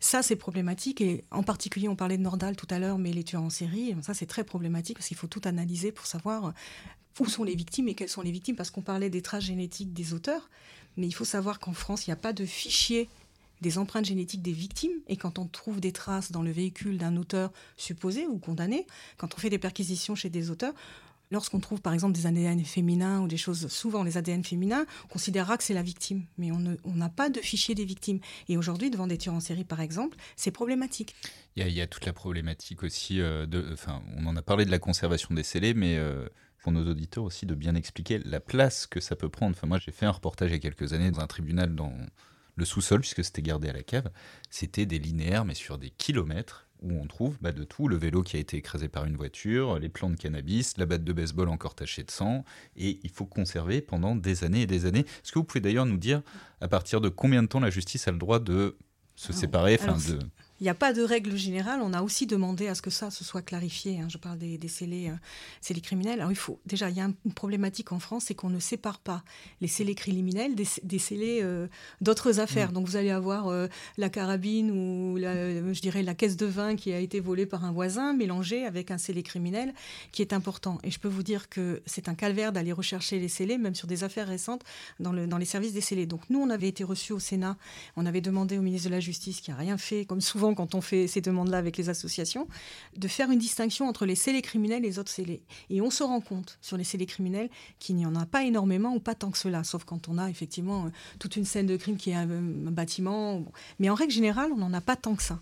ça, 0.00 0.22
c'est 0.22 0.36
problématique. 0.36 1.00
Et 1.00 1.24
en 1.30 1.42
particulier, 1.42 1.88
on 1.88 1.96
parlait 1.96 2.18
de 2.18 2.22
Nordal 2.22 2.56
tout 2.56 2.66
à 2.70 2.78
l'heure, 2.78 2.98
mais 2.98 3.12
les 3.12 3.24
tueurs 3.24 3.42
en 3.42 3.50
série, 3.50 3.94
ça, 4.02 4.14
c'est 4.14 4.26
très 4.26 4.44
problématique 4.44 4.96
parce 4.98 5.08
qu'il 5.08 5.16
faut 5.16 5.26
tout 5.26 5.42
analyser 5.44 5.92
pour 5.92 6.06
savoir 6.06 6.46
euh, 6.46 6.50
où 7.20 7.26
sont 7.26 7.44
les 7.44 7.54
victimes 7.54 7.88
et 7.88 7.94
quelles 7.94 8.08
sont 8.08 8.22
les 8.22 8.30
victimes. 8.30 8.56
Parce 8.56 8.70
qu'on 8.70 8.82
parlait 8.82 9.10
des 9.10 9.22
traces 9.22 9.44
génétiques 9.44 9.92
des 9.92 10.14
auteurs, 10.14 10.50
mais 10.96 11.06
il 11.06 11.12
faut 11.12 11.24
savoir 11.24 11.58
qu'en 11.58 11.72
France, 11.72 12.06
il 12.06 12.10
n'y 12.10 12.14
a 12.14 12.16
pas 12.16 12.32
de 12.32 12.44
fichier 12.44 13.08
des 13.60 13.78
empreintes 13.78 14.04
génétiques 14.04 14.42
des 14.42 14.52
victimes. 14.52 14.92
Et 15.08 15.16
quand 15.16 15.38
on 15.38 15.46
trouve 15.46 15.80
des 15.80 15.92
traces 15.92 16.30
dans 16.30 16.42
le 16.42 16.50
véhicule 16.50 16.98
d'un 16.98 17.16
auteur 17.16 17.52
supposé 17.76 18.26
ou 18.26 18.38
condamné, 18.38 18.86
quand 19.16 19.34
on 19.34 19.38
fait 19.38 19.50
des 19.50 19.58
perquisitions 19.58 20.14
chez 20.14 20.30
des 20.30 20.50
auteurs, 20.50 20.74
Lorsqu'on 21.30 21.60
trouve 21.60 21.80
par 21.80 21.92
exemple 21.92 22.14
des 22.14 22.26
ADN 22.26 22.64
féminins 22.64 23.20
ou 23.20 23.28
des 23.28 23.36
choses, 23.36 23.68
souvent 23.68 24.02
les 24.02 24.16
ADN 24.16 24.44
féminins, 24.44 24.86
on 25.04 25.08
considérera 25.08 25.56
que 25.56 25.64
c'est 25.64 25.74
la 25.74 25.82
victime. 25.82 26.24
Mais 26.38 26.50
on 26.52 26.94
n'a 26.94 27.08
pas 27.08 27.28
de 27.28 27.40
fichier 27.40 27.74
des 27.74 27.84
victimes. 27.84 28.20
Et 28.48 28.56
aujourd'hui, 28.56 28.90
devant 28.90 29.06
des 29.06 29.18
tueurs 29.18 29.34
en 29.34 29.40
série 29.40 29.64
par 29.64 29.80
exemple, 29.80 30.16
c'est 30.36 30.50
problématique. 30.50 31.14
Il 31.56 31.68
y, 31.68 31.80
a, 31.80 31.86
toute 31.86 32.06
la 32.06 32.12
problématique 32.12 32.84
aussi, 32.84 33.20
euh, 33.20 33.44
de, 33.44 33.70
enfin, 33.72 34.00
on 34.16 34.26
en 34.26 34.36
a 34.36 34.42
parlé 34.42 34.64
de 34.64 34.70
la 34.70 34.78
conservation 34.78 35.34
des 35.34 35.42
scellés, 35.42 35.74
mais 35.74 35.96
euh, 35.96 36.28
pour 36.62 36.70
nos 36.70 36.88
auditeurs 36.88 37.24
aussi 37.24 37.46
de 37.46 37.54
bien 37.54 37.74
expliquer 37.74 38.20
la 38.20 38.38
place 38.38 38.86
que 38.86 39.00
ça 39.00 39.16
peut 39.16 39.28
prendre. 39.28 39.56
Enfin, 39.56 39.66
moi 39.66 39.78
j'ai 39.78 39.90
fait 39.90 40.06
un 40.06 40.12
reportage 40.12 40.50
il 40.50 40.52
y 40.52 40.56
a 40.56 40.60
quelques 40.60 40.92
années 40.92 41.10
dans 41.10 41.20
un 41.20 41.26
tribunal 41.26 41.74
dans, 41.74 41.92
le 42.58 42.64
sous-sol, 42.64 43.00
puisque 43.00 43.24
c'était 43.24 43.42
gardé 43.42 43.68
à 43.68 43.72
la 43.72 43.82
cave, 43.82 44.10
c'était 44.50 44.84
des 44.84 44.98
linéaires, 44.98 45.44
mais 45.44 45.54
sur 45.54 45.78
des 45.78 45.90
kilomètres, 45.90 46.67
où 46.82 46.92
on 46.92 47.06
trouve 47.06 47.36
bah, 47.40 47.52
de 47.52 47.64
tout, 47.64 47.88
le 47.88 47.96
vélo 47.96 48.22
qui 48.22 48.36
a 48.36 48.40
été 48.40 48.56
écrasé 48.56 48.88
par 48.88 49.04
une 49.04 49.16
voiture, 49.16 49.78
les 49.78 49.88
plants 49.88 50.10
de 50.10 50.16
cannabis, 50.16 50.76
la 50.76 50.86
batte 50.86 51.04
de 51.04 51.12
baseball 51.12 51.48
encore 51.48 51.74
tachée 51.74 52.04
de 52.04 52.10
sang, 52.10 52.44
et 52.76 53.00
il 53.02 53.10
faut 53.10 53.26
conserver 53.26 53.80
pendant 53.80 54.16
des 54.16 54.44
années 54.44 54.62
et 54.62 54.66
des 54.66 54.86
années. 54.86 55.00
Est-ce 55.00 55.32
que 55.32 55.38
vous 55.38 55.44
pouvez 55.44 55.60
d'ailleurs 55.60 55.86
nous 55.86 55.96
dire 55.96 56.22
à 56.60 56.68
partir 56.68 57.00
de 57.00 57.08
combien 57.08 57.42
de 57.42 57.48
temps 57.48 57.60
la 57.60 57.70
justice 57.70 58.08
a 58.08 58.12
le 58.12 58.18
droit 58.18 58.38
de 58.38 58.76
se 59.16 59.32
séparer, 59.32 59.78
enfin 59.80 59.96
de... 59.96 60.18
Il 60.60 60.64
n'y 60.64 60.70
a 60.70 60.74
pas 60.74 60.92
de 60.92 61.02
règle 61.02 61.36
générale. 61.36 61.80
On 61.82 61.92
a 61.92 62.02
aussi 62.02 62.26
demandé 62.26 62.66
à 62.66 62.74
ce 62.74 62.82
que 62.82 62.90
ça 62.90 63.10
se 63.10 63.22
soit 63.22 63.42
clarifié. 63.42 64.00
Hein. 64.00 64.08
Je 64.08 64.18
parle 64.18 64.38
des, 64.38 64.58
scellés, 64.68 65.08
euh, 65.08 65.14
scellés, 65.60 65.80
criminels. 65.80 66.18
Alors 66.18 66.32
il 66.32 66.36
faut 66.36 66.58
déjà, 66.66 66.90
il 66.90 66.96
y 66.96 67.00
a 67.00 67.04
une 67.04 67.32
problématique 67.32 67.92
en 67.92 68.00
France, 68.00 68.24
c'est 68.26 68.34
qu'on 68.34 68.50
ne 68.50 68.58
sépare 68.58 68.98
pas 68.98 69.22
les 69.60 69.68
scellés 69.68 69.94
criminels 69.94 70.54
des, 70.56 70.98
scellés 70.98 71.40
euh, 71.42 71.68
d'autres 72.00 72.40
affaires. 72.40 72.70
Mm. 72.70 72.74
Donc 72.74 72.86
vous 72.86 72.96
allez 72.96 73.10
avoir 73.10 73.48
euh, 73.48 73.68
la 73.98 74.08
carabine 74.08 74.70
ou 74.70 75.16
la, 75.16 75.72
je 75.72 75.80
dirais 75.80 76.02
la 76.02 76.14
caisse 76.14 76.36
de 76.36 76.46
vin 76.46 76.74
qui 76.74 76.92
a 76.92 76.98
été 76.98 77.20
volée 77.20 77.46
par 77.46 77.64
un 77.64 77.72
voisin 77.72 78.12
mélangée 78.12 78.64
avec 78.64 78.90
un 78.90 78.98
scellé 78.98 79.22
criminel 79.22 79.72
qui 80.10 80.22
est 80.22 80.32
important. 80.32 80.78
Et 80.82 80.90
je 80.90 80.98
peux 80.98 81.08
vous 81.08 81.22
dire 81.22 81.48
que 81.48 81.82
c'est 81.86 82.08
un 82.08 82.14
calvaire 82.14 82.52
d'aller 82.52 82.72
rechercher 82.72 83.20
les 83.20 83.28
scellés, 83.28 83.58
même 83.58 83.76
sur 83.76 83.86
des 83.86 84.02
affaires 84.02 84.26
récentes 84.26 84.64
dans, 84.98 85.12
le, 85.12 85.28
dans 85.28 85.38
les 85.38 85.44
services 85.44 85.72
des 85.72 85.80
scellés. 85.80 86.06
Donc 86.06 86.22
nous, 86.30 86.40
on 86.40 86.50
avait 86.50 86.68
été 86.68 86.82
reçus 86.82 87.12
au 87.12 87.20
Sénat. 87.20 87.56
On 87.96 88.06
avait 88.06 88.20
demandé 88.20 88.58
au 88.58 88.62
ministre 88.62 88.88
de 88.88 88.94
la 88.94 89.00
Justice 89.00 89.40
qui 89.40 89.52
a 89.52 89.54
rien 89.54 89.78
fait, 89.78 90.04
comme 90.04 90.20
souvent 90.20 90.47
quand 90.54 90.74
on 90.74 90.80
fait 90.80 91.06
ces 91.06 91.20
demandes-là 91.20 91.58
avec 91.58 91.76
les 91.76 91.88
associations, 91.88 92.48
de 92.96 93.08
faire 93.08 93.30
une 93.30 93.38
distinction 93.38 93.88
entre 93.88 94.06
les 94.06 94.14
scellés 94.14 94.42
criminels 94.42 94.84
et 94.84 94.88
les 94.88 94.98
autres 94.98 95.10
scellés. 95.10 95.42
Et 95.70 95.80
on 95.80 95.90
se 95.90 96.02
rend 96.02 96.20
compte 96.20 96.58
sur 96.60 96.76
les 96.76 96.84
scellés 96.84 97.06
criminels 97.06 97.48
qu'il 97.78 97.96
n'y 97.96 98.06
en 98.06 98.14
a 98.14 98.26
pas 98.26 98.44
énormément 98.44 98.94
ou 98.94 99.00
pas 99.00 99.14
tant 99.14 99.30
que 99.30 99.38
cela, 99.38 99.64
sauf 99.64 99.84
quand 99.84 100.08
on 100.08 100.18
a 100.18 100.28
effectivement 100.28 100.86
euh, 100.86 100.90
toute 101.18 101.36
une 101.36 101.44
scène 101.44 101.66
de 101.66 101.76
crime 101.76 101.96
qui 101.96 102.10
est 102.10 102.14
un, 102.14 102.26
bâtiment. 102.26 103.44
Mais 103.78 103.90
en 103.90 103.94
règle 103.94 104.12
générale, 104.12 104.50
on 104.52 104.58
n'en 104.58 104.72
a 104.72 104.80
pas 104.80 104.96
tant 104.96 105.14
que 105.14 105.22
ça. 105.22 105.40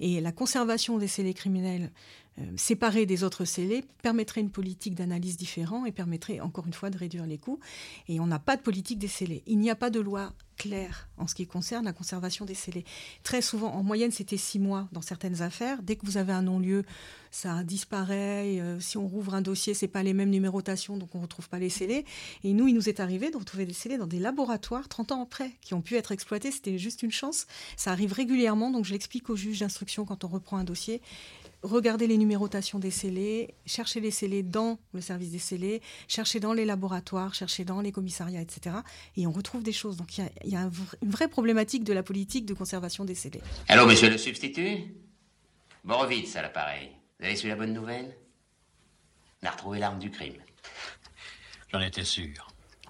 Et 0.00 0.20
la 0.20 0.32
conservation 0.32 0.98
des 0.98 1.08
scellés 1.08 1.34
criminels 1.34 1.90
séparés 2.56 3.06
des 3.06 3.24
autres 3.24 3.44
scellés 3.44 3.84
permettrait 4.02 4.40
une 4.40 4.50
politique 4.50 4.94
d'analyse 4.94 5.36
différente 5.36 5.86
et 5.86 5.92
permettrait 5.92 6.40
encore 6.40 6.66
une 6.66 6.72
fois 6.72 6.90
de 6.90 6.98
réduire 6.98 7.26
les 7.26 7.38
coûts. 7.38 7.60
Et 8.08 8.20
on 8.20 8.26
n'a 8.26 8.38
pas 8.38 8.56
de 8.56 8.62
politique 8.62 8.98
des 8.98 9.08
scellés. 9.08 9.42
Il 9.46 9.58
n'y 9.58 9.70
a 9.70 9.76
pas 9.76 9.90
de 9.90 10.00
loi 10.00 10.32
clair 10.58 11.08
en 11.16 11.26
ce 11.26 11.34
qui 11.34 11.46
concerne 11.46 11.84
la 11.84 11.92
conservation 11.92 12.44
des 12.44 12.54
scellés. 12.54 12.84
Très 13.22 13.40
souvent, 13.40 13.72
en 13.72 13.82
moyenne, 13.82 14.10
c'était 14.10 14.36
six 14.36 14.58
mois 14.58 14.88
dans 14.92 15.00
certaines 15.00 15.40
affaires. 15.40 15.82
Dès 15.82 15.96
que 15.96 16.04
vous 16.04 16.16
avez 16.16 16.32
un 16.32 16.42
non-lieu, 16.42 16.84
ça 17.30 17.62
disparaît. 17.62 18.60
Euh, 18.60 18.80
si 18.80 18.98
on 18.98 19.06
rouvre 19.06 19.34
un 19.34 19.40
dossier, 19.40 19.72
c'est 19.72 19.88
pas 19.88 20.02
les 20.02 20.12
mêmes 20.12 20.30
numérotations, 20.30 20.96
donc 20.96 21.14
on 21.14 21.20
retrouve 21.20 21.48
pas 21.48 21.58
les 21.58 21.70
scellés. 21.70 22.04
Et 22.44 22.52
nous, 22.52 22.68
il 22.68 22.74
nous 22.74 22.88
est 22.88 23.00
arrivé 23.00 23.30
de 23.30 23.36
retrouver 23.36 23.64
des 23.64 23.72
scellés 23.72 23.98
dans 23.98 24.06
des 24.06 24.18
laboratoires 24.18 24.88
30 24.88 25.12
ans 25.12 25.22
après, 25.22 25.52
qui 25.60 25.74
ont 25.74 25.80
pu 25.80 25.96
être 25.96 26.12
exploités. 26.12 26.50
C'était 26.50 26.78
juste 26.78 27.02
une 27.02 27.12
chance. 27.12 27.46
Ça 27.76 27.92
arrive 27.92 28.12
régulièrement, 28.12 28.70
donc 28.70 28.84
je 28.84 28.92
l'explique 28.92 29.30
au 29.30 29.36
juge 29.36 29.60
d'instruction 29.60 30.04
quand 30.04 30.24
on 30.24 30.28
reprend 30.28 30.58
un 30.58 30.64
dossier 30.64 31.00
regarder 31.62 32.06
les 32.06 32.18
numérotations 32.18 32.78
des 32.78 32.90
scellés, 32.90 33.54
chercher 33.66 34.00
les 34.00 34.10
scellés 34.10 34.42
dans 34.42 34.78
le 34.92 35.00
service 35.00 35.30
des 35.30 35.38
scellés, 35.38 35.82
chercher 36.06 36.40
dans 36.40 36.52
les 36.52 36.64
laboratoires, 36.64 37.34
chercher 37.34 37.64
dans 37.64 37.80
les 37.80 37.92
commissariats, 37.92 38.40
etc. 38.40 38.76
Et 39.16 39.26
on 39.26 39.32
retrouve 39.32 39.62
des 39.62 39.72
choses. 39.72 39.96
Donc 39.96 40.18
il 40.18 40.28
y 40.44 40.56
a, 40.56 40.70
une 41.02 41.10
vraie 41.10 41.28
problématique 41.28 41.84
de 41.84 41.92
la 41.92 42.02
politique 42.02 42.46
de 42.46 42.54
conservation 42.54 43.04
des 43.04 43.14
scellés. 43.14 43.42
Allô, 43.68 43.86
monsieur 43.86 44.10
le 44.10 44.18
substitut? 44.18 44.94
Borovitz 45.84 46.36
à 46.36 46.42
l'appareil. 46.42 46.90
Vous 47.18 47.26
avez 47.26 47.36
su 47.36 47.48
la 47.48 47.56
bonne 47.56 47.72
nouvelle? 47.72 48.16
On 49.42 49.46
a 49.46 49.50
retrouvé 49.50 49.78
l'arme 49.78 49.98
du 49.98 50.10
crime. 50.10 50.34
J'en 51.72 51.80
étais 51.80 52.04
sûr. 52.04 52.48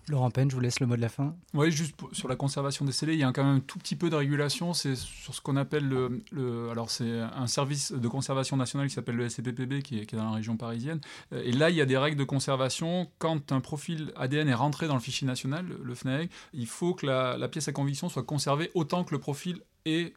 Laurent 0.08 0.30
Penn, 0.30 0.50
je 0.50 0.54
vous 0.54 0.60
laisse 0.60 0.80
le 0.80 0.86
mot 0.86 0.96
de 0.96 1.00
la 1.00 1.08
fin. 1.08 1.34
Oui, 1.54 1.70
juste 1.70 1.94
sur 2.12 2.28
la 2.28 2.36
conservation 2.36 2.84
des 2.84 2.92
scellés, 2.92 3.14
il 3.14 3.18
y 3.18 3.24
a 3.24 3.32
quand 3.32 3.44
même 3.44 3.56
un 3.56 3.60
tout 3.60 3.78
petit 3.78 3.96
peu 3.96 4.10
de 4.10 4.16
régulation. 4.16 4.72
C'est 4.72 4.96
sur 4.96 5.34
ce 5.34 5.40
qu'on 5.40 5.56
appelle 5.56 5.88
le, 5.88 6.70
alors 6.70 6.90
c'est 6.90 7.20
un 7.20 7.46
service 7.46 7.92
de 7.92 8.08
conservation 8.08 8.56
nationale 8.56 8.88
qui 8.88 8.94
s'appelle 8.94 9.16
le 9.16 9.28
SCPPB, 9.28 9.82
qui 9.82 9.98
est, 9.98 10.14
dans 10.14 10.24
la 10.24 10.32
région 10.32 10.56
parisienne. 10.56 11.00
Et 11.32 11.52
là, 11.52 11.70
il 11.70 11.76
y 11.76 11.80
a 11.80 11.86
des 11.86 11.98
règles 11.98 12.18
de 12.18 12.24
conservation. 12.24 13.10
Quand 13.18 13.52
un 13.52 13.60
profil 13.60 14.12
ADN 14.16 14.48
est 14.48 14.54
rentré 14.54 14.88
dans 14.88 14.94
le 14.94 15.00
fichier 15.00 15.26
national, 15.26 15.66
le 15.82 15.94
FNAEG, 15.94 16.30
il 16.52 16.66
faut 16.66 16.94
que 16.94 17.06
la, 17.06 17.36
la 17.36 17.48
pièce 17.48 17.68
à 17.68 17.72
conviction 17.72 18.08
soit 18.08 18.22
conservée 18.22 18.70
autant 18.74 19.04
que 19.04 19.14
le 19.14 19.20
profil 19.20 19.60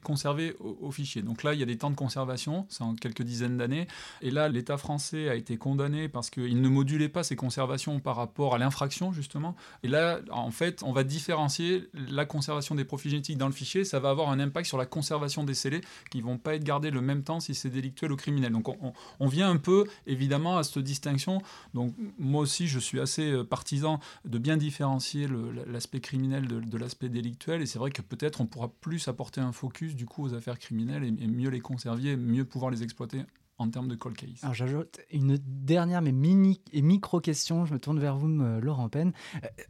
conservé 0.03 0.55
au, 0.59 0.91
fichier. 0.91 1.21
Donc 1.21 1.43
là, 1.43 1.53
il 1.53 1.59
y 1.59 1.63
a 1.63 1.65
des 1.65 1.77
temps 1.77 1.89
de 1.89 1.95
conservation, 1.95 2.65
c'est 2.69 2.83
en 2.83 2.95
quelques 2.95 3.21
dizaines 3.21 3.57
d'années. 3.57 3.87
Et 4.21 4.31
là, 4.31 4.49
l'État 4.49 4.77
français 4.77 5.29
a 5.29 5.35
été 5.35 5.57
condamné 5.57 6.09
parce 6.09 6.29
qu'il 6.29 6.61
ne 6.61 6.69
modulait 6.69 7.09
pas 7.09 7.23
ses 7.23 7.35
conservations 7.35 7.99
par 7.99 8.15
rapport 8.15 8.55
à 8.55 8.57
l'infraction, 8.57 9.13
justement. 9.13 9.55
Et 9.83 9.87
là, 9.87 10.19
en 10.31 10.51
fait, 10.51 10.83
on 10.83 10.91
va 10.91 11.03
différencier 11.03 11.89
la 11.93 12.25
conservation 12.25 12.75
des 12.75 12.85
profils 12.85 13.11
génétiques 13.11 13.37
dans 13.37 13.47
le 13.47 13.53
fichier. 13.53 13.83
Ça 13.83 13.99
va 13.99 14.09
avoir 14.09 14.29
un 14.29 14.39
impact 14.39 14.67
sur 14.67 14.77
la 14.77 14.85
conservation 14.85 15.43
des 15.43 15.53
scellés 15.53 15.81
qui 16.09 16.21
vont 16.21 16.37
pas 16.37 16.55
être 16.55 16.63
gardés 16.63 16.91
le 16.91 17.01
même 17.01 17.23
temps 17.23 17.39
si 17.39 17.55
c'est 17.55 17.69
délictuel 17.69 18.11
ou 18.11 18.15
criminel. 18.15 18.51
Donc 18.51 18.67
on, 18.69 18.93
on, 19.19 19.27
vient 19.27 19.49
un 19.49 19.57
peu, 19.57 19.85
évidemment, 20.07 20.57
à 20.57 20.63
cette 20.63 20.79
distinction. 20.79 21.41
Donc 21.73 21.93
moi 22.17 22.41
aussi, 22.41 22.67
je 22.67 22.79
suis 22.79 22.99
assez 22.99 23.31
euh, 23.31 23.43
partisan 23.43 23.99
de 24.25 24.37
bien 24.37 24.57
différencier 24.57 25.27
l'aspect 25.67 25.99
criminel 25.99 26.47
de, 26.47 26.59
de 26.59 26.77
l'aspect 26.77 27.09
délictuel. 27.09 27.61
Et 27.61 27.65
c'est 27.65 27.79
vrai 27.79 27.91
que 27.91 28.01
peut-être 28.01 28.41
on 28.41 28.45
pourra 28.45 28.69
plus 28.81 29.07
apporter 29.07 29.41
un 29.41 29.51
focus 29.61 29.95
du 29.95 30.05
coup 30.07 30.23
aux 30.23 30.33
affaires 30.33 30.57
criminelles 30.57 31.03
et, 31.03 31.27
mieux 31.27 31.49
les 31.49 31.59
conserver, 31.59 32.17
mieux 32.17 32.45
pouvoir 32.45 32.71
les 32.71 32.81
exploiter 32.81 33.21
en 33.59 33.69
termes 33.69 33.87
de 33.87 33.95
cold 33.95 34.17
case. 34.17 34.39
Alors 34.41 34.55
j'ajoute 34.55 34.99
une 35.11 35.37
dernière 35.37 36.01
mais 36.01 36.11
mini 36.11 36.61
et 36.73 36.81
micro 36.81 37.19
question, 37.19 37.65
je 37.65 37.73
me 37.75 37.79
tourne 37.79 37.99
vers 37.99 38.17
vous 38.17 38.27
Laurent 38.27 38.89
Penn. 38.89 39.13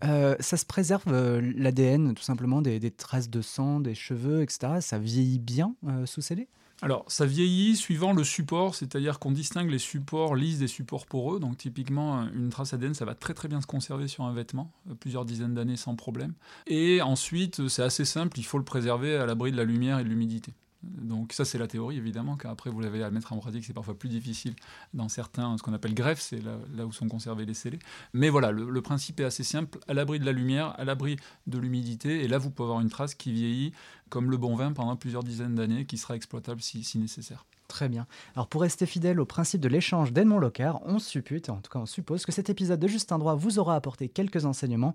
Euh, 0.06 0.36
ça 0.40 0.56
se 0.56 0.66
préserve 0.66 1.04
euh, 1.08 1.42
l'ADN 1.58 2.14
tout 2.14 2.24
simplement 2.24 2.62
des, 2.62 2.80
traces 2.92 3.30
de 3.30 3.42
sang, 3.42 3.82
des 3.82 3.94
cheveux, 3.94 4.42
etc. 4.42 4.80
Ça 4.80 4.98
vieillit 4.98 5.40
bien 5.40 5.76
euh, 5.88 6.06
sous 6.06 6.22
scellé 6.22 6.48
alors, 6.84 7.06
ça 7.08 7.28
vieillit 7.28 7.76
suivant 7.76 8.12
le 8.12 8.24
support, 8.24 8.74
c'est-à-dire 8.74 9.20
qu'on 9.20 9.32
distingue 9.32 9.70
les 9.70 9.78
supports 9.78 10.36
lisses 10.36 10.58
des 10.58 10.68
supports 10.68 11.06
poreux. 11.06 11.40
Donc, 11.40 11.58
typiquement, 11.58 12.28
une 12.34 12.50
trace 12.50 12.74
ADN, 12.74 12.96
ça 12.96 13.06
va 13.06 13.14
très 13.14 13.36
très 13.36 13.48
bien 13.48 13.62
se 13.62 13.68
conserver 13.68 14.08
sur 14.08 14.24
un 14.24 14.34
vêtement, 14.34 14.72
plusieurs 15.00 15.24
dizaines 15.24 15.54
d'années 15.54 15.78
sans 15.78 15.96
problème. 15.96 16.34
Et 16.66 17.02
ensuite, 17.04 17.68
c'est 17.68 17.84
assez 17.84 18.06
simple, 18.06 18.40
il 18.40 18.46
faut 18.46 18.58
le 18.58 18.64
préserver 18.64 19.16
à 19.16 19.28
l'abri 19.28 19.52
de 19.52 19.58
la 19.58 19.64
lumière 19.64 20.00
et 20.00 20.04
de 20.04 20.10
l'humidité. 20.10 20.54
Donc 20.84 21.34
ça 21.34 21.46
c'est 21.46 21.58
la 21.58 21.68
théorie 21.68 21.98
évidemment, 21.98 22.38
car 22.38 22.52
après 22.52 22.70
vous 22.70 22.80
l'avez 22.82 23.04
à 23.04 23.12
mettre 23.12 23.34
en 23.34 23.38
pratique, 23.38 23.66
c'est 23.66 23.74
parfois 23.74 23.98
plus 23.98 24.10
difficile 24.10 24.56
dans 24.94 25.10
certains, 25.10 25.58
ce 25.58 25.64
qu'on 25.64 25.74
appelle 25.74 25.94
greffes, 25.94 26.22
c'est 26.22 26.42
là, 26.42 26.86
où 26.86 26.92
sont 26.92 27.08
conservés 27.08 27.46
les 27.46 27.54
scellés. 27.54 27.80
Mais 28.14 28.30
voilà, 28.30 28.52
le, 28.52 28.82
principe 28.82 29.20
est 29.20 29.26
assez 29.26 29.44
simple, 29.44 29.80
à 29.88 29.94
l'abri 29.94 30.20
de 30.20 30.26
la 30.26 30.32
lumière, 30.32 30.74
à 30.80 30.84
l'abri 30.84 31.18
de 31.48 31.60
l'humidité, 31.60 32.24
et 32.24 32.28
là 32.28 32.38
vous 32.38 32.50
pouvez 32.50 32.68
avoir 32.68 32.82
une 32.82 32.90
trace 32.90 33.14
qui 33.14 33.32
vieillit 33.32 33.74
comme 34.10 34.32
le 34.32 34.38
bon 34.38 34.56
vin 34.56 34.74
pendant 34.74 34.96
plusieurs 34.96 35.24
dizaines 35.24 35.56
d'années, 35.56 35.86
qui 35.86 35.98
sera 35.98 36.16
exploitable 36.16 36.62
si 36.62 36.98
nécessaire. 36.98 37.46
Très 37.72 37.88
bien. 37.88 38.06
Alors 38.36 38.48
pour 38.48 38.64
rester 38.64 38.86
fidèle 38.86 39.18
au 39.22 39.26
principe 39.26 39.62
de 39.62 39.70
l'échange 39.70 40.12
d'Edmond 40.12 40.40
Locard, 40.40 40.82
on 40.86 41.00
suppute, 41.00 41.50
en 41.50 41.56
tout 41.62 41.72
cas 41.72 41.80
on 41.80 41.86
suppose 41.86 42.26
que 42.26 42.34
cet 42.34 42.50
épisode 42.50 42.82
de 42.82 42.88
Justin 42.90 43.18
Droit 43.18 43.36
vous 43.36 43.60
aura 43.60 43.78
apporté 43.78 44.10
quelques 44.10 44.44
enseignements. 44.44 44.94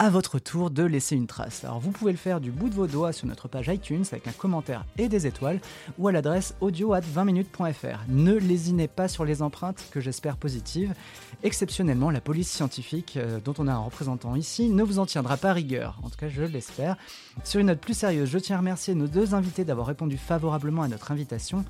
À 0.00 0.10
votre 0.10 0.40
tour 0.40 0.70
de 0.70 0.82
laisser 0.82 1.14
une 1.14 1.28
trace. 1.28 1.64
Alors 1.64 1.78
vous 1.78 1.92
pouvez 1.92 2.10
le 2.10 2.18
faire 2.18 2.40
du 2.40 2.50
bout 2.50 2.68
de 2.68 2.74
vos 2.74 2.88
doigts 2.88 3.12
sur 3.12 3.28
notre 3.28 3.46
page 3.46 3.68
iTunes 3.68 4.04
avec 4.10 4.26
un 4.26 4.32
commentaire 4.32 4.84
et 4.98 5.08
des 5.08 5.28
étoiles 5.28 5.60
ou 5.98 6.08
à 6.08 6.12
l'adresse 6.12 6.56
audio 6.60 6.94
at 6.94 7.00
20minutes.fr. 7.00 8.00
Ne 8.08 8.34
lésinez 8.34 8.88
pas 8.88 9.06
sur 9.06 9.24
les 9.24 9.40
empreintes 9.40 9.86
que 9.92 10.00
j'espère 10.00 10.36
positives. 10.36 10.94
Exceptionnellement, 11.44 12.10
la 12.10 12.20
police 12.20 12.50
scientifique, 12.50 13.16
euh, 13.16 13.38
dont 13.38 13.54
on 13.58 13.68
a 13.68 13.72
un 13.72 13.78
représentant 13.78 14.34
ici, 14.34 14.68
ne 14.68 14.82
vous 14.82 14.98
en 14.98 15.06
tiendra 15.06 15.36
pas 15.36 15.52
rigueur. 15.52 16.00
En 16.02 16.10
tout 16.10 16.16
cas, 16.16 16.28
je 16.28 16.42
l'espère. 16.42 16.96
Sur 17.44 17.60
une 17.60 17.68
note 17.68 17.80
plus 17.80 17.94
sérieuse, 17.94 18.28
je 18.28 18.38
tiens 18.38 18.56
à 18.56 18.58
remercier 18.58 18.94
nos 18.96 19.06
deux 19.06 19.34
invités 19.34 19.64
d'avoir 19.64 19.86
répondu 19.86 20.18
favorablement 20.18 20.82
à 20.82 20.88
notre 20.88 21.12
invitation. 21.12 21.64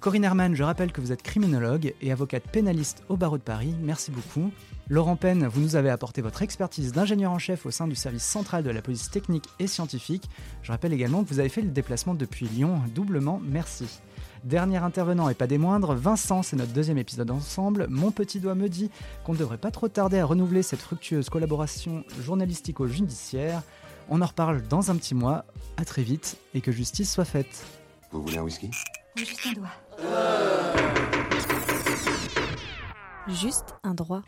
Corinne 0.00 0.24
Herman, 0.24 0.54
je 0.54 0.62
rappelle 0.62 0.92
que 0.92 1.02
vous 1.02 1.12
êtes 1.12 1.22
criminologue 1.22 1.92
et 2.00 2.10
avocate 2.10 2.48
pénaliste 2.50 3.02
au 3.10 3.18
barreau 3.18 3.36
de 3.36 3.42
Paris. 3.42 3.74
Merci 3.82 4.10
beaucoup. 4.10 4.50
Laurent 4.88 5.14
Penn, 5.14 5.46
vous 5.46 5.60
nous 5.60 5.76
avez 5.76 5.90
apporté 5.90 6.22
votre 6.22 6.40
expertise 6.40 6.92
d'ingénieur 6.92 7.30
en 7.32 7.38
chef 7.38 7.66
au 7.66 7.70
sein 7.70 7.86
du 7.86 7.94
service 7.94 8.24
central 8.24 8.64
de 8.64 8.70
la 8.70 8.80
police 8.80 9.10
technique 9.10 9.44
et 9.58 9.66
scientifique. 9.66 10.30
Je 10.62 10.72
rappelle 10.72 10.94
également 10.94 11.22
que 11.22 11.28
vous 11.28 11.38
avez 11.38 11.50
fait 11.50 11.60
le 11.60 11.68
déplacement 11.68 12.14
depuis 12.14 12.46
Lyon. 12.46 12.80
Doublement 12.94 13.42
merci. 13.44 14.00
Dernier 14.42 14.78
intervenant 14.78 15.28
et 15.28 15.34
pas 15.34 15.46
des 15.46 15.58
moindres, 15.58 15.94
Vincent, 15.94 16.42
c'est 16.42 16.56
notre 16.56 16.72
deuxième 16.72 16.96
épisode 16.96 17.30
ensemble. 17.30 17.86
Mon 17.90 18.10
petit 18.10 18.40
doigt 18.40 18.54
me 18.54 18.70
dit 18.70 18.90
qu'on 19.22 19.34
ne 19.34 19.38
devrait 19.38 19.58
pas 19.58 19.70
trop 19.70 19.88
tarder 19.88 20.18
à 20.18 20.24
renouveler 20.24 20.62
cette 20.62 20.80
fructueuse 20.80 21.28
collaboration 21.28 22.04
journalistico-judiciaire. 22.24 23.62
On 24.08 24.22
en 24.22 24.26
reparle 24.26 24.62
dans 24.62 24.90
un 24.90 24.96
petit 24.96 25.14
mois. 25.14 25.44
À 25.76 25.84
très 25.84 26.02
vite 26.02 26.38
et 26.54 26.62
que 26.62 26.72
justice 26.72 27.12
soit 27.12 27.26
faite. 27.26 27.66
Vous 28.12 28.22
voulez 28.22 28.38
un 28.38 28.42
whisky? 28.42 28.70
Juste 29.14 29.40
un 29.46 29.52
doigt. 29.52 29.68
Juste 33.28 33.74
un 33.84 33.94
droit. 33.94 34.22